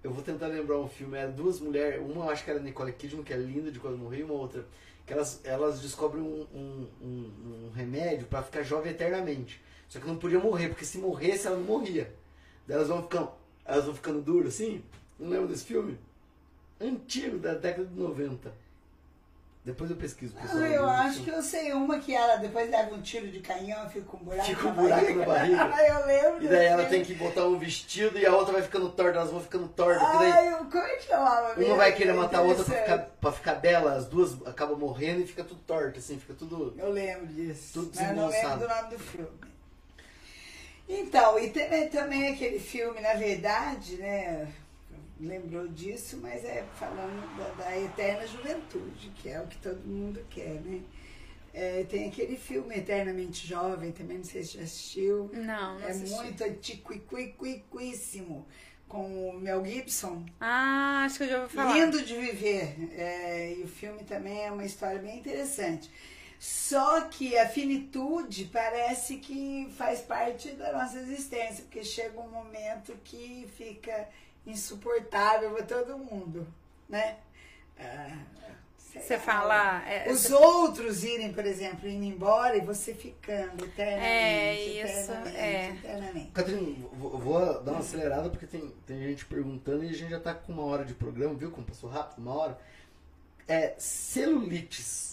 [0.02, 2.92] Eu vou tentar lembrar um filme, era duas mulheres, uma eu acho que era Nicole
[2.92, 4.66] Kidman, que é linda de quando morrer, e uma outra,
[5.06, 9.62] que elas, elas descobrem um, um, um- um remédio pra ficar jovem eternamente.
[9.88, 12.12] Só que não podia morrer, porque se morresse ela não morria.
[12.66, 13.30] Daí elas vão ficando,
[13.64, 14.82] elas vão ficando duras assim.
[15.18, 15.96] Não lembra desse filme?
[16.80, 18.52] Antigo, da década de 90.
[19.64, 20.34] Depois eu pesquiso.
[20.34, 20.60] Pessoal.
[20.64, 23.90] eu acho que eu sei uma que ela depois leva um tiro de canhão e
[23.90, 25.24] fica com um buraco Fica na um buraco barriga.
[25.24, 25.24] na
[25.68, 25.82] barriga.
[25.86, 26.44] Eu lembro.
[26.44, 29.30] E daí ela tem que botar um vestido e a outra vai ficando torta, elas
[29.30, 30.02] vão ficando tortas.
[30.02, 31.60] porque daí Ai, eu- como é que chamava?
[31.60, 35.20] uma vai querer matar a outra pra ficar, pra ficar bela, as duas acabam morrendo
[35.20, 36.74] e fica tudo torto, assim, fica tudo.
[36.76, 37.70] Eu lembro disso.
[37.74, 39.30] Tudo mas eu não lembro do nome do filme.
[40.88, 44.48] Então, e também, também aquele filme, na verdade, né?
[45.22, 50.20] Lembrou disso, mas é falando da, da eterna juventude, que é o que todo mundo
[50.28, 50.80] quer, né?
[51.54, 55.30] É, tem aquele filme Eternamente Jovem, também não sei se já assistiu.
[55.32, 56.16] Não, não é assisti.
[56.16, 58.46] muito antiquíssimo,
[58.88, 60.26] com o Mel Gibson.
[60.40, 61.78] Ah, acho que eu já ouvi falar.
[61.78, 62.90] Lindo de viver.
[62.92, 65.88] É, e o filme também é uma história bem interessante.
[66.40, 72.92] Só que a finitude parece que faz parte da nossa existência, porque chega um momento
[73.04, 74.08] que fica
[74.46, 76.46] insuportável para todo mundo,
[76.88, 77.18] né?
[77.78, 78.18] Ah,
[78.76, 79.20] Você lá.
[79.22, 79.88] fala.
[79.88, 84.04] é, Os você- outros irem, por exemplo, indo embora e você ficando eternamente.
[84.06, 85.70] É, isso, eternamente, é.
[85.70, 86.30] eternamente.
[86.32, 90.20] Catarina, vou, vou dar uma acelerada porque tem, tem gente perguntando e a gente já
[90.20, 92.18] tá com uma hora de programa, viu como passou rápido?
[92.18, 92.58] Uma hora.
[93.48, 95.12] É, celulites.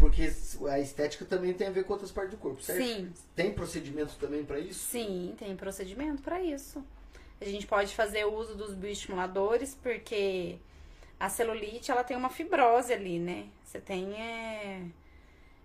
[0.00, 0.32] Porque
[0.70, 2.82] a estética também tem a ver com outras partes do corpo, certo?
[2.82, 4.80] Sim, Tem procedimentos também pra isso?
[4.90, 6.82] sim, tem procedimento para isso.
[7.40, 10.58] A gente pode fazer uso dos bioestimuladores, porque
[11.18, 13.46] a celulite ela tem uma fibrose ali, né?
[13.64, 14.82] Você tem é,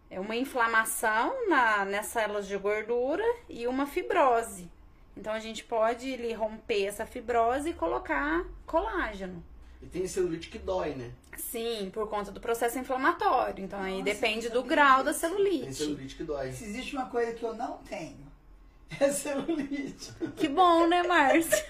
[0.09, 4.69] é uma inflamação na, nas células de gordura e uma fibrose.
[5.15, 9.43] Então a gente pode ali, romper essa fibrose e colocar colágeno.
[9.81, 11.11] E tem celulite que dói, né?
[11.37, 13.63] Sim, por conta do processo inflamatório.
[13.63, 15.21] Então aí Nossa, depende não do grau da disso.
[15.21, 15.73] Tem celulite.
[15.73, 16.51] celulite que dói.
[16.51, 18.28] Se existe uma coisa que eu não tenho,
[18.99, 20.11] é celulite.
[20.35, 21.65] Que bom, né, Márcia?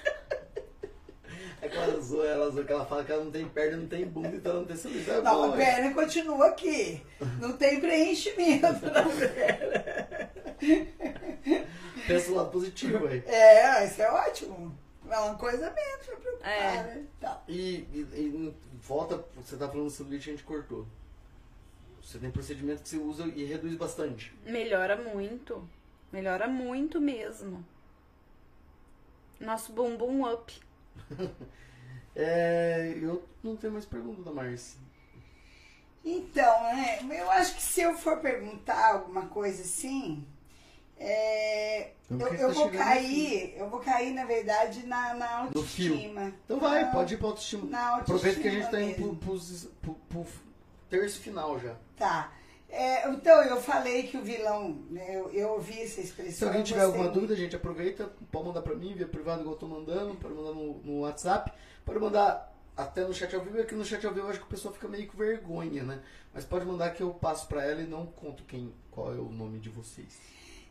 [1.62, 3.88] É que ela zoa, ela zoa, que ela fala que ela não tem perna, não
[3.88, 5.10] tem bunda, então ela não tem celulite.
[5.10, 5.66] É Não, bom, a é.
[5.66, 7.04] perna continua aqui.
[7.42, 10.30] Não tem preenchimento na perna.
[12.08, 13.22] Pensa o lado positivo aí.
[13.28, 14.78] É, isso é ótimo.
[15.10, 16.84] É uma coisa menos pra preocupar, É.
[16.84, 17.06] né?
[17.18, 17.60] Então, E,
[17.94, 20.86] e, e volta, você tá falando celulite, a gente cortou.
[22.02, 24.34] Você tem procedimento que você usa e reduz bastante.
[24.46, 25.68] Melhora muito.
[26.12, 27.66] Melhora muito mesmo.
[29.40, 30.54] Nosso bumbum up.
[32.16, 34.78] É, eu não tenho mais pergunta da Márcia.
[36.04, 40.26] Então, né, eu acho que se eu for perguntar alguma coisa assim,
[40.98, 46.34] é, Eu eu, tá vou cair, eu vou cair, na verdade, na, na autoestima.
[46.44, 47.70] Então vai, pode ir pra autoestima.
[47.70, 49.16] Na Aproveita que a gente autoestima tá indo mesmo.
[49.18, 50.26] pro, pros- pro, pro
[50.90, 51.76] terço final já.
[51.96, 52.34] Tá.
[52.70, 56.34] É, então, eu falei que o vilão, né, eu, eu ouvi essa expressão.
[56.34, 59.60] Se alguém tiver alguma dúvida, gente, aproveita, pode mandar pra mim via privado igual eu
[59.60, 61.52] tô mandando, pode mandar no, no WhatsApp,
[61.84, 64.46] pode mandar até no chat ao vivo, aqui no chat ao vivo eu acho que
[64.46, 66.00] o pessoal fica meio com vergonha, né?
[66.34, 69.30] Mas pode mandar que eu passo pra ela e não conto quem, qual é o
[69.30, 70.18] nome de vocês.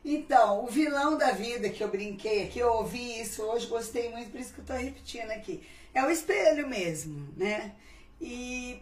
[0.04, 4.30] Então, o vilão da vida que eu brinquei aqui, eu ouvi isso hoje, gostei muito,
[4.30, 5.66] por isso que eu tô repetindo aqui.
[5.92, 7.74] É o espelho mesmo, né?
[8.20, 8.80] E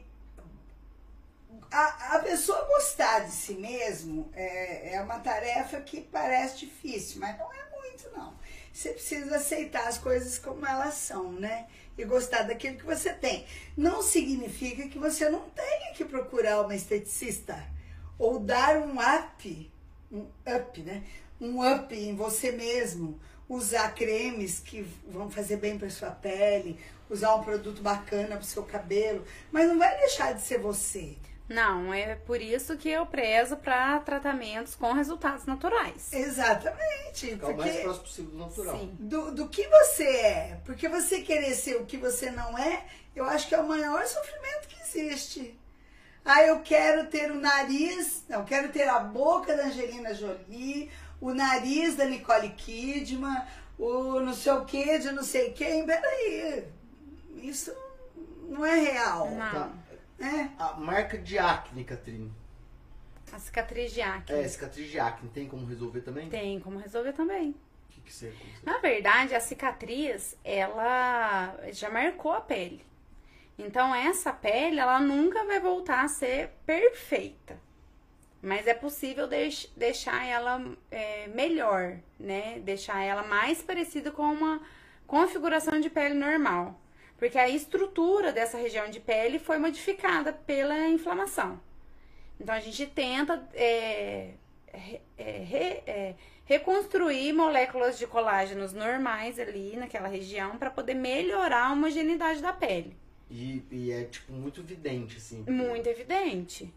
[1.70, 7.36] a, a pessoa gostar de si mesmo é, é uma tarefa que parece difícil, mas
[7.38, 8.34] não é muito, não.
[8.72, 11.66] Você precisa aceitar as coisas como elas são, né?
[11.96, 13.46] E gostar daquilo que você tem.
[13.76, 17.56] Não significa que você não tenha que procurar uma esteticista
[18.18, 19.70] ou dar um up,
[20.12, 21.02] um up, né?
[21.40, 23.18] Um up em você mesmo.
[23.48, 28.44] Usar cremes que vão fazer bem para sua pele, usar um produto bacana para o
[28.44, 31.16] seu cabelo, mas não vai deixar de ser você.
[31.48, 36.12] Não, é por isso que eu prezo para tratamentos com resultados naturais.
[36.12, 37.28] Exatamente.
[37.28, 38.78] Ficar o mais próximo possível do natural.
[38.78, 38.96] Sim.
[38.98, 40.60] do, do que você é.
[40.64, 44.04] Porque você querer ser o que você não é, eu acho que é o maior
[44.06, 45.58] sofrimento que existe.
[46.24, 50.90] Ah, eu quero ter o nariz, não, eu quero ter a boca da Angelina Jolie,
[51.20, 53.42] o nariz da Nicole Kidman,
[53.78, 55.86] o não sei o que de não sei quem.
[55.86, 56.64] Peraí,
[57.36, 57.72] isso
[58.48, 59.30] não é real.
[59.30, 59.52] Não.
[59.52, 59.70] Tá.
[60.18, 60.52] Né?
[60.58, 62.32] A marca de acne, Catrine.
[63.32, 64.36] A cicatriz de acne.
[64.38, 66.28] É, cicatriz de acne, tem como resolver também?
[66.28, 67.50] Tem como resolver também.
[67.50, 68.32] O que, que você?
[68.62, 72.84] Na verdade, a cicatriz, ela já marcou a pele.
[73.58, 77.58] Então, essa pele, ela nunca vai voltar a ser perfeita.
[78.42, 82.60] Mas é possível deix- deixar ela é, melhor, né?
[82.60, 84.60] Deixar ela mais parecida com uma
[85.06, 86.78] configuração de pele normal.
[87.18, 91.60] Porque a estrutura dessa região de pele foi modificada pela inflamação.
[92.38, 94.32] Então, a gente tenta é,
[95.18, 96.14] é, é,
[96.44, 102.96] reconstruir moléculas de colágenos normais ali naquela região para poder melhorar a homogeneidade da pele.
[103.30, 105.44] E, e é, tipo, muito evidente, assim.
[105.48, 106.72] Muito evidente.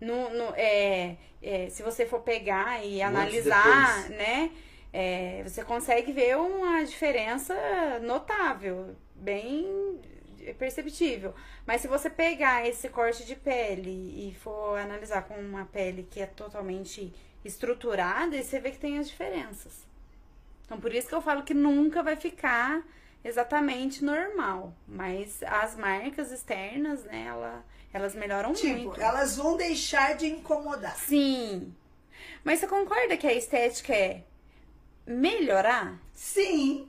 [0.00, 4.18] No, no- é, é, se você for pegar e antes analisar, depois.
[4.18, 4.50] né?
[4.92, 7.54] é, você consegue ver uma diferença
[8.02, 8.94] notável,
[9.24, 10.00] bem
[10.58, 11.34] perceptível.
[11.66, 13.90] Mas se você pegar esse corte de pele
[14.28, 17.12] e for analisar com uma pele que é totalmente
[17.44, 19.84] estruturada, você vê que tem as diferenças.
[20.64, 22.82] Então, por isso que eu falo que nunca vai ficar
[23.24, 24.74] exatamente normal.
[24.86, 29.00] Mas as marcas externas, né, ela, elas melhoram Tipo, muito.
[29.00, 30.96] elas vão deixar de incomodar.
[30.96, 31.74] Sim.
[32.42, 34.22] Mas você concorda que a estética é
[35.06, 35.98] melhorar?
[36.12, 36.88] Sim,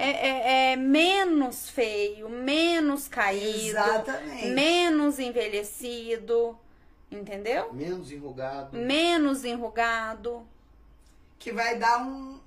[0.00, 4.46] É, é- é menos feio, menos caído, exatamente.
[4.48, 6.58] menos envelhecido,
[7.10, 7.72] entendeu?
[7.72, 8.76] Menos enrugado.
[8.78, 10.46] Menos enrugado.
[11.38, 12.38] Que vai dar um,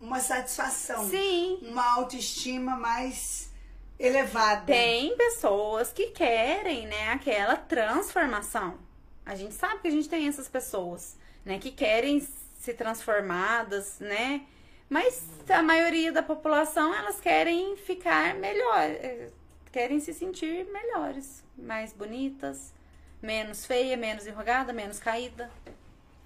[0.00, 1.08] uma satisfação.
[1.08, 1.58] Sim.
[1.62, 3.50] uma autoestima mais
[3.98, 4.66] elevada.
[4.66, 8.78] Tem pessoas que querem, né, aquela transformação.
[9.26, 12.26] A gente sabe que a gente tem essas pessoas, né, que querem
[12.58, 14.42] se transformadas, né?
[14.88, 19.28] Mas a maioria da população, elas querem ficar melhor, eh,
[19.70, 22.72] querem se sentir melhores, mais bonitas,
[23.20, 25.50] menos feia, menos enrugada, menos caída.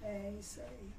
[0.01, 0.93] É isso aí.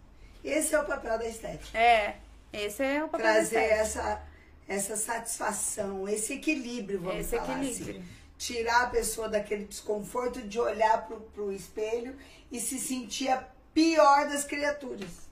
[0.52, 1.78] Esse é o papel da estética.
[1.78, 2.16] É,
[2.52, 3.80] esse é o papel da Trazer estética.
[3.80, 4.22] essa,
[4.68, 8.00] essa satisfação, esse equilíbrio, vamos Esse falar equilíbrio.
[8.00, 8.08] assim.
[8.36, 12.14] Tirar a pessoa daquele desconforto de olhar pro, pro espelho
[12.52, 13.42] e se sentir a
[13.72, 15.28] pior das criaturas.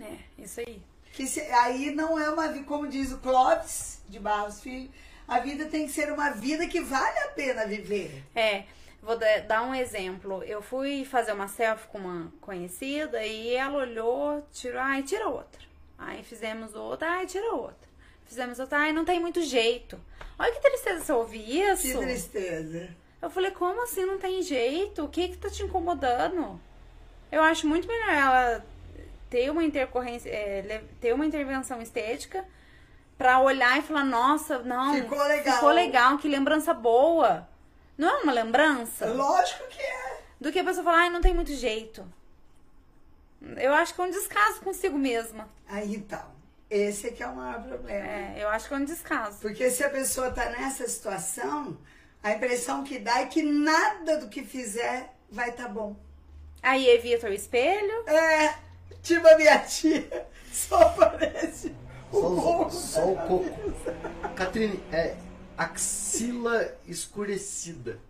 [0.00, 0.80] É, isso aí.
[1.16, 4.90] Que se- aí não é uma vida, como diz o Clóvis de Barros Filho,
[5.26, 8.22] a vida tem que ser uma vida que vale a pena viver.
[8.34, 8.64] É,
[9.02, 10.42] vou da- dar um exemplo.
[10.44, 15.62] Eu fui fazer uma selfie com uma conhecida e ela olhou, tirou, ai, tira outra.
[15.98, 17.88] Aí fizemos outra, ai, tira outra.
[18.26, 19.98] Fizemos outra, ai, não tem muito jeito.
[20.38, 21.98] Olha que tristeza você ouvir isso.
[21.98, 22.90] Que tristeza.
[23.22, 25.02] Eu falei, como assim não tem jeito?
[25.04, 26.60] O que que tá te incomodando?
[27.32, 28.66] Eu acho muito melhor ela
[29.28, 32.44] ter uma intercorrência, é, ter uma intervenção estética
[33.18, 35.54] pra olhar e falar, nossa, não, Ficou legal.
[35.54, 37.48] ficou legal, que lembrança boa.
[37.96, 39.06] Não é uma lembrança?
[39.06, 40.20] Lógico que é.
[40.40, 42.06] Do que a pessoa falar, ai, não tem muito jeito.
[43.56, 45.48] Eu acho que é um descaso consigo mesma.
[45.66, 46.22] Aí então,
[46.68, 47.90] esse é que é o maior problema.
[47.90, 49.38] É, eu acho que é um descaso.
[49.40, 51.78] Porque se a pessoa tá nessa situação,
[52.22, 55.96] a impressão que dá é que nada do que fizer vai tá bom.
[56.62, 58.08] Aí evita o espelho.
[58.08, 58.54] É,
[59.02, 61.74] tipo a minha tia, só parece
[62.12, 62.70] o Só, coco.
[62.70, 63.74] só o coco.
[64.34, 65.16] Catrine, é
[65.56, 68.00] axila escurecida.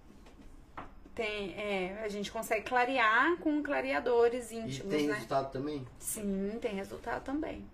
[1.15, 5.15] Tem, é, a gente consegue clarear com clareadores E íntimos, tem né?
[5.15, 5.87] resultado também?
[5.99, 7.67] Sim, tem resultado também.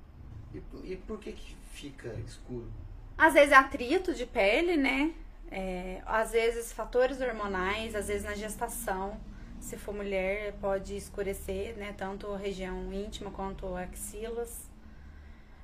[0.54, 2.72] E, e por que que fica escuro?
[3.16, 5.14] Às vezes é atrito de pele, né?
[5.50, 9.20] É, às vezes fatores hormonais, às vezes na gestação.
[9.62, 11.94] Se for mulher, pode escurecer, né?
[11.96, 14.68] Tanto a região íntima quanto axilas.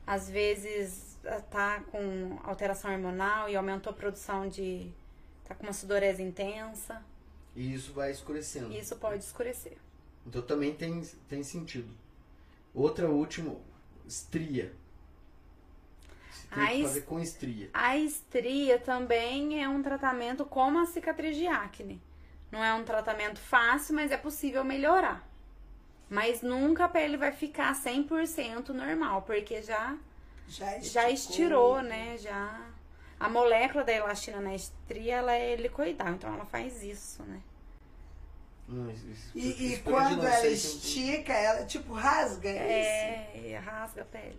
[0.07, 4.89] Às vezes ah, tá com alteração hormonal e aumentou a produção de.
[5.45, 7.05] tá com uma sudorese intensa.
[7.57, 8.73] E isso vai escurecendo.
[8.73, 9.77] Isso pode escurecer.
[10.25, 11.93] Então também tem, tem sentido.
[12.73, 13.57] Outra última,
[14.07, 14.73] estria.
[16.31, 17.69] Você tem A que fazer com estria.
[17.75, 22.01] A estria também é um tratamento como a cicatriz de acne.
[22.51, 25.27] Não é um tratamento fácil, mas é possível melhorar.
[26.09, 29.97] Mas nunca a pele vai ficar 100% normal, porque já
[30.49, 31.13] Já, já esticou.
[31.13, 32.17] estirou, né?
[32.17, 32.61] Já
[33.21, 37.41] a molécula da elastina na estria, ela é helicoidal, então ela faz isso, né?
[38.67, 42.49] Não, isso- isso- E, e isso quando ela sei, estica, ela tipo rasga.
[42.49, 43.31] É.
[43.35, 44.39] É, e rasga a pele.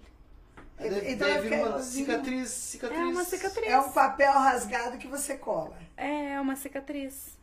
[0.80, 3.00] então- Deve, Então deve uma cicatriz, cicatriz.
[3.00, 3.68] É uma cicatriz.
[3.68, 5.78] É um papel rasgado que você cola.
[5.98, 7.38] É uma cicatriz.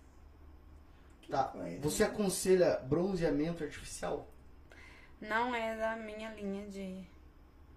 [1.30, 1.52] Tá.
[1.80, 4.28] Você aconselha bronzeamento artificial?
[5.20, 7.04] Não é da minha linha de.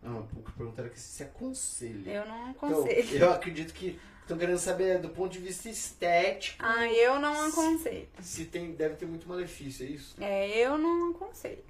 [0.02, 2.10] Não, o que perguntaram aqui se você aconselha.
[2.12, 3.18] Eu não Então, aconselho.
[3.18, 8.08] eu acredito que estão querendo saber do ponto de vista estético Ah, eu não aconselho.
[8.22, 10.16] se tem, deve ter muito malefício, é isso?
[10.22, 11.64] É, eu não aconselho.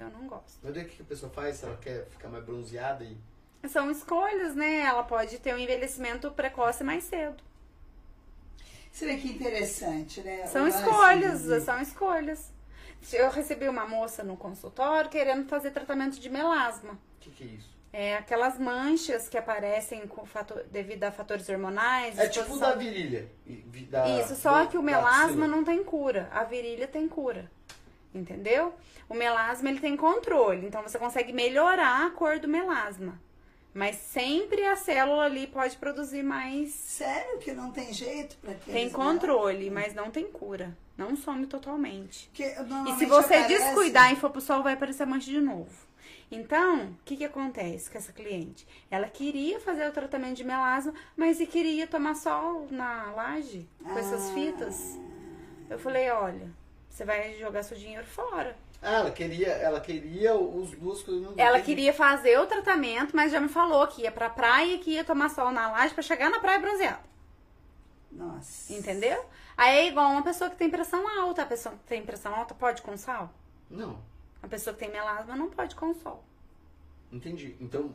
[0.00, 0.58] Eu não gosto.
[0.62, 3.16] Mas o que a pessoa faz se ela quer ficar mais bronzeada e.
[3.68, 4.80] São escolhas, né?
[4.82, 7.42] Ela pode ter um envelhecimento precoce mais cedo.
[8.96, 10.46] Você vê que interessante, né?
[10.46, 12.50] São O escolhas, de- são escolhas.
[13.12, 16.92] Eu recebi uma moça no consultório querendo fazer tratamento de melasma.
[16.94, 17.76] O que, que é isso?
[17.92, 22.18] É aquelas manchas que aparecem com fator, devido a fatores hormonais.
[22.18, 23.28] É tipo da virilha.
[23.44, 26.30] vi- da- Isso, só do- que o da melasma não tem cura.
[26.32, 27.50] A virilha tem cura.
[28.14, 28.72] Entendeu?
[29.10, 30.66] O melasma ele tem controle.
[30.66, 33.20] Então você consegue melhorar a cor do melasma.
[33.76, 36.70] Mas sempre a célula ali pode produzir mais.
[36.72, 40.74] Sério que não tem jeito pra que Tem controle, mas não tem cura.
[40.96, 42.30] Não some totalmente.
[42.34, 45.86] E se você aparece- descuidar e for pro sol, vai aparecer mancha de novo.
[46.30, 48.66] Então, o que que acontece com essa cliente?
[48.90, 53.98] Ela queria fazer o tratamento de melasma, mas e queria tomar sol na laje com
[53.98, 54.32] essas Ah.
[54.32, 54.98] fitas.
[55.68, 56.50] Eu falei, olha,
[56.88, 58.56] você vai jogar seu dinheiro fora.
[58.82, 61.22] Ah, ela queria, ela queria os duas coisas.
[61.22, 61.74] não Ela entendi.
[61.74, 65.04] queria fazer o tratamento, mas já me falou que ia pra praia e que ia
[65.04, 67.00] tomar sol na laje pra chegar na praia bronzeada.
[68.12, 68.72] Nossa.
[68.72, 69.24] Entendeu?
[69.56, 71.42] Aí é igual uma pessoa que tem pressão alta.
[71.42, 73.30] A pessoa que tem pressão alta pode com sal?
[73.68, 73.98] Não,
[74.42, 76.22] A pessoa que tem melasma não pode com sol.
[77.12, 77.56] entendi.
[77.60, 77.94] Então,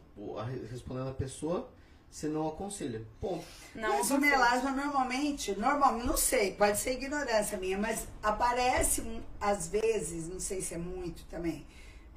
[0.69, 1.69] respondendo a pessoa,
[2.11, 3.01] você não aconselha.
[3.19, 3.45] Ponto.
[3.73, 9.67] Não mas o melasma normalmente, normalmente, não sei, pode ser ignorância minha, mas aparece às
[9.69, 11.65] vezes, não sei se é muito também,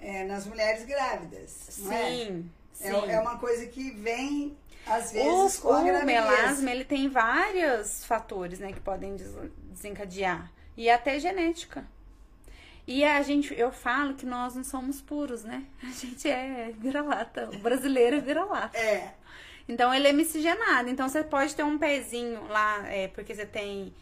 [0.01, 1.79] é, nas mulheres grávidas.
[1.79, 2.07] não é?
[2.11, 2.89] Sim, sim.
[2.89, 4.57] É, é uma coisa que vem
[4.87, 6.05] às O, vezes com a o gravidez.
[6.07, 9.33] melasma, ele tem vários fatores, né, que podem des-
[9.71, 10.51] desencadear.
[10.77, 11.87] E até genética.
[12.87, 15.65] E a gente, eu falo que nós não somos puros, né?
[15.83, 17.49] A gente é vira-lata.
[17.51, 18.77] O brasileiro é vira-lata.
[18.77, 19.15] É,
[19.69, 20.89] Então ele é miscigenado.
[20.89, 23.95] Então você pode ter um pezinho lá, é, porque você tem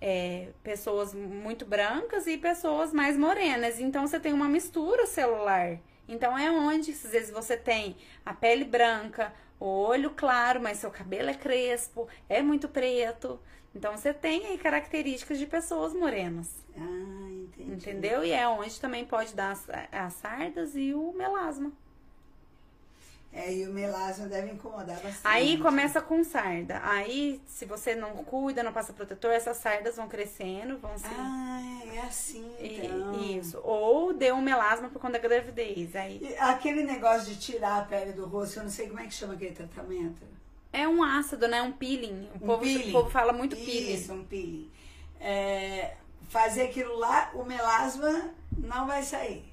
[0.00, 3.80] é, pessoas muito brancas e pessoas mais morenas.
[3.80, 5.78] Então você tem uma mistura celular.
[6.08, 10.90] Então é onde, às vezes, você tem a pele branca, o olho claro, mas seu
[10.90, 13.38] cabelo é crespo, é muito preto.
[13.74, 16.64] Então você tem aí características de pessoas morenas.
[16.76, 17.72] ah, entendi.
[17.72, 18.24] Entendeu?
[18.24, 21.72] E é onde também pode dar as, as sardas e o melasma.
[23.30, 25.20] É, e o melasma deve incomodar bastante.
[25.22, 26.80] Aí começa com sarda.
[26.82, 31.04] Aí, se você não cuida, não passa protetor, essas sardas vão crescendo, vão se.
[31.06, 33.20] Ah, é assim, E- então.
[33.38, 33.60] Isso.
[33.62, 35.94] Ou deu um melasma por conta da gravidez.
[35.94, 39.04] Aí E Aquele negócio de tirar a pele do rosto, eu não sei como é
[39.06, 40.22] que chama aquele tratamento.
[40.72, 41.60] é um ácido, né?
[41.62, 42.28] Um peeling.
[42.32, 42.88] O, Um povo, peeling.
[42.88, 43.94] o povo fala muito peeling.
[43.94, 44.70] Isso, um peeling.
[45.20, 45.94] É,
[46.28, 49.44] fazer aquilo lá, o melasma não vai sair.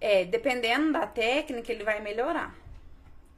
[0.00, 2.54] É, dependendo da técnica, ele vai melhorar.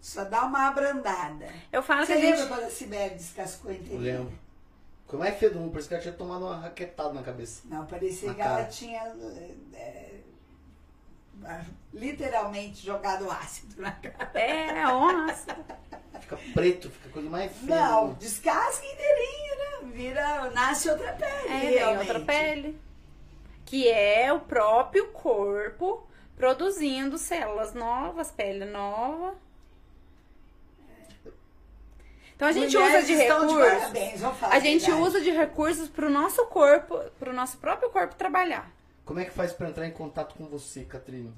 [0.03, 1.49] Só dá uma abrandada.
[1.73, 2.49] Eu falo Você que lembra gente.
[2.49, 4.19] quando a Sibeli descascou a Eu inteirinha?
[4.19, 4.39] lembro.
[5.07, 7.63] Foi mais feio do mundo, parece que ela tinha tomado uma raquetada na cabeça.
[7.67, 8.65] Não, parecia Na que ela cara.
[8.69, 9.01] tinha
[9.75, 10.21] é,
[11.45, 14.31] é, literalmente jogado ácido na cara.
[14.35, 15.35] É, honra.
[16.21, 17.77] Fica preto, fica coisa mais feia.
[17.77, 19.93] Não, descasca inteirinho, né?
[19.95, 21.49] Vira, nasce outra pele.
[21.49, 21.99] É, vem realmente.
[22.01, 22.81] outra pele.
[23.67, 26.07] Que é o próprio corpo
[26.37, 29.35] produzindo células novas, pele nova.
[32.37, 33.79] Então a gente Mulheres usa de estão de recursos.
[33.81, 35.03] parabéns, vamos falar a gente verdade.
[35.03, 38.71] usa de recursos pro nosso corpo, pro nosso próprio corpo trabalhar.
[39.05, 41.33] Como é que faz pra entrar em contato com você, Catrine?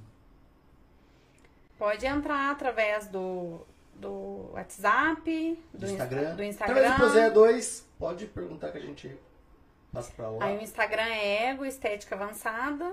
[1.78, 3.60] Pode entrar através do,
[3.94, 6.36] do WhatsApp, Do do, Insta- Instagram?
[6.36, 9.18] do Através do Prozeia 2, pode perguntar que a gente
[9.92, 10.44] passa pra lá.
[10.44, 12.92] Aí o Instagram é Ego Estética Avançada.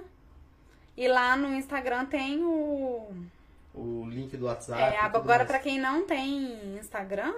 [0.97, 3.07] E lá no Instagram tem o.
[3.73, 4.81] O link do WhatsApp.
[4.81, 7.33] É, e tudo agora, pra quem não tem Instagram,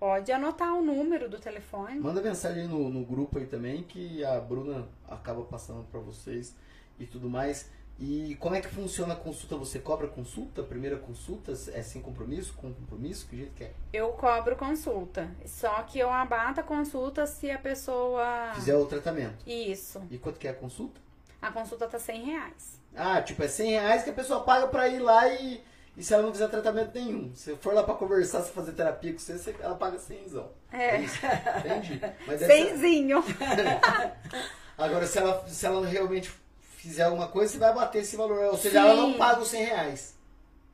[0.00, 2.00] pode anotar o número do telefone.
[2.00, 6.56] Manda mensagem aí no, no grupo aí também que a Bruna acaba passando pra vocês
[6.98, 7.70] e tudo mais.
[7.98, 9.56] E como é que funciona a consulta?
[9.56, 10.62] Você cobra consulta?
[10.62, 11.52] Primeira consulta?
[11.52, 12.54] É sem compromisso?
[12.54, 13.26] Com compromisso?
[13.28, 13.74] Que jeito que é?
[13.92, 15.30] Eu cobro consulta.
[15.44, 18.52] Só que eu abato a consulta se a pessoa.
[18.54, 19.46] Fizer o tratamento.
[19.46, 20.00] Isso.
[20.10, 20.98] E quanto que é a consulta?
[21.42, 22.80] A consulta tá 100 reais.
[22.96, 25.62] Ah, tipo, é 100 reais que a pessoa paga pra ir lá e,
[26.00, 27.30] e se ela não fizer tratamento nenhum.
[27.34, 30.24] Se for lá pra conversar, se fazer terapia com você, você- ela paga 100.
[30.72, 31.00] É.
[31.02, 31.18] isso?
[31.58, 32.00] Entendi.
[32.26, 33.22] Mas Cenzinho.
[34.78, 36.32] Agora, se ela, se ela realmente
[36.78, 38.44] fizer alguma coisa, você vai bater esse valor.
[38.46, 39.18] Ou seja, ela não Sim.
[39.18, 40.18] paga os 100 reais.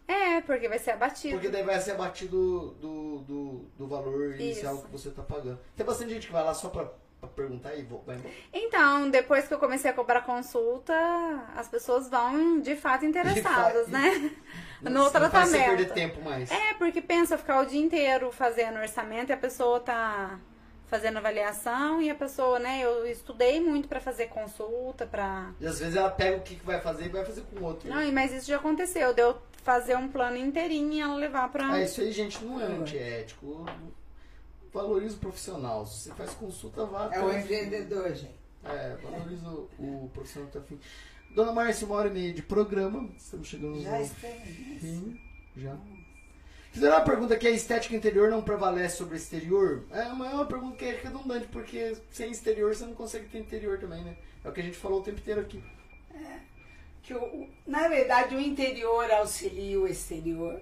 [0.07, 1.35] É, porque vai ser abatido.
[1.35, 4.85] Porque daí vai ser abatido do, do, do valor inicial Isso.
[4.85, 5.59] que você tá pagando.
[5.77, 6.89] Tem bastante gente que vai lá só pra,
[7.20, 8.34] pra perguntar e vo- vai embora.
[8.52, 10.93] Então, depois que eu comecei a cobrar consulta,
[11.56, 14.02] as pessoas vão de fato interessadas, De fato.
[14.02, 14.30] né?
[14.82, 15.64] Não- no não tratamento.
[15.64, 16.51] perder tempo mais.
[16.51, 20.38] É, porque pensa ficar o dia inteiro fazendo orçamento e a pessoa tá
[20.86, 25.51] fazendo avaliação e a pessoa, né, eu estudei muito pra fazer consulta, pra...
[25.59, 27.64] E às vezes ela pega o que que vai fazer e vai fazer com o
[27.64, 27.88] outro.
[27.88, 31.72] Não, mas isso já aconteceu, de eu fazer um plano inteirinho e ela levar pra...
[31.72, 33.66] Ah, isso aí, gente, não é antiético.
[34.77, 35.86] Valoriza o profissional.
[35.86, 37.09] Se você faz consulta, vá.
[37.12, 37.39] É o fim.
[37.39, 38.35] empreendedor, gente.
[38.65, 39.48] É, valoriza
[39.78, 40.78] o, profissional até o fim.
[41.35, 43.09] Dona Márcia, uma hora e meia de programa.
[43.16, 45.20] Estamos chegando Já no fim.
[45.57, 45.77] Já.
[46.73, 49.82] Fizeram uma pergunta que a estética interior não prevalece sobre o exterior.
[49.90, 53.39] É uma, é uma pergunta que é redundante, porque sem exterior você não consegue ter
[53.39, 54.15] interior também, né?
[54.44, 55.62] É o que a gente falou o tempo inteiro aqui.
[57.03, 60.61] Que o- o- na verdade, o interior auxilia o exterior.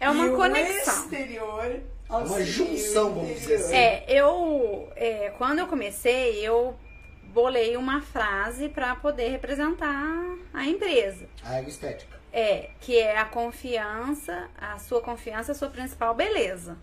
[0.00, 0.94] É uma e conexão.
[1.02, 3.74] O exterior É uma junção, vamos dizer assim.
[3.74, 6.76] É, eu, é, quando eu comecei, eu
[7.24, 11.28] bolei uma frase pra poder representar a empresa.
[11.44, 12.16] A estética.
[12.32, 16.76] É, que é a confiança, a sua confiança é a sua principal beleza.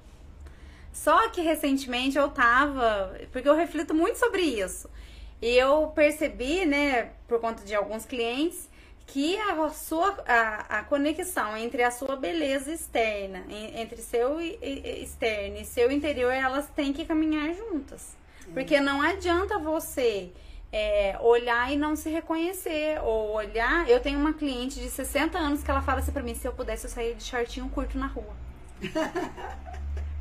[0.92, 4.90] Só que recentemente eu tava, porque eu reflito muito sobre isso.
[5.42, 8.70] E eu percebi, né, por conta de alguns clientes,
[9.06, 15.58] que a sua a, a conexão entre a sua beleza externa, en- entre seu externo
[15.58, 18.16] e seu interior, elas têm que caminhar juntas.
[18.54, 20.32] Porque não adianta você
[20.72, 23.00] é, olhar e não se reconhecer.
[23.04, 23.88] Ou olhar.
[23.90, 26.52] Eu tenho uma cliente de 60 anos que ela fala assim pra mim: se eu
[26.54, 28.36] pudesse, eu sair de shortinho curto na rua.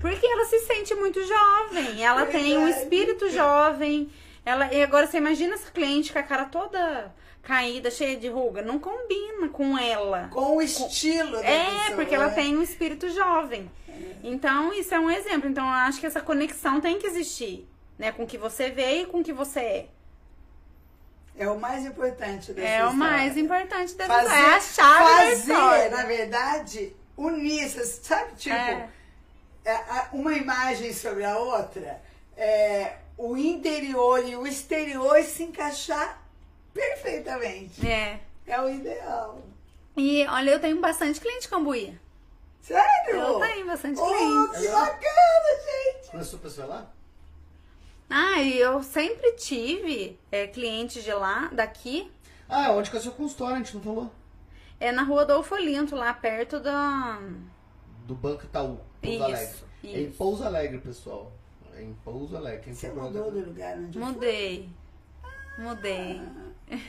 [0.01, 2.03] Porque ela se sente muito jovem.
[2.05, 4.11] Ela tem um espírito jovem.
[4.45, 8.63] Ela, e agora você imagina essa cliente com a cara toda caída, cheia de ruga.
[8.63, 10.29] Não combina com ela.
[10.33, 12.35] Com o estilo da É, pessoa, porque ela né?
[12.35, 13.71] tem um espírito jovem.
[14.23, 15.49] Então, isso é um exemplo.
[15.49, 18.13] Então, eu acho que essa conexão tem que existir, né?
[18.13, 19.87] Com o que você vê e com o que você é.
[21.37, 22.99] É o mais importante dessa É o história.
[23.13, 25.89] mais importante dessa Fazer, é a chave fazer história.
[25.91, 28.89] na verdade, unir, sabe, tipo, É.
[29.65, 29.75] é,
[30.13, 32.03] uma imagem sobre a outra,
[32.37, 36.22] é, o interior e o exterior se encaixar
[36.73, 37.87] perfeitamente.
[37.87, 38.21] É.
[38.47, 39.41] É o ideal.
[39.97, 41.99] E olha, eu tenho bastante cliente cambuí.
[42.61, 43.17] Sério?
[43.17, 44.61] Eu tenho bastante Oh, cliente.
[44.67, 46.11] que bacana, gente!
[46.11, 46.91] Conheceu a pessoa lá?
[48.09, 52.11] Ah, e eu sempre tive é, clientes de lá, daqui.
[52.49, 53.57] Ah, onde que é o seu consultório?
[53.57, 54.11] A gente não falou.
[54.79, 57.19] É na rua Adolfo Olinto, lá perto da.
[58.07, 59.57] Do Banco Itaú, Pouso Isso, Alegre.
[59.85, 60.17] É em isso.
[60.17, 61.33] Pouso Alegre, pessoal.
[61.75, 62.61] É em Pouso Alegre.
[62.65, 63.99] Quem Você mudou do lugar onde?
[63.99, 64.69] Mudei.
[65.59, 66.21] Mudei.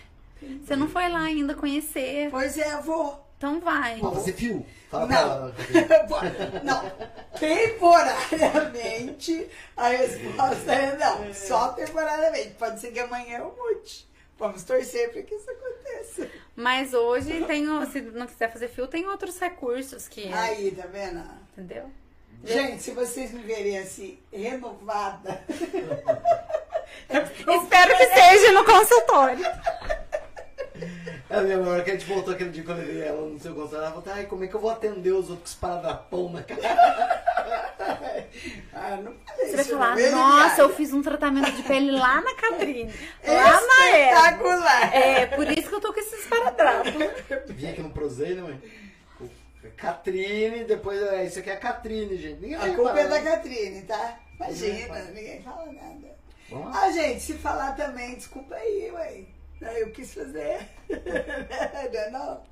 [0.64, 2.30] Você não foi lá ainda conhecer.
[2.30, 3.26] Pois é, vou.
[3.38, 4.00] Então vai.
[4.00, 4.66] Pra fazer fio?
[4.90, 5.10] Fala Não.
[5.10, 5.54] pra ela.
[5.88, 6.62] Catarina.
[6.64, 6.92] Não,
[7.40, 12.52] temporariamente a resposta é não, só temporariamente.
[12.52, 14.08] Pode ser que amanhã eu mude.
[14.38, 16.30] Vamos torcer para que isso aconteça.
[16.56, 20.32] Mas hoje tem, se não quiser fazer fio, tem outros recursos que.
[20.34, 21.24] Aí, tá vendo?
[21.52, 21.90] Entendeu?
[22.44, 25.44] Gente, se vocês me verem assim, renovada.
[27.10, 29.46] é eu Espero que seja no consultório.
[31.30, 33.40] É mesmo, na hora que a gente voltou aquele dia quando eu vi ela no
[33.40, 36.44] seu consultório, ela falou, ai, como é que eu vou atender os outros paradapão na
[36.44, 37.24] cara?
[38.74, 42.36] Ah, não falei Você vai falar, nossa, eu fiz um tratamento de pele lá na
[42.36, 42.92] Catrine.
[43.26, 44.00] Lá na.
[44.00, 44.96] Espetacular.
[44.96, 46.92] É, por isso que eu tô com esses paradrapos.
[47.50, 48.60] Vim aqui no Prosei, né, mãe?
[49.72, 52.42] Catrine, depois, é, isso aqui é a Catrine, gente.
[52.42, 53.32] Ninguém A culpa é da né?
[53.32, 54.20] Catrine, tá?
[54.36, 56.16] Imagina, ninguém fala nada.
[56.52, 56.72] Lá.
[56.74, 59.24] Ah, gente, se falar também, desculpa aí, ué.
[59.80, 60.68] Eu quis fazer.
[60.90, 62.44] Não é não?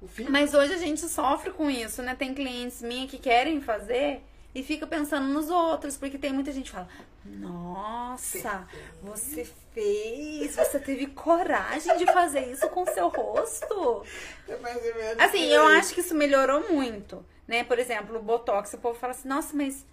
[0.00, 0.24] O fim.
[0.28, 2.14] Mas hoje a gente sofre com isso, né?
[2.14, 4.22] Tem clientes minhas que querem fazer
[4.54, 6.88] e fica pensando nos outros, porque tem muita gente que fala:
[7.24, 8.66] Nossa,
[9.02, 14.04] você fez, você teve coragem de fazer isso com seu rosto.
[14.48, 17.64] É Assim, eu acho que isso melhorou muito, né?
[17.64, 19.86] Por exemplo, o Botox, o povo fala assim: Nossa, mas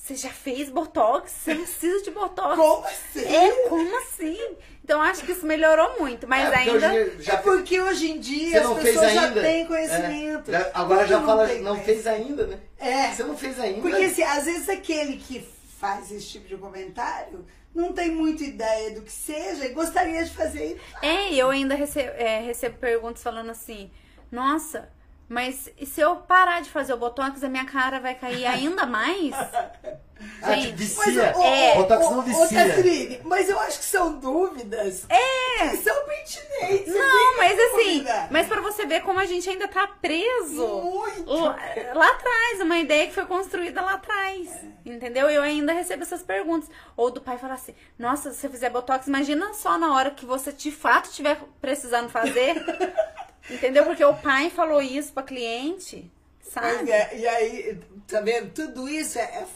[0.00, 1.30] você já fez Botox?
[1.32, 2.56] Você não precisa de Botox.
[2.56, 3.24] Como assim?
[3.26, 4.38] É, como assim?
[4.82, 6.88] Então, acho que isso melhorou muito, mas É, porque ainda.
[6.94, 10.48] hoje já é porque hoje em dia Você as não fez pessoas já têm conhecimento.
[10.48, 11.84] É, já- agora já mundo fala, não conhecimento.
[11.84, 12.58] fez ainda, né?
[12.78, 13.10] É.
[13.12, 13.82] Você não fez ainda.
[13.82, 15.46] Porque assim, às vezes aquele que
[15.78, 17.44] faz esse tipo de comentário
[17.74, 20.80] não tem muita ideia do que seja e gostaria de fazer.
[21.02, 23.90] É, e eu ainda recebo, é, recebo perguntas falando assim:
[24.32, 24.88] Nossa,
[25.28, 28.86] mas e se eu parar de fazer o botox, a minha cara vai cair ainda
[28.86, 29.34] mais?
[30.42, 31.32] Ah, Gente, te vicia.
[31.36, 31.74] ô, É.
[31.74, 32.68] ô, Botox ô, não ô, vicia.
[32.68, 35.68] Catrine, mas eu acho que são dúvidas É!
[35.68, 36.92] que são pertinentes.
[36.92, 40.66] Não, mas assim, mas pra você ver como a gente ainda tá preso.
[40.66, 41.32] Muito.
[41.32, 41.56] Lá,
[41.94, 44.50] lá atrás, uma ideia que foi construída lá atrás.
[44.84, 45.30] Entendeu?
[45.30, 46.68] Eu ainda recebo essas perguntas.
[46.96, 50.26] Ou do pai falar assim: Nossa, se você fizer botox, imagina só na hora que
[50.26, 52.56] você de fato estiver precisando fazer.
[53.50, 53.84] entendeu?
[53.84, 56.10] Porque o pai falou isso pra cliente,
[56.40, 56.90] sabe?
[56.90, 58.50] é, e aí, tá vendo?
[58.52, 59.46] Tudo isso é, é,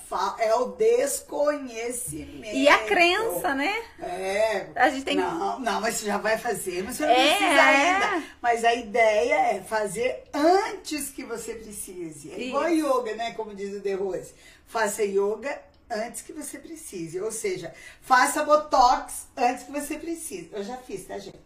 [0.49, 2.55] é o desconhecimento.
[2.57, 3.73] E a crença, né?
[4.01, 4.67] É.
[4.75, 7.61] A gente tem Não, não, mas você já vai fazer, mas você não É, precisa
[7.61, 7.61] é.
[7.61, 8.27] ainda.
[8.41, 12.31] Mas a ideia é fazer antes que você precise.
[12.33, 13.33] É igual yoga, né?
[13.33, 14.35] Como diz o De Rose.
[14.67, 15.61] Faça yoga
[15.91, 17.21] antes que você precise.
[17.21, 20.51] Ou seja, faça botox antes que você precise.
[20.53, 21.39] Eu já fiz, tá, gente?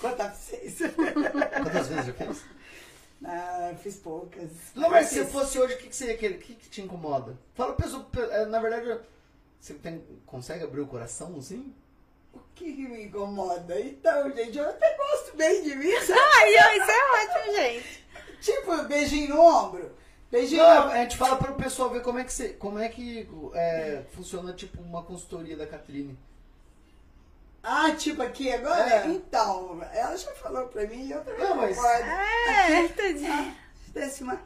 [0.00, 0.78] Contar pra vocês.
[1.62, 2.42] Quantas vezes já fez?
[3.24, 4.50] ah, fiz poucas.
[4.74, 5.32] Não, mas se fiz.
[5.32, 6.34] fosse hoje, o que, que seria aquele?
[6.34, 7.36] O que, que te incomoda?
[7.54, 9.00] Fala, pessoa, pe- é, na verdade,
[9.60, 11.72] você tem, consegue abrir o coração assim?
[12.34, 13.78] O que, que me incomoda?
[13.80, 15.90] Então, gente, eu até gosto bem de mim?
[15.92, 18.04] Ai, isso é ótimo, gente.
[18.40, 19.92] Tipo, beijinho no ombro.
[20.30, 22.88] Beijinho Não, a gente fala para o pessoal ver como é que, você, como é
[22.88, 26.18] que é, funciona tipo uma consultoria da Catrine.
[27.62, 28.90] Ah, tipo aqui agora?
[28.90, 29.06] É.
[29.06, 32.04] Então, ela já falou pra mim e eu também Não, mas- concordo.
[32.08, 33.32] É, tadinha.
[33.32, 34.40] Ah, se desse uma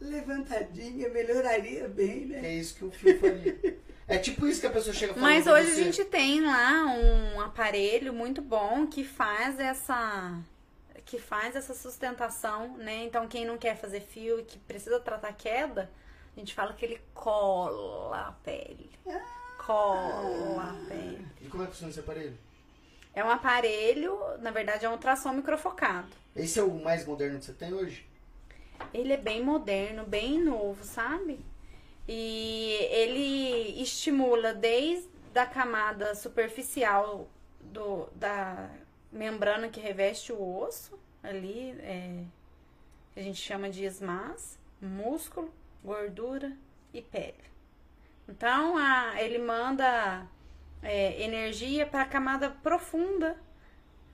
[0.00, 2.40] levantadinha, melhoraria bem, né?
[2.44, 3.78] É isso que o fio faria.
[4.06, 7.40] É tipo isso que a pessoa chega falando Mas hoje a gente tem lá um
[7.40, 10.38] aparelho muito bom que faz essa
[11.04, 13.04] que faz essa sustentação, né?
[13.04, 15.90] Então quem não quer fazer fio e que precisa tratar queda,
[16.36, 18.90] a gente fala que ele cola a pele.
[19.58, 21.26] Cola a pele.
[21.40, 22.36] E como é que funciona esse aparelho?
[23.14, 26.08] É um aparelho, na verdade é um ultrassom microfocado.
[26.34, 28.06] Esse é o mais moderno que você tem hoje?
[28.92, 31.38] Ele é bem moderno, bem novo, sabe?
[32.08, 37.28] E ele estimula desde a camada superficial
[37.60, 38.70] do, da
[39.10, 42.24] membrana que reveste o osso, ali, é,
[43.12, 45.52] que a gente chama de esmas, músculo,
[45.84, 46.52] gordura
[46.92, 47.34] e pele.
[48.28, 50.26] Então, a, ele manda
[50.82, 53.36] é, energia para a camada profunda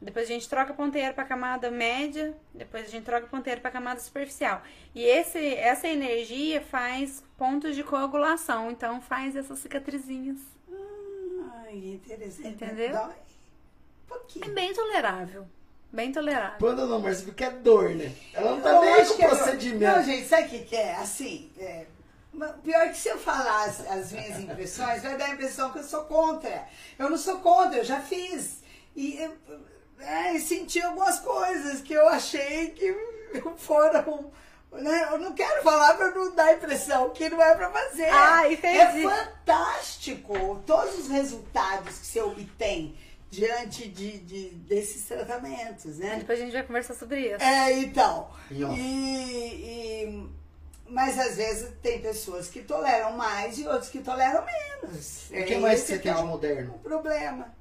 [0.00, 3.28] depois a gente troca a ponteira para a camada média, depois a gente troca a
[3.28, 4.62] ponteira para a camada superficial.
[4.94, 10.38] E esse, essa energia faz pontos de coagulação, então faz essas cicatrizinhas.
[11.64, 12.48] Ai, interessante.
[12.48, 12.92] Entendeu?
[12.92, 13.02] Dói.
[13.02, 13.14] Um É
[14.08, 14.54] pouquinho.
[14.54, 15.46] bem tolerável.
[15.92, 16.58] Bem tolerável.
[16.60, 18.12] Quando não, mas porque é dor, né?
[18.32, 19.96] Ela não tá Eu nem com é- o procedimento.
[19.96, 20.94] Não, gente, sabe o que, que é?
[20.94, 21.86] Assim, é,
[22.62, 25.84] pior que se eu falar as, as minhas impressões, vai dar a impressão que eu
[25.84, 26.66] sou contra.
[26.98, 28.58] Eu não sou contra, eu já fiz.
[28.96, 29.36] E eu-
[30.34, 32.94] e senti algumas coisas que eu achei que
[33.58, 34.30] foram.
[34.70, 35.08] Né?
[35.10, 38.08] Eu não quero falar para não dar a impressão que não é para fazer.
[38.10, 38.78] Ah, entendi.
[38.78, 42.94] É fantástico todos os resultados que você obtém
[43.30, 46.16] diante de, de- desses tratamentos, né?
[46.18, 47.42] Depois a gente vai conversar sobre isso.
[47.42, 48.30] É, então.
[48.50, 48.72] E, ó.
[48.72, 50.28] E, e-
[50.90, 55.28] mas às vezes tem pessoas que toleram mais e outros que toleram menos.
[55.30, 56.74] O que É mais você tem é de o- moderno?
[56.74, 57.54] o problema.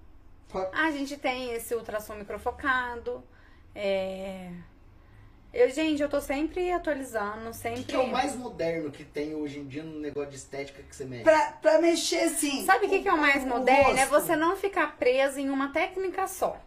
[0.74, 3.24] A gente tem esse ultrassom microfocado.
[3.76, 4.50] É...
[5.54, 7.80] Eu, gente, eu tô sempre atualizando, O sempre.
[7.84, 10.84] que, que é o mais moderno que tem hoje em dia no negócio de estética
[10.84, 11.24] que você mexe?
[11.24, 12.66] Pra, pra mexer assim.
[12.66, 13.98] Sabe o que, que é o mais o moderno?
[13.98, 14.10] É rosto.
[14.10, 16.60] você não ficar preso em uma técnica só.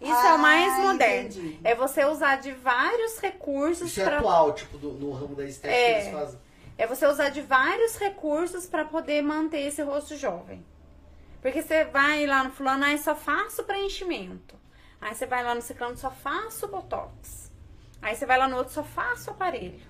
[0.00, 1.28] Isso é Ah, o mais moderno.
[1.28, 1.60] entendi.
[1.64, 5.44] É você usar de vários recursos Isso é para atual, tipo, do- no ramo da
[5.44, 5.94] estética É.
[5.94, 6.40] que eles fazem.
[6.78, 10.64] É você usar de vários recursos para poder manter esse rosto jovem.
[11.42, 14.54] Porque você vai lá no fulano, aí só faço preenchimento.
[15.00, 17.50] Aí você vai lá no ciclano, só faço botox.
[18.00, 19.80] Aí você vai lá no outro, só faço aparelho.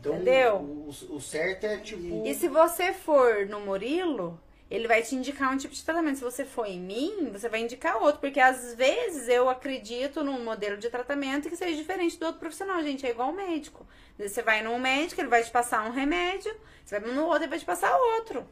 [0.00, 0.56] Então, Entendeu?
[0.56, 2.26] O, o certo é tipo.
[2.26, 4.38] E se você for no Murilo,
[4.70, 6.16] ele vai te indicar um tipo de tratamento.
[6.18, 8.20] Se você for em mim, você vai indicar outro.
[8.20, 12.82] Porque às vezes eu acredito num modelo de tratamento que seja diferente do outro profissional,
[12.82, 13.06] gente.
[13.06, 13.86] É igual o médico.
[14.18, 16.54] Você vai num médico, ele vai te passar um remédio.
[16.84, 18.46] Você vai no outro, ele vai te passar outro.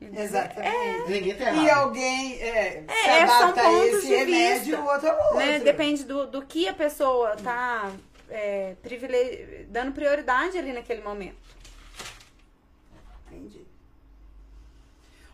[0.00, 1.10] Exatamente.
[1.10, 1.62] Ninguém errado.
[1.62, 4.80] E alguém é, se É, são adapta a pontos esse de remédio vista.
[4.80, 5.36] o outro é o outro.
[5.36, 5.58] Né?
[5.58, 7.90] Depende do, do que a pessoa tá
[8.30, 11.36] é, privile- dando prioridade ali naquele momento.
[13.30, 13.66] Entendi.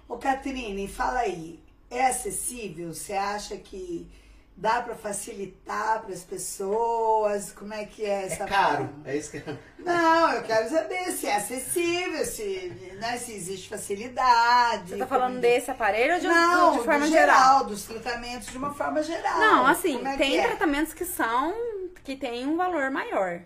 [0.08, 1.60] Ô, Catrine, fala aí.
[1.90, 2.92] É acessível?
[2.92, 4.08] Você acha que
[4.56, 7.52] dá pra facilitar para as pessoas?
[7.52, 8.76] Como é que é É essa caro.
[8.88, 8.92] forma?
[9.04, 9.42] É isso que.
[9.78, 14.90] Não, eu quero saber se é acessível, se, né, se existe facilidade.
[14.90, 17.64] Você tá falando como- desse aparelho ou de, Não, de forma do geral?
[17.66, 19.38] dos tratamentos de uma forma geral.
[19.38, 20.46] Não, assim, é tem que é?
[20.48, 21.54] tratamentos que são
[22.02, 23.42] que tem um valor maior.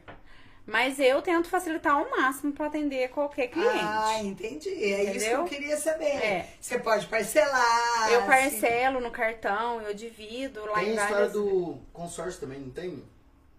[0.71, 3.79] Mas eu tento facilitar ao máximo para atender qualquer cliente.
[3.83, 4.69] Ah, entendi.
[4.69, 5.39] É isso que Entendeu?
[5.41, 6.05] eu queria saber.
[6.25, 6.47] É.
[6.61, 8.11] Você pode parcelar.
[8.13, 12.41] eu se- parcelo no cartão, eu divido lá Tem em a história várias do consórcio
[12.41, 13.03] também, não tem?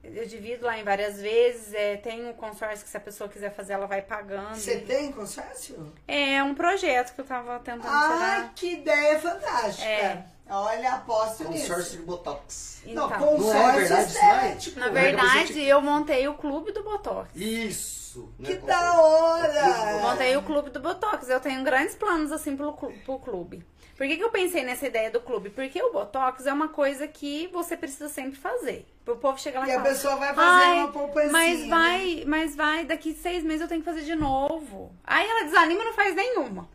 [0.03, 3.53] eu divido lá em várias vezes, é, tem um consórcio que se a pessoa quiser
[3.53, 4.55] fazer, ela vai pagando.
[4.55, 5.93] Você tem consórcio?
[6.07, 8.53] É um projeto que eu tava tentando tirar.
[8.55, 9.87] que ideia fantástica.
[9.87, 10.25] É.
[10.49, 11.91] Olha, aposto Consórcio nisso.
[11.97, 12.81] de Botox.
[12.87, 14.45] Não, Então, consórcio Não é verdade isso, não é?
[14.47, 14.79] estético.
[14.79, 17.29] na Como é você verdade, eu montei o clube do Botox.
[17.35, 18.29] Isso!
[18.37, 18.83] não é Que consórcio.
[18.83, 19.99] da hora!
[20.01, 21.29] Montei o clube do Botox.
[21.29, 23.65] Eu tenho grandes planos, assim, pro, pro clube.
[23.95, 25.51] Por que, que eu pensei nessa ideia do clube?
[25.51, 28.85] Porque o Botox é uma coisa que você precisa sempre fazer.
[29.07, 31.31] O povo chega lá e, E a fala, pessoa vai fazer "Ai, uma poupancinha.
[31.31, 34.91] Mas vai, mas vai, daqui seis meses eu tenho que fazer de novo.
[35.03, 36.67] Aí ela desanima e não faz nenhuma.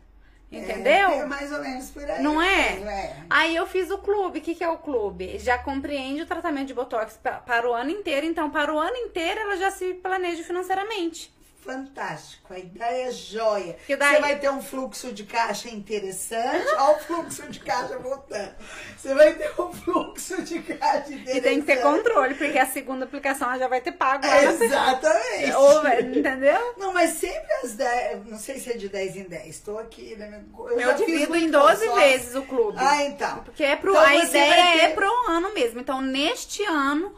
[0.49, 1.09] Entendeu?
[1.09, 2.23] É, é mais ou menos por aí.
[2.23, 2.79] Não é?
[2.79, 3.15] É?
[3.29, 4.39] Aí eu fiz o clube.
[4.39, 5.37] O que, que é o clube?
[5.39, 8.25] Já compreende o tratamento de Botox pa- para o ano inteiro.
[8.25, 11.35] Então, para o ano inteiro, ela já se planeja financeiramente.
[11.67, 13.75] Fantástico, a ideia é joia.
[13.85, 16.65] Que daí- Você vai ter um fluxo de caixa interessante.
[16.77, 18.55] Olha o fluxo de caixa voltando.
[18.97, 21.37] Você vai ter um fluxo de caixa interessante.
[21.37, 24.33] E tem que ter controle, porque a segunda aplicação ela já vai ter pago lá.
[24.41, 25.51] na- Exatamente.
[25.59, 26.73] Ou, entendeu?
[26.77, 30.15] Não, mas sempre as 10, não sei se é de 10 em 10, estou aqui,
[30.15, 30.41] né?
[30.57, 32.09] Eu, fiz divido em 12 consórcio.
[32.09, 32.77] vezes o clube.
[32.79, 33.39] Ah, então.
[33.43, 35.79] Porque é pro, Então a ideia vai ter- é pro ano mesmo.
[35.81, 37.13] Então, neste ano,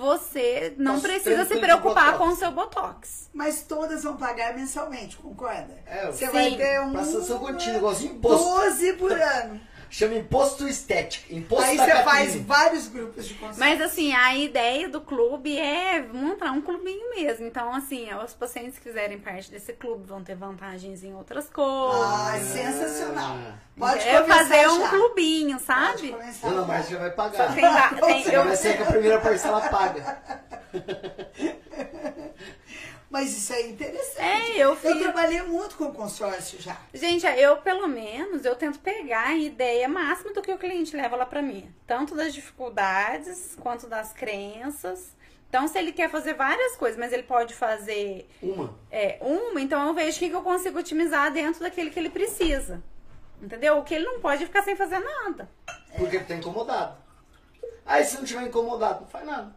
[0.00, 3.28] você não Nossa, precisa se preocupar com o seu Botox.
[3.34, 5.78] Mas todas vão pagar mensalmente, concorda?
[5.86, 6.32] É, Você sim.
[6.32, 6.92] vai ter um.
[6.92, 8.44] Prestação contínua, igualzinho imposto.
[8.48, 9.60] 12 por ano.
[9.92, 11.34] Chama imposto estético.
[11.34, 13.58] Imposto Aí você faz vários grupos de consórcio.
[13.58, 17.44] Mas assim, a ideia do clube é montar um clubinho mesmo.
[17.44, 22.00] Então, assim, os pacientes que fizerem parte desse clube vão ter vantagens em outras coisas.
[22.00, 23.36] Ah, sensacional.
[23.76, 24.88] Pode é fazer um já.
[24.90, 26.12] clubinho, sabe?
[26.40, 26.66] Dona já.
[26.66, 27.54] Márcia já vai pagar.
[27.54, 30.22] Tem, va- tem- Você eu- vai ser que a primeira parcela paga.
[33.10, 34.20] Mas isso é interessante.
[34.24, 36.80] É, eu fiz- trabalhei muito com consórcio já.
[36.94, 41.16] Gente, eu pelo menos eu tento pegar a ideia máxima do que o cliente leva
[41.16, 45.16] lá pra mim, tanto das dificuldades quanto das crenças.
[45.48, 48.72] Então, se ele quer fazer várias coisas, mas ele pode fazer Uma.
[48.88, 52.80] é, uma, então eu vejo o que, eu consigo otimizar dentro daquele que ele precisa.
[53.42, 53.78] Entendeu?
[53.78, 55.50] O que ele não pode é ficar sem fazer nada.
[55.96, 56.96] Porque ele tá incomodado.
[57.84, 59.52] Aí se não tiver incomodado, não faz nada.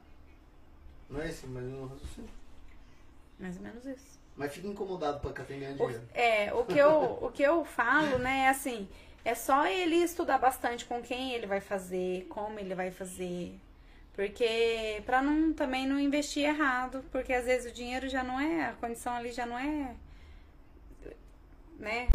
[1.08, 2.30] Não é esse, mas não raciocínio.
[3.44, 4.20] Mais ou menos isso.
[4.36, 6.10] Mas fica incomodado pra Catrine ganhar O, dinheiro.
[6.14, 8.90] é, o que eu, o que eu falo, né, é assim,
[9.24, 13.60] é só ele estudar bastante com quem ele vai fazer, como ele vai fazer.
[14.14, 18.66] Porque pra não também não investir errado, porque às vezes o dinheiro já não é,
[18.70, 19.96] a condição ali já não é,
[21.80, 22.08] né?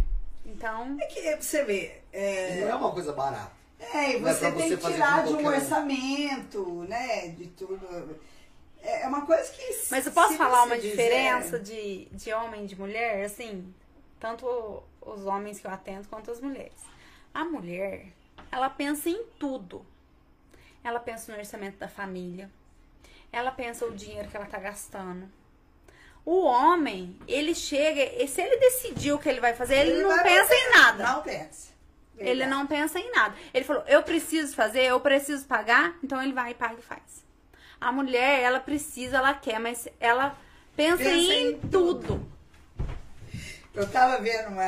[0.46, 3.52] Então, É que você vê, é, Não é uma coisa barata.
[3.80, 5.46] É, e é você pra tem que tirar de um um.
[5.46, 7.28] orçamento, né?
[7.28, 8.18] De tudo.
[8.82, 9.86] É é uma coisa que.
[9.90, 13.24] Mas eu posso falar uma dizer- diferença de, de homem e de mulher?
[13.24, 13.72] Assim,
[14.20, 16.80] tanto os homens que eu atendo quanto as mulheres.
[17.34, 18.06] A mulher,
[18.50, 19.84] ela pensa em tudo.
[20.82, 22.50] Ela pensa no orçamento da família.
[23.30, 25.28] Ela pensa o dinheiro que ela tá gastando.
[26.24, 30.08] O homem, ele chega, e se ele decidiu o que ele vai fazer, ele, não
[30.10, 31.04] vai pensa em nada.
[31.12, 31.68] Não pensa.
[32.16, 32.50] Ele Verdade.
[32.50, 33.34] não pensa em nada.
[33.54, 37.24] Ele falou, eu preciso fazer, eu preciso pagar, então ele vai e paga e faz.
[37.80, 40.36] A mulher, ela precisa, ela quer, mas ela
[40.76, 42.26] pensa, Pensa em, em tudo.
[43.74, 44.66] Eu tava vendo uma,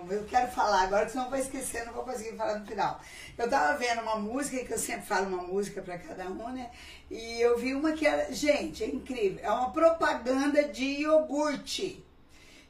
[0.00, 2.66] uma- Eu quero falar agora, que senão eu vou esquecer, não vou conseguir falar no
[2.66, 3.00] final.
[3.38, 6.70] Eu tava vendo uma música, que eu sempre falo uma música pra cada um, né?
[7.10, 8.30] E eu vi uma que era.
[8.32, 9.40] Gente, é incrível.
[9.42, 12.04] É uma propaganda de iogurte.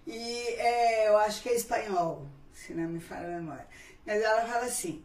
[0.06, 3.66] E é, eu acho que é espanhol, se não me falha a memória.
[4.06, 5.04] Mas ela fala assim: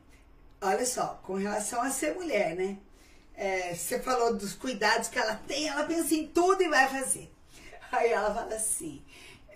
[0.61, 2.77] olha só, com relação a ser mulher, né?
[3.37, 7.31] É, você falou dos cuidados que ela tem, ela pensa em tudo e vai fazer.
[7.91, 9.01] Aí ela fala assim: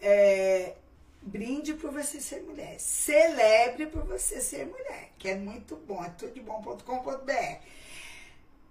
[0.01, 0.75] é,
[1.21, 6.09] brinde por você ser mulher, celebre por você ser mulher, que é muito bom, é
[6.11, 7.59] tudebom.com.br.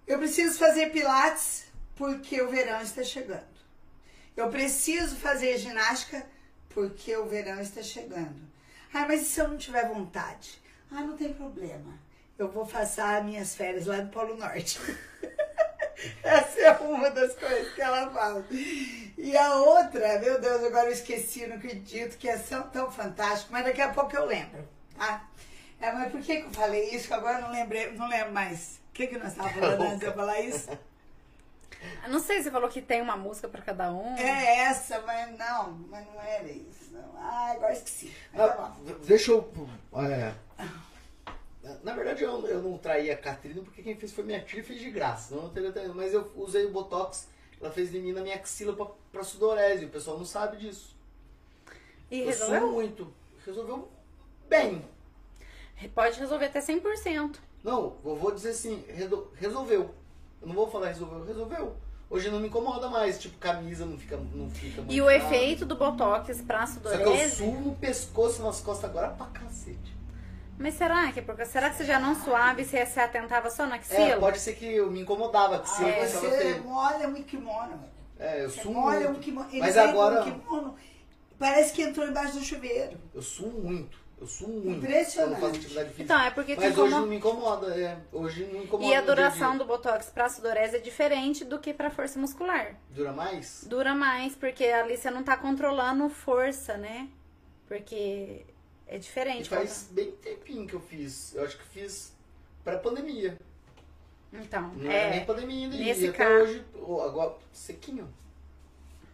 [0.07, 1.65] Eu preciso fazer pilates
[1.95, 3.51] porque o verão está chegando.
[4.35, 6.25] Eu preciso fazer ginástica
[6.69, 8.41] porque o verão está chegando.
[8.93, 10.61] Ah, mas e se eu não tiver vontade?
[10.89, 11.99] Ah, não tem problema.
[12.41, 14.79] Eu vou passar minhas férias lá no Polo Norte.
[16.23, 18.43] Essa é uma das coisas que ela fala.
[18.49, 23.51] E a outra, meu Deus, agora eu esqueci, não acredito, que é tão, tão fantástico,
[23.51, 25.27] mas daqui a pouco eu lembro, tá?
[25.79, 27.07] É, mas por que, que eu falei isso?
[27.07, 28.81] Que agora eu não lembrei, não lembro mais.
[28.89, 30.71] O que, que nós estávamos falando antes de eu falar isso?
[32.03, 34.17] Eu Não sei, você falou que tem uma música pra cada um.
[34.17, 36.91] É essa, mas não, mas não era isso.
[36.91, 37.11] Não.
[37.17, 38.11] Ah, agora esqueci.
[38.33, 38.95] Mas tá Ah, bom.
[39.05, 39.51] deixa eu.
[39.93, 40.33] é,
[41.83, 44.63] na verdade, eu, eu não traí a Catrina porque quem fez foi minha tia e
[44.63, 45.35] fez de graça.
[45.35, 47.27] Não traído, mas eu usei o Botox,
[47.59, 49.85] ela fez de mim na minha axila pra, pra sudorese.
[49.85, 50.95] O pessoal não sabe disso.
[52.09, 52.71] E eu resolveu?
[52.71, 53.13] muito.
[53.45, 53.89] Resolveu
[54.49, 54.85] bem.
[55.95, 57.37] Pode resolver até 100%.
[57.63, 58.83] Não, eu vou dizer assim,
[59.35, 59.93] resolveu.
[60.41, 61.75] Eu não vou falar resolveu, resolveu.
[62.09, 65.25] Hoje não me incomoda mais, tipo, camisa não fica, não fica E o manchada.
[65.25, 67.35] efeito do Botox pra Só que eu sudorese...
[67.37, 69.95] suo no pescoço nas costas agora pra cacete.
[70.57, 71.45] Mas será que é porque...
[71.45, 73.99] Será que você já não suave e você se atentava só na axila?
[73.99, 76.61] É, pode ser que eu me incomodava, que se Ah, a você ter...
[76.61, 77.83] molha um kimono.
[78.19, 79.19] É, eu Você suo molha um muito.
[79.21, 79.49] kimono.
[79.51, 80.75] Ele Mas agora, um kimono,
[81.39, 82.99] parece que entrou embaixo do chuveiro.
[83.15, 83.99] eu suo muito.
[84.19, 84.85] Eu suo muito.
[84.85, 85.39] Impressionante.
[85.39, 86.03] Quando eu faço atividade física.
[86.03, 87.97] Então, é porque Mas hoje não me incomoda, é.
[88.11, 88.91] Hoje não incomoda.
[88.91, 92.75] E a duração do Botox pra sudorese é diferente do que pra força muscular.
[92.91, 93.65] Dura mais?
[93.67, 97.07] Dura mais, porque ali você não tá controlando força, né?
[97.67, 98.45] Porque
[98.91, 99.49] é E diferente.
[99.49, 101.33] faz bem tempinho que eu fiz.
[101.33, 102.13] Eu acho que fiz
[102.63, 103.37] pré-pandemia.
[104.33, 105.77] Então, Não era nem é, pandemia ainda.
[105.77, 106.65] nesse e caso- hoje,
[107.05, 108.13] agora, sequinho.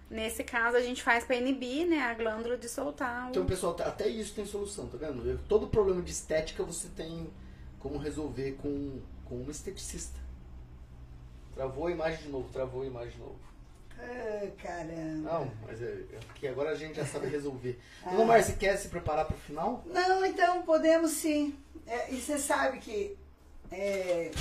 [0.10, 3.30] nesse caso a gente faz pra inibir, né, a glândula de soltar o...
[3.30, 5.40] Então, pessoal, até isso tem solução, tá vendo?
[5.48, 7.30] Todo problema de estética você tem
[7.80, 10.20] como resolver com, com um esteticista.
[11.56, 13.40] Travou a imagem de novo, travou a imagem de novo.
[14.00, 15.32] Ah, caramba.
[15.32, 17.80] Não, mas é, é porque agora a gente já sabe resolver.
[18.04, 18.12] Ah.
[18.12, 19.84] Dona Márcia, quer se preparar pro final?
[19.86, 21.58] Não, então podemos sim.
[21.86, 23.18] É, e você sabe que
[23.72, 24.32] é,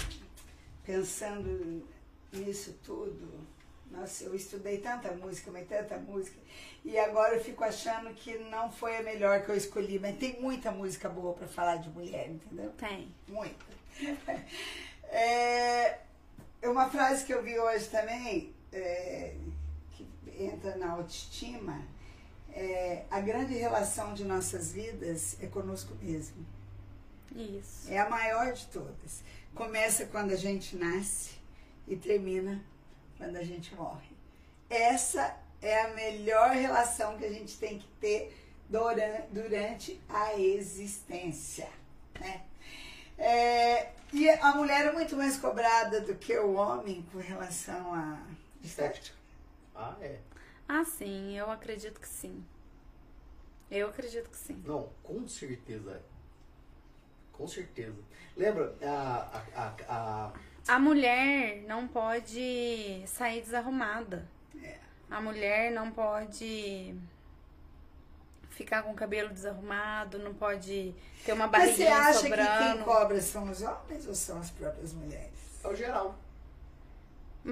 [0.84, 1.84] pensando
[2.32, 3.46] nisso tudo,
[3.90, 6.36] nossa, eu estudei tanta música, mas tanta música,
[6.84, 10.40] e agora eu fico achando que não foi a melhor que eu escolhi, mas tem
[10.40, 12.70] muita música boa para falar de mulher, entendeu?
[12.78, 13.12] Tem.
[13.28, 13.64] Muita.
[15.08, 16.00] É,
[16.64, 19.34] uma frase que eu vi hoje também, é,
[19.92, 20.06] que
[20.38, 21.82] entra na autoestima,
[22.52, 26.44] é, a grande relação de nossas vidas é conosco mesmo.
[27.34, 27.90] Isso.
[27.90, 29.22] É a maior de todas.
[29.54, 31.32] Começa quando a gente nasce
[31.86, 32.62] e termina
[33.18, 34.16] quando a gente morre.
[34.68, 38.36] Essa é a melhor relação que a gente tem que ter
[38.68, 41.68] duran- durante a existência.
[42.20, 42.42] Né?
[43.18, 48.18] É, e a mulher é muito mais cobrada do que o homem com relação à
[48.66, 49.16] estética.
[49.74, 50.18] Ah, é.
[50.68, 52.44] Ah, sim, eu acredito que sim.
[53.70, 54.62] Eu acredito que sim.
[54.64, 56.00] Não, com certeza é.
[57.32, 57.96] Com certeza.
[58.36, 59.74] Lembra a, a, a,
[60.26, 60.32] a-
[60.68, 64.26] A mulher não pode sair desarrumada.
[64.62, 64.78] É.
[65.10, 66.96] A mulher não pode
[68.50, 70.94] ficar com o cabelo desarrumado, não pode
[71.24, 72.84] ter uma Mas você barriguinha acha que quem sobrando.
[72.84, 75.36] cobra são os homens ou são as próprias mulheres?
[75.62, 76.16] é o geral.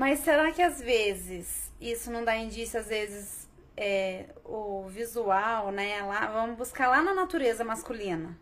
[0.01, 6.03] Mas será que às vezes isso não dá indício, às vezes, é, o visual, né?
[6.03, 8.37] Lá, vamos buscar lá na natureza masculina.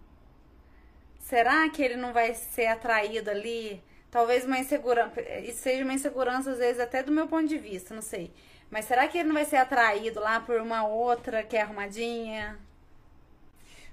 [1.21, 3.83] será que ele não vai ser atraído ali?
[4.11, 7.95] Talvez uma insegurança, isso seja uma insegurança às vezes até do meu ponto de vista,
[7.95, 8.33] não sei.
[8.71, 12.59] Mas será que ele não vai ser atraído lá por uma outra que é arrumadinha?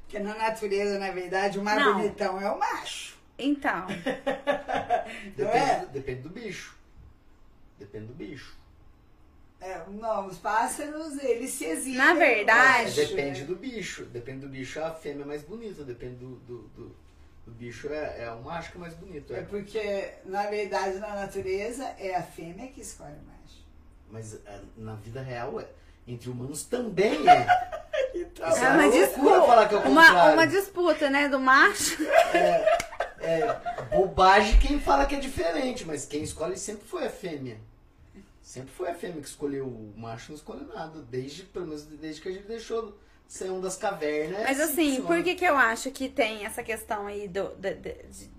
[0.02, 1.94] Porque na natureza, na verdade, o mais Não.
[1.94, 3.18] bonitão é o macho.
[3.38, 3.88] Então,
[5.36, 5.86] Depende, é?
[5.91, 6.79] depende do bicho.
[7.80, 8.58] Depende do bicho.
[9.62, 11.98] É, não, os pássaros, eles se exibem.
[11.98, 14.06] Na verdade- macho, depende do bicho.
[14.06, 15.84] Depende do bicho, a fêmea é mais bonita.
[15.84, 16.96] Depende do, do, do,
[17.46, 19.34] do bicho, é, é o macho que é mais bonito.
[19.34, 19.42] É É.
[19.42, 23.60] porque, na verdade, na natureza, é a fêmea que escolhe o macho.
[24.10, 25.68] Mas é, na vida real, é.
[26.08, 27.46] entre humanos também é.
[28.16, 32.02] Então, é uma disputa, falar que é o uma, uma disputa, né, do macho.
[32.34, 32.99] É
[33.90, 37.58] bobagem quem fala que é diferente, mas quem escolhe sempre foi a fêmea.
[38.41, 39.66] Sempre foi a fêmea que escolheu.
[39.68, 41.02] O macho não escolhe nada.
[41.10, 42.94] Desde, pelo menos desde que a gente deixou de
[43.28, 44.41] ser um das cavernas.
[44.44, 47.50] Mas é assim, que por que que eu acho que tem essa questão aí do,
[47.56, 47.76] da-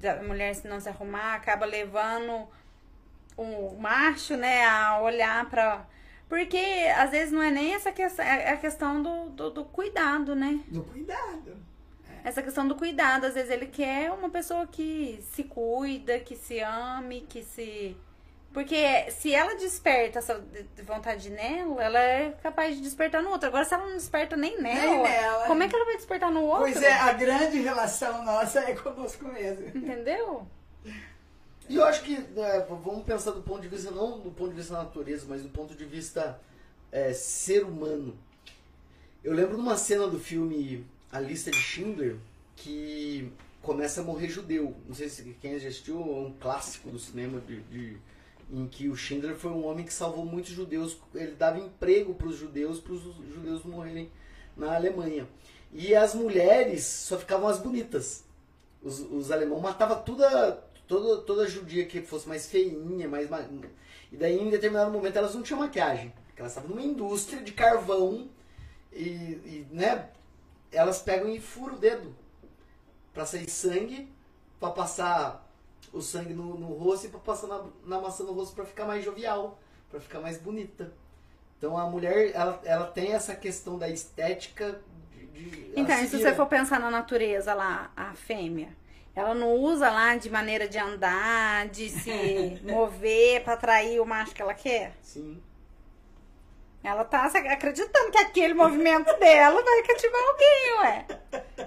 [0.00, 2.48] da mulher se não se arrumar, acaba levando
[3.36, 5.86] o macho, né, a olhar pra...
[6.28, 6.58] Porque
[6.96, 10.60] às vezes não é nem essa questão, é a questão do, do, do cuidado, né?
[10.68, 11.56] do cuidado.
[12.24, 16.60] Essa questão do cuidado, às vezes ele quer uma pessoa que se cuida, que se
[16.60, 17.96] ame, que se...
[18.52, 23.30] Porque se ela desperta essa de- de vontade nela, ela é capaz de despertar no
[23.30, 23.46] outro.
[23.48, 25.46] Agora, se ela não desperta nem nela, Nem nela.
[25.46, 26.62] como é que ela vai despertar no outro?
[26.62, 29.68] Pois é, a grande relação nossa é conosco mesmo.
[29.68, 30.46] Entendeu?
[31.68, 34.56] E eu acho que é, vamos pensar do ponto de vista, não do ponto de
[34.56, 36.40] vista da natureza, mas do ponto de vista
[36.90, 38.18] é, ser humano.
[39.22, 42.16] Eu lembro de uma cena do filme A Lista de Schindler
[42.56, 43.32] que
[43.62, 44.76] começa a morrer judeu.
[44.86, 47.96] Não sei se quem assistiu, é um clássico do cinema de, de-
[48.52, 50.96] em que o Schindler foi um homem que salvou muitos judeus.
[51.14, 54.10] Ele dava emprego para os judeus, para os judeus morrerem
[54.56, 55.26] na Alemanha.
[55.72, 58.24] E as mulheres só ficavam as bonitas.
[58.82, 60.52] Os, os alemães matavam toda,
[60.86, 63.28] toda, toda judia que fosse mais feinha, mais.
[63.30, 63.44] ma-
[64.12, 66.12] E daí, em determinado momento, elas não tinham maquiagem.
[66.36, 68.28] Elas estavam numa indústria de carvão
[68.92, 70.08] e, e, né,
[70.72, 72.14] elas pegam e furam o dedo
[73.12, 74.12] pra sair sangue,
[74.58, 75.48] pra passar
[75.92, 78.84] o sangue no, no rosto e pra passar na, na maçã no rosto pra ficar
[78.84, 79.58] mais jovial,
[79.90, 80.92] pra ficar mais bonita.
[81.58, 84.80] Então a mulher, ela, ela tem essa questão da estética
[85.32, 85.72] de.
[85.76, 88.74] Então, se você for pensar na natureza lá, a fêmea,
[89.14, 94.34] ela não usa lá de maneira de andar, de se mover pra atrair o macho
[94.34, 94.96] que ela quer?
[95.02, 95.42] Sim.
[96.82, 101.06] Ela tá acreditando que aquele movimento dela vai cativar alguém, ué.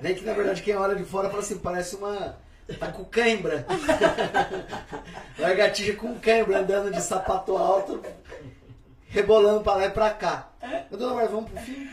[0.02, 2.38] Nem que na verdade quem olha de fora fala assim, parece uma.
[2.80, 3.65] Tá com cãibra.
[5.38, 8.02] Lagartixa com cãibra andando de sapato alto,
[9.07, 10.49] rebolando pra lá e pra cá.
[10.90, 11.88] Ô, dona Maria, vamos pro fim?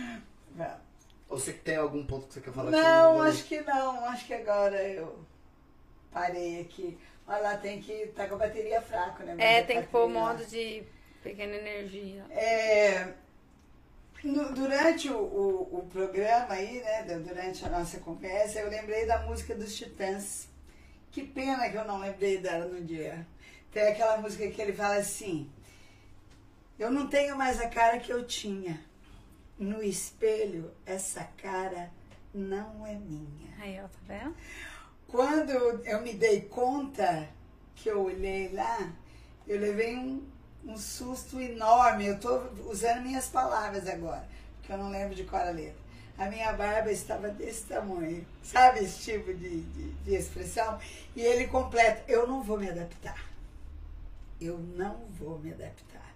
[1.29, 2.81] Ou você que tem algum ponto que você quer falar aqui?
[2.81, 4.05] Não, acho que não.
[4.07, 5.19] Acho que agora eu
[6.11, 6.99] parei aqui.
[7.27, 9.35] Olha lá, tem que estar com a bateria fraca, né?
[9.39, 10.83] É, Mas tem a que pôr o modo de
[11.23, 12.25] pequena energia.
[12.31, 13.13] É,
[14.25, 19.07] no- durante o, o, o programa aí, né, du- durante a nossa conversa, eu lembrei
[19.07, 20.49] da música dos Titãs.
[21.11, 23.27] Que pena que eu não lembrei dela no dia.
[23.73, 25.51] Tem aquela música que ele fala assim:
[26.79, 28.81] Eu não tenho mais a cara que eu tinha.
[29.59, 31.91] No espelho, essa cara
[32.33, 33.53] não é minha.
[33.61, 34.35] Aí, ó, tá vendo?
[35.09, 37.29] Quando eu me dei conta
[37.75, 38.93] que eu olhei lá,
[39.47, 40.25] eu levei um,
[40.65, 42.07] um susto enorme.
[42.07, 44.27] Eu estou usando minhas palavras agora,
[44.59, 45.81] porque eu não lembro de qual a letra.
[46.19, 50.79] A minha barba estava desse tamanho, sabe esse tipo de, de, de expressão?
[51.17, 53.25] E ele completa: Eu não vou me adaptar.
[54.41, 56.15] Eu não vou me adaptar.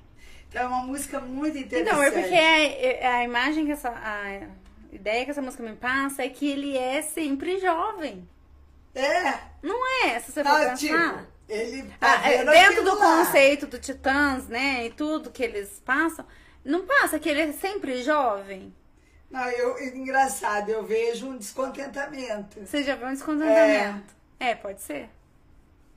[0.48, 1.90] Então é uma música muito interessante.
[1.90, 3.88] Então, é porque a, a imagem que essa.
[3.90, 4.46] A
[4.92, 8.28] ideia que essa música me passa é que ele é sempre jovem.
[8.94, 10.20] É, Não é?
[10.20, 11.26] Se você for tá, pensar.
[11.48, 13.24] Ele tá Ah, é, vendo dentro do lá.
[13.24, 14.86] conceito do Titãs, né?
[14.86, 16.24] E tudo que eles passam,
[16.64, 18.74] não passa que ele é sempre jovem.
[19.30, 22.60] Não, eu, engraçado, eu vejo um descontentamento.
[22.64, 24.14] Você já viu um descontentamento?
[24.38, 25.08] É, pode ser.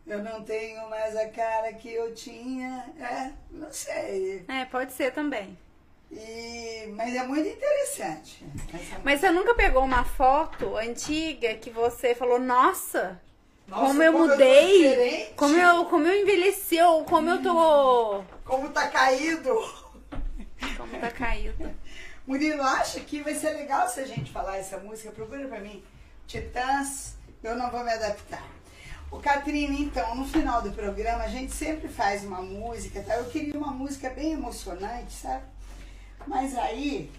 [0.06, 2.86] Eu não tenho mais a cara que eu tinha.
[3.00, 4.44] É, não sei.
[4.48, 5.58] É, pode ser também.
[6.10, 8.44] E, mas é muito interessante.
[8.74, 13.22] essa Mas você nunca pegou uma foto antiga que você falou, nossa,
[13.68, 18.24] Nossa, como eu tô mudei, diferente, como eu, como eu envelheci, ou como eu tô.
[18.46, 19.54] Como tá caído.
[20.78, 21.70] Como tá caído.
[22.26, 25.12] Murilo, acha que vai ser legal se a gente falar essa música?
[25.12, 25.84] Procura pra mim.
[26.26, 28.44] Titãs, eu não vou me adaptar.
[29.10, 33.16] O Catrine, então, no final do programa, a gente sempre faz uma música, tá?
[33.16, 35.46] Eu queria uma música bem emocionante, sabe?
[36.26, 37.10] Mas aí.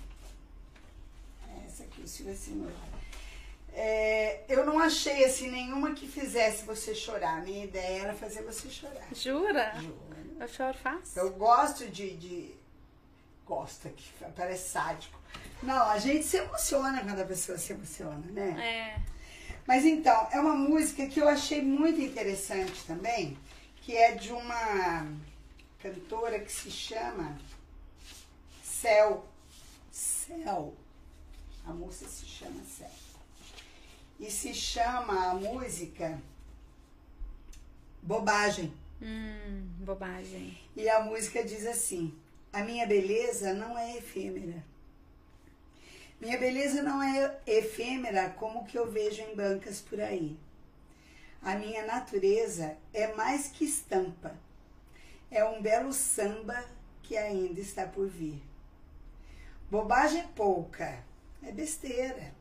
[1.66, 2.70] Essa aqui, o Silvio Senhor.
[3.80, 7.38] É, eu não achei assim nenhuma que fizesse você chorar.
[7.38, 9.06] A minha ideia era fazer você chorar.
[9.14, 9.72] Jura?
[9.76, 10.36] Juro.
[10.40, 11.22] Eu choro fácil.
[11.22, 12.16] Eu gosto de.
[12.16, 12.54] de...
[13.46, 15.16] Gosta, que parece sádico.
[15.62, 18.96] Não, a gente se emociona quando a pessoa se emociona, né?
[18.98, 19.00] É.
[19.64, 23.38] Mas então, é uma música que eu achei muito interessante também,
[23.82, 25.06] que é de uma
[25.80, 27.38] cantora que se chama
[28.60, 29.24] Céu.
[29.92, 30.74] Céu.
[31.64, 33.07] A música se chama Céu.
[34.18, 36.20] E se chama a música
[38.02, 38.72] Bobagem.
[39.02, 40.58] Hum, bobagem.
[40.74, 42.18] E a música diz assim:
[42.52, 44.64] A minha beleza não é efêmera.
[46.20, 50.36] Minha beleza não é efêmera como o que eu vejo em bancas por aí.
[51.42, 54.34] A minha natureza é mais que estampa.
[55.30, 56.64] É um belo samba
[57.02, 58.42] que ainda está por vir.
[59.70, 61.04] Bobagem pouca,
[61.42, 62.37] é besteira.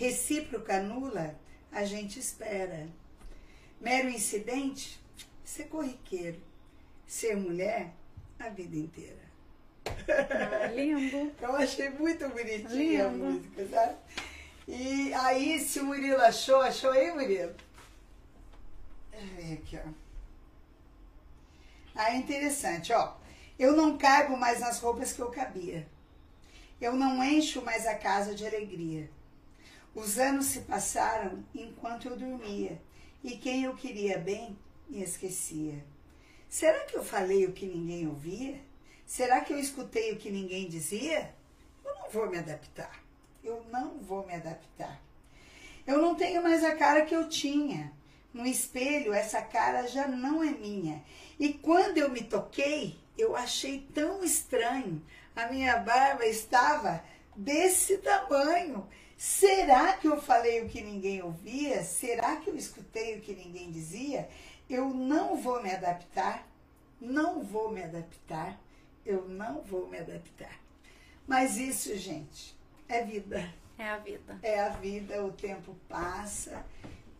[0.00, 1.38] Recíproca nula,
[1.70, 2.88] a gente espera.
[3.78, 4.98] Mero incidente,
[5.44, 6.40] ser corriqueiro.
[7.06, 7.92] Ser mulher,
[8.38, 9.20] a vida inteira.
[9.84, 11.30] Ah, lindo.
[11.38, 13.24] Eu achei muito bonitinha a Lindo.
[13.26, 13.96] música, sabe?
[14.66, 17.54] E aí, se o Murilo achou, achou aí, Murilo?
[19.36, 19.90] Ver aqui, ó.
[21.94, 23.16] Ah, é interessante, ó.
[23.58, 25.86] Eu não caibo mais nas roupas que eu cabia.
[26.80, 29.10] Eu não encho mais a casa de alegria.
[29.94, 32.80] Os anos se passaram enquanto eu dormia.
[33.22, 34.56] E quem eu queria bem,
[34.88, 35.84] me esquecia.
[36.48, 38.60] Será que eu falei o que ninguém ouvia?
[39.06, 41.34] Será que eu escutei o que ninguém dizia?
[41.84, 43.02] Eu não vou me adaptar.
[43.42, 45.00] Eu não vou me adaptar.
[45.86, 47.92] Eu não tenho mais a cara que eu tinha.
[48.32, 51.02] No espelho, essa cara já não é minha.
[51.38, 55.02] E quando eu me toquei, eu achei tão estranho.
[55.34, 57.02] A minha barba estava
[57.34, 58.86] desse tamanho.
[59.20, 61.84] Será que eu falei o que ninguém ouvia?
[61.84, 64.26] Será que eu escutei o que ninguém dizia?
[64.68, 66.48] Eu não vou me adaptar.
[66.98, 68.58] Não vou me adaptar.
[69.04, 70.58] Eu não vou me adaptar.
[71.26, 72.56] Mas isso, gente,
[72.88, 73.52] é vida.
[73.76, 74.38] É a vida.
[74.42, 76.64] É a vida, o tempo passa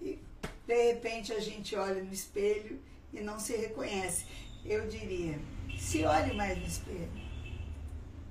[0.00, 0.18] e
[0.66, 2.80] de repente a gente olha no espelho
[3.12, 4.24] e não se reconhece.
[4.64, 5.38] Eu diria,
[5.78, 7.12] se olhe mais no espelho.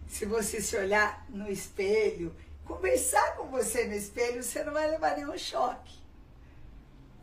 [0.08, 2.36] Se você se olhar no espelho,
[2.70, 5.98] conversar com você no espelho, você não vai levar nenhum choque.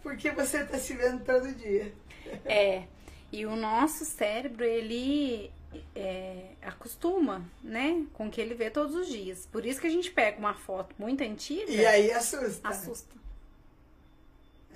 [0.02, 1.92] Porque você está se vendo todo dia.
[2.44, 2.82] É.
[3.30, 5.48] E o nosso cérebro, ele
[5.94, 8.04] é, acostuma, né?
[8.12, 9.46] Com o que ele vê todos os dias.
[9.52, 12.68] Por isso que a gente pega uma foto muito antiga, E aí assusta.
[12.68, 13.14] assusta.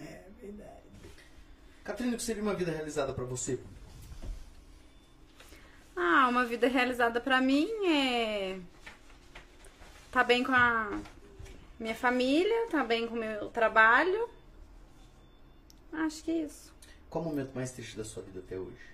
[0.00, 0.70] É verdade.
[1.82, 3.58] Catarina, o que seria uma vida realizada pra você?
[5.96, 8.60] Ah, uma vida realizada pra mim é
[10.10, 11.00] tá bem com a
[11.78, 14.28] minha família, tá bem com o meu trabalho.
[15.92, 16.72] Acho que é isso.
[17.08, 18.90] Qual o momento mais triste da sua vida até hoje?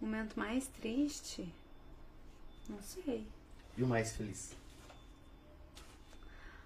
[0.00, 1.48] O momento mais triste?
[2.68, 3.26] Não sei.
[3.76, 4.52] E o mais feliz?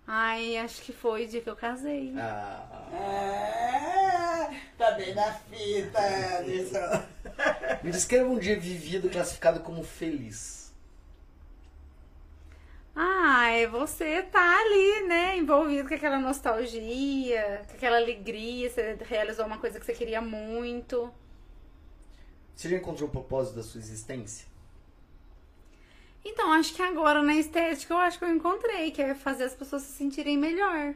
[0.06, 2.12] Ai, acho que foi o dia que eu casei.
[2.18, 5.98] Ah, É, tá bem na fita,
[6.38, 7.06] Anderson.
[7.82, 10.61] me descreva um dia vivido classificado como feliz.
[12.94, 19.46] Ah, é você tá ali, né, envolvido com aquela nostalgia, com aquela alegria, você realizou
[19.46, 21.10] uma coisa que você queria muito.
[22.54, 24.46] Você já encontrou o propósito da sua existência?
[26.24, 29.54] Então, acho que agora na estética eu acho que eu encontrei, que é fazer as
[29.54, 30.94] pessoas se sentirem melhor.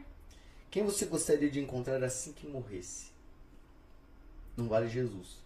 [0.69, 3.11] Quem você gostaria de encontrar assim que morresse?
[4.55, 5.43] Não vale Jesus.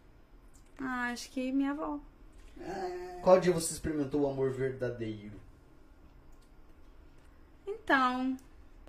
[0.78, 2.00] Ah, acho que minha avó.
[3.24, 5.40] Qual dia você experimentou o amor verdadeiro?
[7.74, 8.38] Então,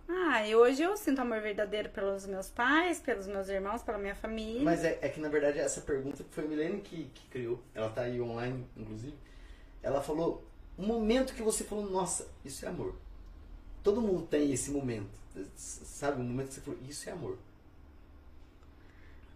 [0.08, 4.14] ah, e hoje eu sinto amor verdadeiro pelos meus pais, pelos meus irmãos, pela minha
[4.14, 4.62] família.
[4.62, 7.62] Mas é, é que na verdade essa pergunta foi a Milene que, que criou.
[7.74, 9.14] Ela tá aí online, inclusive.
[9.82, 10.44] Ela falou
[10.78, 12.94] um momento que você falou, nossa, isso é amor.
[13.82, 15.10] Todo mundo tem esse momento.
[15.56, 17.38] Sabe, um momento que você falou, isso é amor.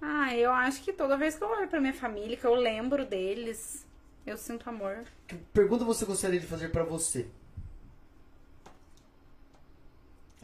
[0.00, 3.06] Ah, eu acho que toda vez que eu olho pra minha família, que eu lembro
[3.06, 3.84] deles,
[4.26, 5.04] eu sinto amor.
[5.26, 7.26] Que pergunta você gostaria de fazer pra você?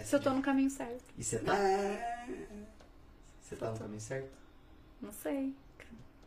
[0.04, 1.04] Se eu tô no caminho certo.
[1.16, 1.56] E você tá?
[1.56, 2.26] É,
[3.40, 4.30] Você tá no caminho certo?
[5.00, 5.54] Não sei.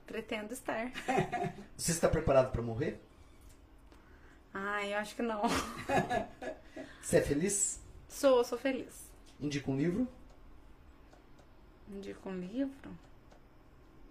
[0.05, 0.91] Pretendo estar.
[1.75, 2.99] Você está preparado pra morrer?
[4.53, 5.41] Ah, eu acho que não.
[7.01, 7.79] Você é feliz?
[8.07, 9.09] Sou, sou feliz.
[9.39, 10.07] Indica um livro?
[11.89, 12.97] Indico um livro.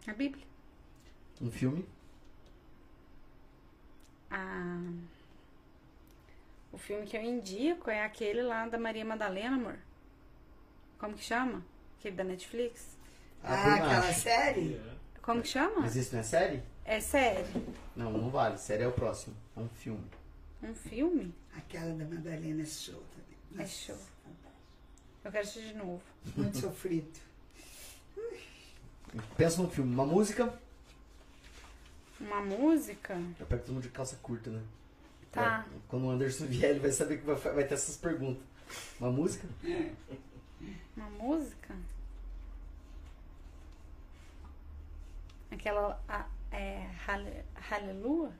[0.06, 0.44] A Bíblia.
[1.40, 1.88] Um filme?
[4.30, 4.80] Ah,
[6.74, 9.78] o filme que eu indico é aquele lá da Maria Madalena, amor.
[10.98, 11.64] Como que chama?
[11.98, 12.96] Aquele da Netflix?
[13.44, 14.80] Ah, por aquela série?
[15.22, 15.80] Como que chama?
[15.80, 16.62] Mas isso não é série?
[16.84, 17.44] É série.
[17.94, 18.58] Não, não vale.
[18.58, 19.36] Série é o próximo.
[19.56, 20.04] É um filme.
[20.62, 21.32] Um filme?
[21.56, 23.38] Aquela da Madalena é show também.
[23.54, 23.98] É Nossa, show.
[25.24, 26.02] Eu quero assistir de novo.
[26.36, 27.20] Muito sofrido.
[29.36, 29.94] Pensa num filme.
[29.94, 30.52] Uma música.
[32.20, 33.16] Uma música?
[33.38, 34.60] Eu pego todo mundo de calça curta, né?
[35.34, 35.66] Tá.
[35.68, 38.42] É, Quando o Anderson vier, ele vai saber que vai, vai ter essas perguntas.
[39.00, 39.46] Uma música?
[40.96, 41.74] Uma música?
[45.50, 46.00] Aquela.
[46.08, 46.86] a- é.
[47.06, 48.32] Hallelujah?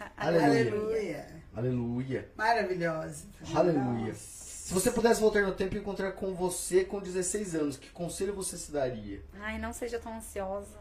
[0.00, 0.48] Ha- Aleluia.
[0.72, 1.42] Aleluia.
[1.54, 2.28] Aleluia.
[2.36, 3.26] Maravilhosa.
[3.54, 4.14] Aleluia.
[4.14, 8.34] Se você pudesse voltar no tempo e encontrar com você com 16 anos, que conselho
[8.34, 9.20] você se daria?
[9.40, 10.78] Ai, não seja tão ansiosa.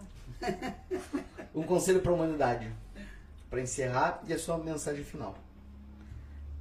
[1.54, 2.72] Um conselho para a humanidade.
[3.50, 5.36] Para encerrar e a sua mensagem final.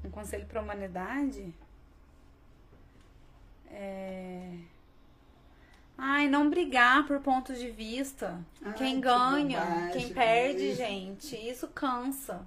[0.05, 1.53] Um conselho pra humanidade?
[3.71, 4.53] É.
[5.97, 8.43] Ai, não brigar por pontos de vista.
[8.63, 10.77] Ai, quem que ganha, bobagem, quem perde, isso.
[10.77, 11.37] gente.
[11.37, 12.47] Isso cansa.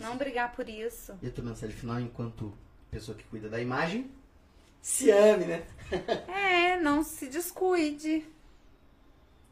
[0.00, 1.16] Não brigar por isso.
[1.22, 2.52] E a tua mensagem final enquanto
[2.90, 4.10] pessoa que cuida da imagem?
[4.80, 5.66] Se ame, né?
[6.28, 8.24] É, não se descuide.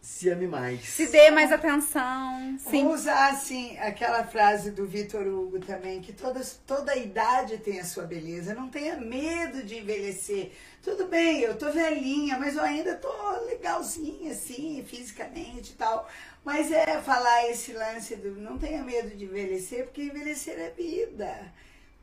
[0.06, 0.84] Se ame mais.
[0.84, 2.56] Se dê mais atenção.
[2.60, 2.84] Sim.
[2.84, 7.84] Vou usar assim aquela frase do Vitor Hugo também, que toda, toda idade tem a
[7.84, 8.54] sua beleza.
[8.54, 10.52] Não tenha medo de envelhecer.
[10.80, 13.10] Tudo bem, eu tô velhinha, mas eu ainda tô
[13.46, 16.08] legalzinha, assim, fisicamente e tal.
[16.44, 21.52] Mas é falar esse lance do não tenha medo de envelhecer, porque envelhecer é vida.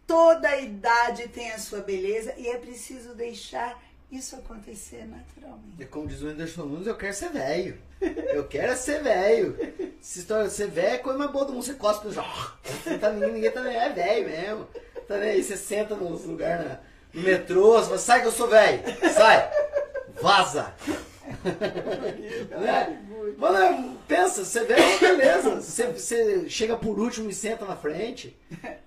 [0.06, 3.82] Toda idade tem a sua beleza e é preciso deixar
[4.18, 5.82] isso acontecer naturalmente.
[5.82, 7.78] É como diz o Anderson Nunes, eu quero ser velho.
[8.02, 9.58] Eu quero ser velho.
[10.02, 11.64] Se história de ser velho é coisa mais boa do mundo.
[11.64, 14.68] Você cospe no Não tá ninguém, ninguém tá é velho mesmo.
[15.08, 16.80] Tá aí, você senta nos lugares na-
[17.14, 18.82] no metrô, você fala, sai que eu sou velho.
[19.14, 19.52] Sai.
[20.22, 20.74] Vaza.
[22.52, 23.00] né?
[23.38, 25.50] Mano, pensa, você vê beleza.
[25.62, 28.38] Você, você chega por último e senta na frente.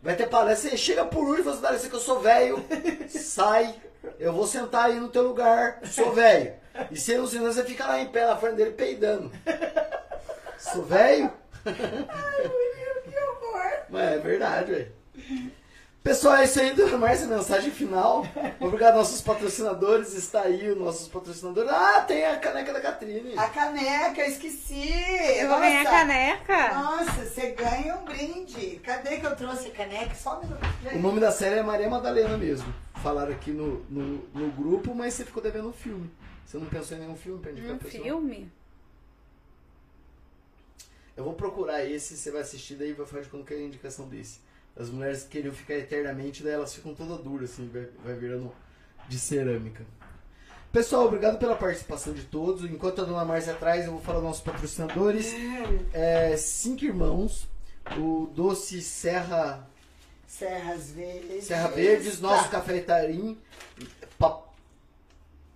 [0.02, 2.20] Vai ter palestra, você chega por último e fala, assim, "Dá licença que eu sou
[2.20, 2.64] velho.
[3.08, 3.74] Sai.
[4.18, 5.80] Eu vou sentar aí no teu lugar.
[5.84, 6.54] Sou velho.
[6.90, 9.30] E se não sentar, você fica lá em pé na frente dele peidando.
[10.58, 11.30] Sou velho?
[11.64, 13.72] Que horror!
[13.88, 14.92] Mas é verdade, velho.
[16.06, 18.24] Pessoal, é isso aí, dando mais essa mensagem final.
[18.60, 20.14] Obrigado aos nossos patrocinadores.
[20.14, 21.68] Está aí os nossos patrocinadores.
[21.68, 23.36] Ah, tem a caneca da Catrine.
[23.36, 24.88] A caneca, eu esqueci!
[25.36, 25.96] Eu vou ganhar Nossa.
[25.96, 26.74] caneca.
[26.74, 28.76] Nossa, você ganha um brinde.
[28.84, 30.14] Cadê que eu trouxe a caneca?
[30.14, 30.60] Só um minuto.
[30.94, 32.72] O nome da série é Maria Madalena mesmo.
[33.02, 36.08] Falaram aqui no, no, no grupo, mas você ficou devendo um filme.
[36.44, 38.52] Você não pensou em nenhum filme pra indicar Um filme?
[41.16, 43.60] Eu vou procurar esse, você vai assistir, daí vai falar de quando que é a
[43.60, 44.45] indicação desse.
[44.78, 48.52] As mulheres que queriam ficar eternamente, daí elas ficam todas duras, assim, vai, vai virando
[49.08, 49.84] de cerâmica.
[50.70, 52.68] Pessoal, obrigado pela participação de todos.
[52.70, 55.32] Enquanto a dona Márcia atrás, eu vou falar dos nossos patrocinadores.
[55.94, 57.48] É, cinco irmãos,
[57.96, 59.66] o Doce Serra
[60.26, 61.44] Serras Verdes.
[61.44, 62.50] Serra Verdes, nosso Tá.
[62.50, 63.38] Café Itaim,
[64.18, 64.42] pa-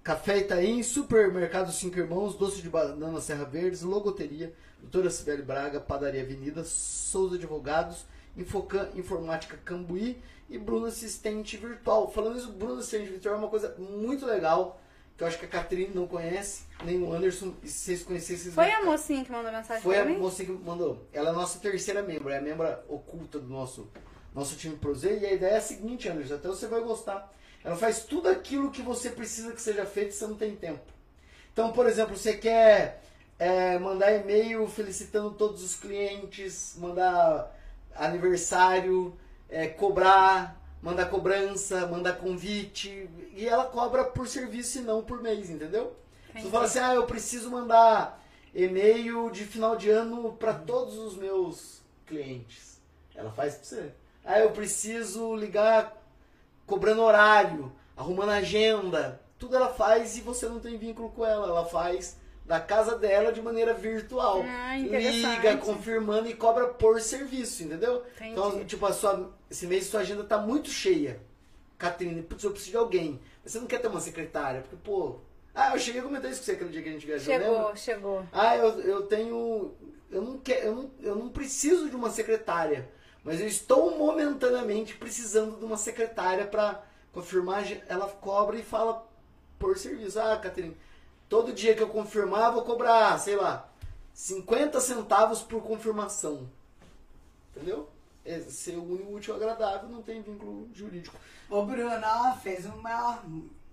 [0.02, 6.22] Café Itaim, Supermercado Cinco Irmãos, Doce de Banana Serra Verdes, Logoteria, Doutora Sibeli Braga, Padaria
[6.22, 12.10] Avenida, Souza Advogados, Infocan, Informática Cambuí e Bruno Assistente Virtual.
[12.10, 14.80] Falando isso, Bruno Assistente Virtual é uma coisa muito legal,
[15.16, 18.40] que eu acho que a Catrine não conhece, nem o Anderson, e se vocês conhecerem,
[18.42, 20.16] vocês Foi a mocinha que mandou mensagem foi a mim?
[20.16, 21.06] moça que mandou.
[21.12, 23.88] Ela é a nossa terceira membro, é a membra oculta do nosso,
[24.34, 25.22] nosso time Prozer.
[25.22, 27.32] E a ideia é a seguinte, Anderson, até você vai gostar.
[27.62, 30.90] Ela faz tudo aquilo que você precisa que seja feito e você não tem tempo.
[31.52, 33.02] Então, por exemplo, você quer
[33.38, 37.54] é, mandar e-mail felicitando todos os clientes, mandar
[37.94, 39.16] aniversário,
[39.48, 43.08] é, cobrar, mandar cobrança, mandar convite.
[43.34, 45.96] E ela cobra por serviço e não por mês, entendeu?
[46.26, 46.50] Você Entendi.
[46.50, 48.22] fala assim, ah, eu preciso mandar
[48.54, 52.80] e-mail de final de ano para todos os meus clientes.
[53.14, 53.92] Ela faz pra você.
[54.24, 55.96] Ah, eu preciso ligar
[56.66, 59.20] cobrando horário, arrumando agenda.
[59.38, 61.46] Tudo ela faz e você não tem vínculo com ela.
[61.46, 62.16] Ela faz
[62.50, 64.42] da casa dela de maneira virtual.
[64.44, 64.76] Ah.
[64.76, 68.04] Liga, confirmando e cobra por serviço, entendeu?
[68.16, 68.32] Entendi.
[68.32, 71.20] Então, tipo, a sua, esse mês sua agenda tá muito cheia.
[71.78, 73.20] Catrine, putz, eu preciso de alguém.
[73.44, 75.20] Mas você não quer ter uma secretária, porque, pô.
[75.54, 77.46] Ah, eu cheguei a comentar isso com você aquele dia que a gente viajou, lembra?
[77.46, 78.24] Chegou, chegou.
[78.32, 79.72] Ah, eu, eu tenho.
[80.10, 82.90] Eu não, quero, eu, não, eu não preciso de uma secretária.
[83.22, 86.82] Mas eu estou momentaneamente precisando de uma secretária para
[87.12, 87.62] confirmar.
[87.86, 89.08] Ela cobra e fala
[89.56, 90.18] por serviço.
[90.18, 90.76] Ah, Caterine,
[91.30, 93.66] todo dia que eu confirmar, eu vou cobrar, sei lá,
[94.12, 96.46] 50 centavos por confirmação.
[97.56, 97.88] Entendeu?
[98.24, 101.16] É ser útil e agradável, não tem vínculo jurídico.
[101.48, 101.90] O Bruno
[102.42, 103.22] fez uma,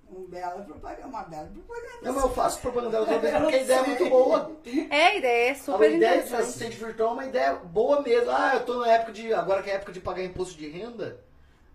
[0.10, 1.98] Um bela propaganda, uma bela propaganda.
[2.02, 4.52] Não, mas eu faço propaganda dela vez porque a ideia é muito boa.
[4.90, 6.42] É, a ideia é A super ideia de interessante.
[6.42, 8.32] assistente virtual é uma ideia boa mesmo.
[8.32, 9.34] Ah, eu tô na época de.
[9.34, 11.20] Agora que é época de pagar imposto de renda,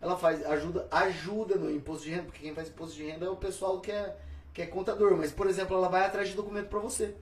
[0.01, 3.31] ela faz, ajuda, ajuda no imposto de renda, porque quem faz imposto de renda é
[3.31, 4.17] o pessoal que é,
[4.53, 5.17] que é contador.
[5.17, 7.15] Mas, por exemplo, ela vai atrás de documento pra você.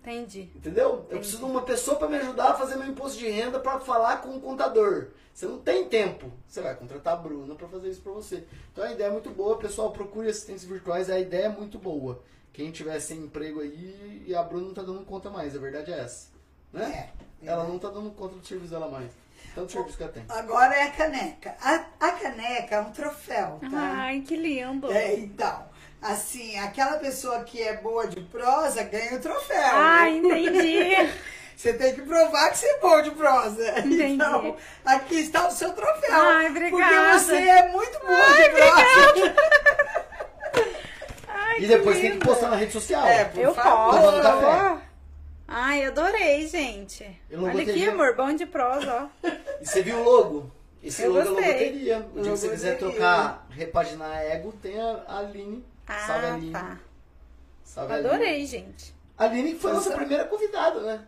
[0.00, 0.50] Entendi.
[0.54, 1.04] Entendeu?
[1.10, 3.80] Eu preciso de uma pessoa pra me ajudar a fazer meu imposto de renda pra
[3.80, 5.08] falar com o contador.
[5.34, 6.32] Você não tem tempo.
[6.46, 8.44] Você vai contratar a Bruna pra fazer isso pra você.
[8.72, 9.90] Então a ideia é muito boa, pessoal.
[9.90, 12.22] Procure assistentes virtuais, a ideia é muito boa.
[12.52, 15.92] Quem tiver sem emprego aí, e a Bruna não tá dando conta mais, a verdade
[15.92, 16.28] é essa.
[16.72, 17.10] Né?
[17.42, 19.10] É, Ela não tá dando conta do serviço dela mais.
[19.54, 20.24] Tanto serviço que ela tem.
[20.28, 21.54] Agora é a caneca.
[21.60, 23.78] A, a caneca é um troféu, tá?
[23.78, 24.90] Ai, que lindo.
[24.90, 25.64] É, então,
[26.10, 29.60] assim, aquela pessoa que é boa de prosa ganha o troféu.
[29.72, 30.90] Ai, entendi.
[31.56, 33.78] Você tem que provar que você é bom de prosa.
[33.78, 34.02] Entendi.
[34.02, 36.12] Então, aqui está o seu troféu.
[36.12, 36.94] Ai, obrigada.
[37.12, 39.34] Porque você é muito boa de prosa.
[41.28, 42.20] Ai, E depois tem lindo.
[42.20, 43.06] que postar na rede social.
[43.06, 44.00] É, por Eu favor.
[44.00, 44.22] Posso.
[44.22, 44.78] café.
[45.48, 47.20] Ai, adorei, gente.
[47.30, 49.28] Eu não Olha aqui, amor, bom de prosa, ó.
[49.62, 50.50] E você viu o logo?
[50.82, 51.44] Esse Eu logo gostei.
[51.44, 52.06] é logoteria.
[52.14, 55.22] O dia que você quiser trocar, repaginar a ego, tem a a
[55.86, 56.06] Aline.
[56.06, 56.52] Salve, Ah, Aline.
[56.52, 56.78] tá.
[57.64, 58.08] Salve, Aline.
[58.08, 58.94] Adorei, gente.
[59.18, 59.98] A Aline foi a nossa Nossa.
[60.00, 61.00] primeira convidada, né?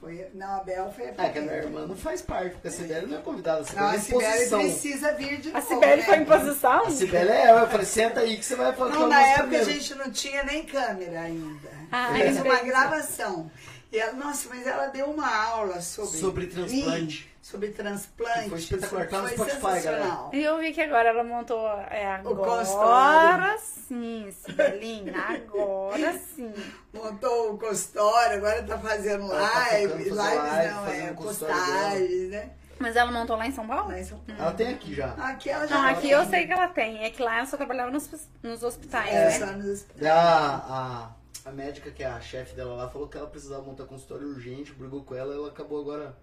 [0.00, 1.64] Foi, não, a Bel foi a Ah, que a minha primeira.
[1.64, 3.64] irmã não faz parte, porque a Sibeli não é convidada.
[3.74, 4.60] Não, a Sibeli exposição.
[4.60, 5.66] precisa vir de A novo.
[5.66, 6.02] Sibeli né?
[6.04, 6.84] foi em posição?
[6.86, 7.56] A Sibeli é eu.
[7.56, 9.70] Eu falei, senta aí que você vai falar Não, com na época a primeiro.
[9.72, 11.68] gente não tinha nem câmera ainda.
[11.90, 12.66] Ah, Fez uma entendi.
[12.70, 13.50] gravação.
[13.90, 16.18] E ela, nossa, mas ela deu uma aula sobre.
[16.18, 17.28] Sobre transplante.
[17.40, 18.42] Sobre transplante.
[18.42, 19.08] Que foi espetacular.
[19.08, 20.30] Tá no Foi Spotify, sensacional.
[20.34, 21.66] E eu vi que agora ela montou.
[21.90, 23.58] É, agora consultório.
[23.58, 25.14] sim, Sibelinha.
[25.26, 26.52] Agora sim.
[26.92, 30.08] Montou o consultório, agora tá fazendo Ela tá live.
[30.08, 32.50] em live, não, fazendo é o postagens, né?
[32.78, 33.88] Mas ela montou lá em São Paulo?
[33.88, 35.08] Mas são- Ela tem aqui já.
[35.14, 37.02] aqui ela já Não, tá aqui eu sei que ela tem.
[37.04, 38.08] É que lá ela só trabalhava nos,
[38.42, 39.30] nos hospitais, É, né?
[39.38, 39.86] só nos...
[40.06, 41.10] A, a,
[41.48, 44.72] a médica, que é a chefe dela lá, falou que ela precisava montar consultório urgente,
[44.72, 46.16] brigou com ela, ela acabou agora,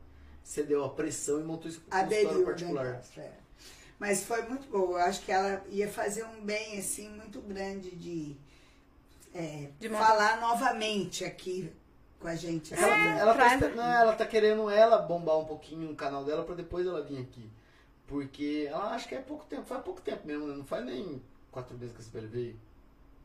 [0.43, 2.85] cedeu a pressão e montou esse consultório aderiu o particular.
[2.85, 3.31] negócio, é.
[3.99, 4.99] Mas foi muito boa.
[4.99, 8.35] Eu acho que ela ia fazer um bem assim muito grande de,
[9.33, 11.71] é, De falar novamente aqui
[12.19, 12.73] com a gente.
[12.73, 13.17] assim, Ela, né?
[13.19, 16.43] ela, tá, traz- esper- não, ela tá querendo ela bombar um pouquinho o canal dela
[16.43, 17.49] pra depois ela vir aqui.
[18.07, 20.55] Porque ela acha que é pouco tempo, faz pouco tempo mesmo, né?
[20.55, 21.21] não faz nem
[21.51, 22.59] quatro meses que a Sibeli veio.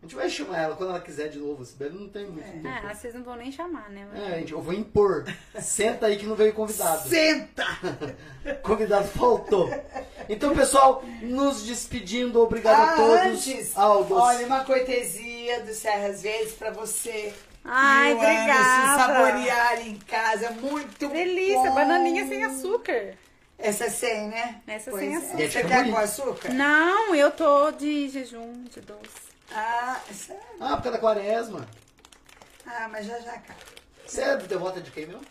[0.03, 1.63] A gente vai chamar ela quando ela quiser de novo.
[1.63, 2.53] A Sibeli não tem muito É.
[2.53, 2.69] tempo.
[2.69, 4.09] Ah, vocês não vão nem chamar, né?
[4.15, 5.27] É, gente, eu vou impor.
[5.61, 7.07] Senta aí que não veio convidado.
[7.07, 7.67] Senta!
[8.63, 9.69] Convidado faltou.
[10.27, 12.41] Então, pessoal, nos despedindo.
[12.41, 13.47] Obrigado a Ah, todos.
[13.47, 14.17] antes, Aldos.
[14.17, 17.35] olha, uma cortesia do Serras Verdes pra você.
[17.63, 19.03] Ai, obrigada.
[19.03, 20.51] saborear em casa.
[20.53, 21.75] Muito Delícia, bom.
[21.75, 23.15] bananinha sem açúcar.
[23.59, 24.63] Essa é sem, né?
[24.67, 25.19] Essa Pois sem é.
[25.19, 25.43] açúcar.
[25.43, 26.49] É Você quer com açúcar?
[26.55, 29.30] Não, eu tô de jejum de doce.
[29.53, 30.43] Ah, sério?
[30.61, 31.67] Ah, por causa da quaresma.
[32.67, 33.55] Ah, mas já já cá.
[34.07, 35.23] Você é devota de quem mesmo?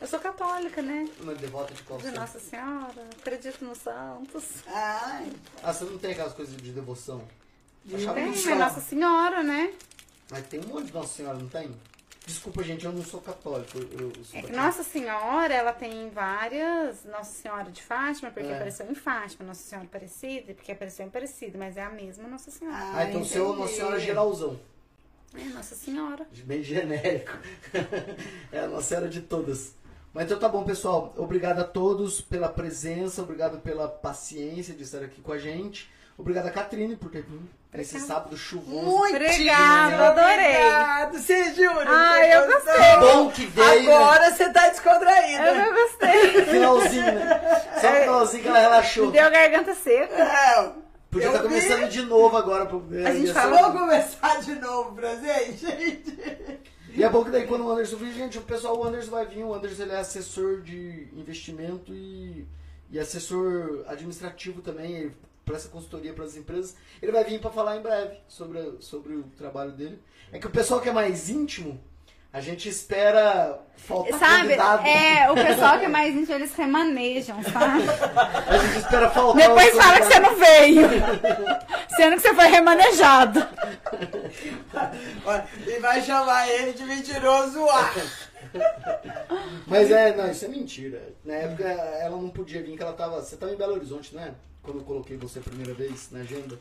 [0.00, 1.08] Eu sou católica, né?
[1.20, 2.20] Não é devota de qual De santo?
[2.20, 3.08] Nossa Senhora.
[3.18, 4.44] Acredito nos santos.
[4.66, 5.32] Ai,
[5.62, 7.26] Ah, você não tem aquelas coisas de devoção?
[7.88, 8.58] Tem, mas chato.
[8.58, 9.72] Nossa Senhora, né?
[10.30, 11.74] Mas tem um monte de Nossa Senhora, não tem?
[12.26, 13.78] Desculpa, gente, eu não sou católico.
[13.78, 14.42] Eu, eu sou É.
[14.50, 17.04] Nossa Senhora, ela tem várias.
[17.04, 18.56] Nossa Senhora de Fátima, porque É.
[18.56, 19.46] apareceu em Fátima.
[19.46, 21.56] Nossa Senhora Aparecida, porque apareceu em Aparecida.
[21.56, 22.76] Mas é a mesma Nossa Senhora.
[22.76, 23.60] ah, Ah, então seu é entendi.
[23.62, 24.60] Nossa Senhora geralzão.
[25.36, 26.26] É Nossa Senhora.
[26.44, 27.32] Bem genérico.
[28.50, 29.74] é a Nossa Senhora de todas.
[30.12, 31.14] Mas então tá bom, pessoal.
[31.16, 35.88] Obrigado a todos pela presença, obrigado pela paciência de estar aqui com a gente.
[36.18, 38.20] Obrigado a Catrine por ter vindo nesse Obrigada.
[38.20, 38.86] sábado chuvoso.
[38.86, 40.32] Muito Obrigada, adorei.
[40.56, 41.18] Obrigado.
[41.18, 41.84] Você jura?
[41.88, 42.96] Ai, Você eu gostei.
[43.00, 43.94] Bom que veio, né?
[43.94, 45.44] Agora você tá descontraída.
[45.54, 46.44] Eu gostei.
[46.46, 47.40] Finalzinho, né?
[47.80, 49.06] Só no finalzinho que ela relaxou.
[49.06, 50.24] Me deu garganta seca.
[50.24, 50.86] Não.
[51.10, 51.88] Podia estar começando vi.
[51.88, 52.66] de novo agora.
[52.66, 52.82] Pro...
[53.06, 56.18] A gente ser- Vamos começar de novo pra gente, gente.
[56.94, 59.26] E é bom que daí quando o Anderson vir, gente, o pessoal, o Anderson vai
[59.26, 62.46] vir, o Anderson ele é assessor de investimento e,
[62.90, 65.16] e assessor administrativo também, ele
[65.46, 66.76] presta consultoria para as empresas.
[67.00, 70.02] Ele vai vir para falar em breve sobre, sobre o trabalho dele.
[70.32, 71.80] É que o pessoal que é mais íntimo,
[72.32, 74.42] a gente espera faltar Sabe?
[74.42, 74.86] convidado.
[74.86, 77.84] É, o pessoal que é mais íntimo, eles remanejam, sabe?
[78.50, 80.88] A gente espera faltar Depois fala que você não veio.
[81.96, 83.46] Sendo que você foi remanejado.
[85.66, 87.94] E vai chamar ele de mentiroso ar.
[89.66, 91.02] Mas é, não, isso é mentira.
[91.24, 93.20] Na época ela não podia vir, que ela tava.
[93.20, 94.34] Você tava em Belo Horizonte, né?
[94.62, 96.58] Quando eu coloquei você a primeira vez na agenda.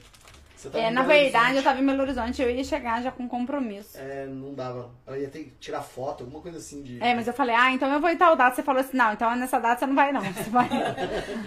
[0.65, 3.27] Você tá É, na verdade, eu tava em Belo Horizonte, eu ia chegar já com
[3.27, 3.97] compromisso.
[3.97, 4.89] É, não dava.
[5.05, 7.01] Ela ia ter que tirar foto, alguma coisa assim de.
[7.01, 8.55] É, mas eu falei, ah, então eu vou em tal data.
[8.55, 10.21] Você falou assim, não, então nessa data você não vai não.
[10.35, 10.67] Você vai...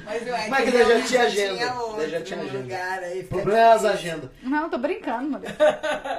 [0.05, 2.59] Mas, não é Mas que que daí já tinha agenda, Tinha outro já tinha agenda.
[2.59, 3.25] lugar aí.
[3.25, 4.31] Problema é as agendas.
[4.43, 5.57] não, tô brincando, mulher.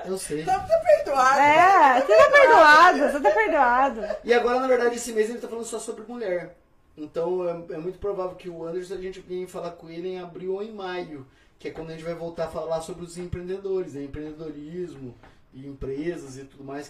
[0.06, 0.44] Eu sei.
[0.44, 1.40] Tá tá perdoado.
[1.40, 4.02] É, você tá perdoado, você tá perdoado.
[4.24, 6.56] E agora, na verdade, esse mês ele tá falando só sobre mulher.
[6.98, 10.20] Então é, é muito provável que o Anderson a gente venha falar com ele em
[10.20, 11.26] abril ou em maio.
[11.60, 14.03] Que é quando a gente vai voltar a falar sobre os empreendedores, né?
[14.03, 15.14] empreendedorismo
[15.53, 16.86] e empresas e tudo mais.
[16.86, 16.88] Que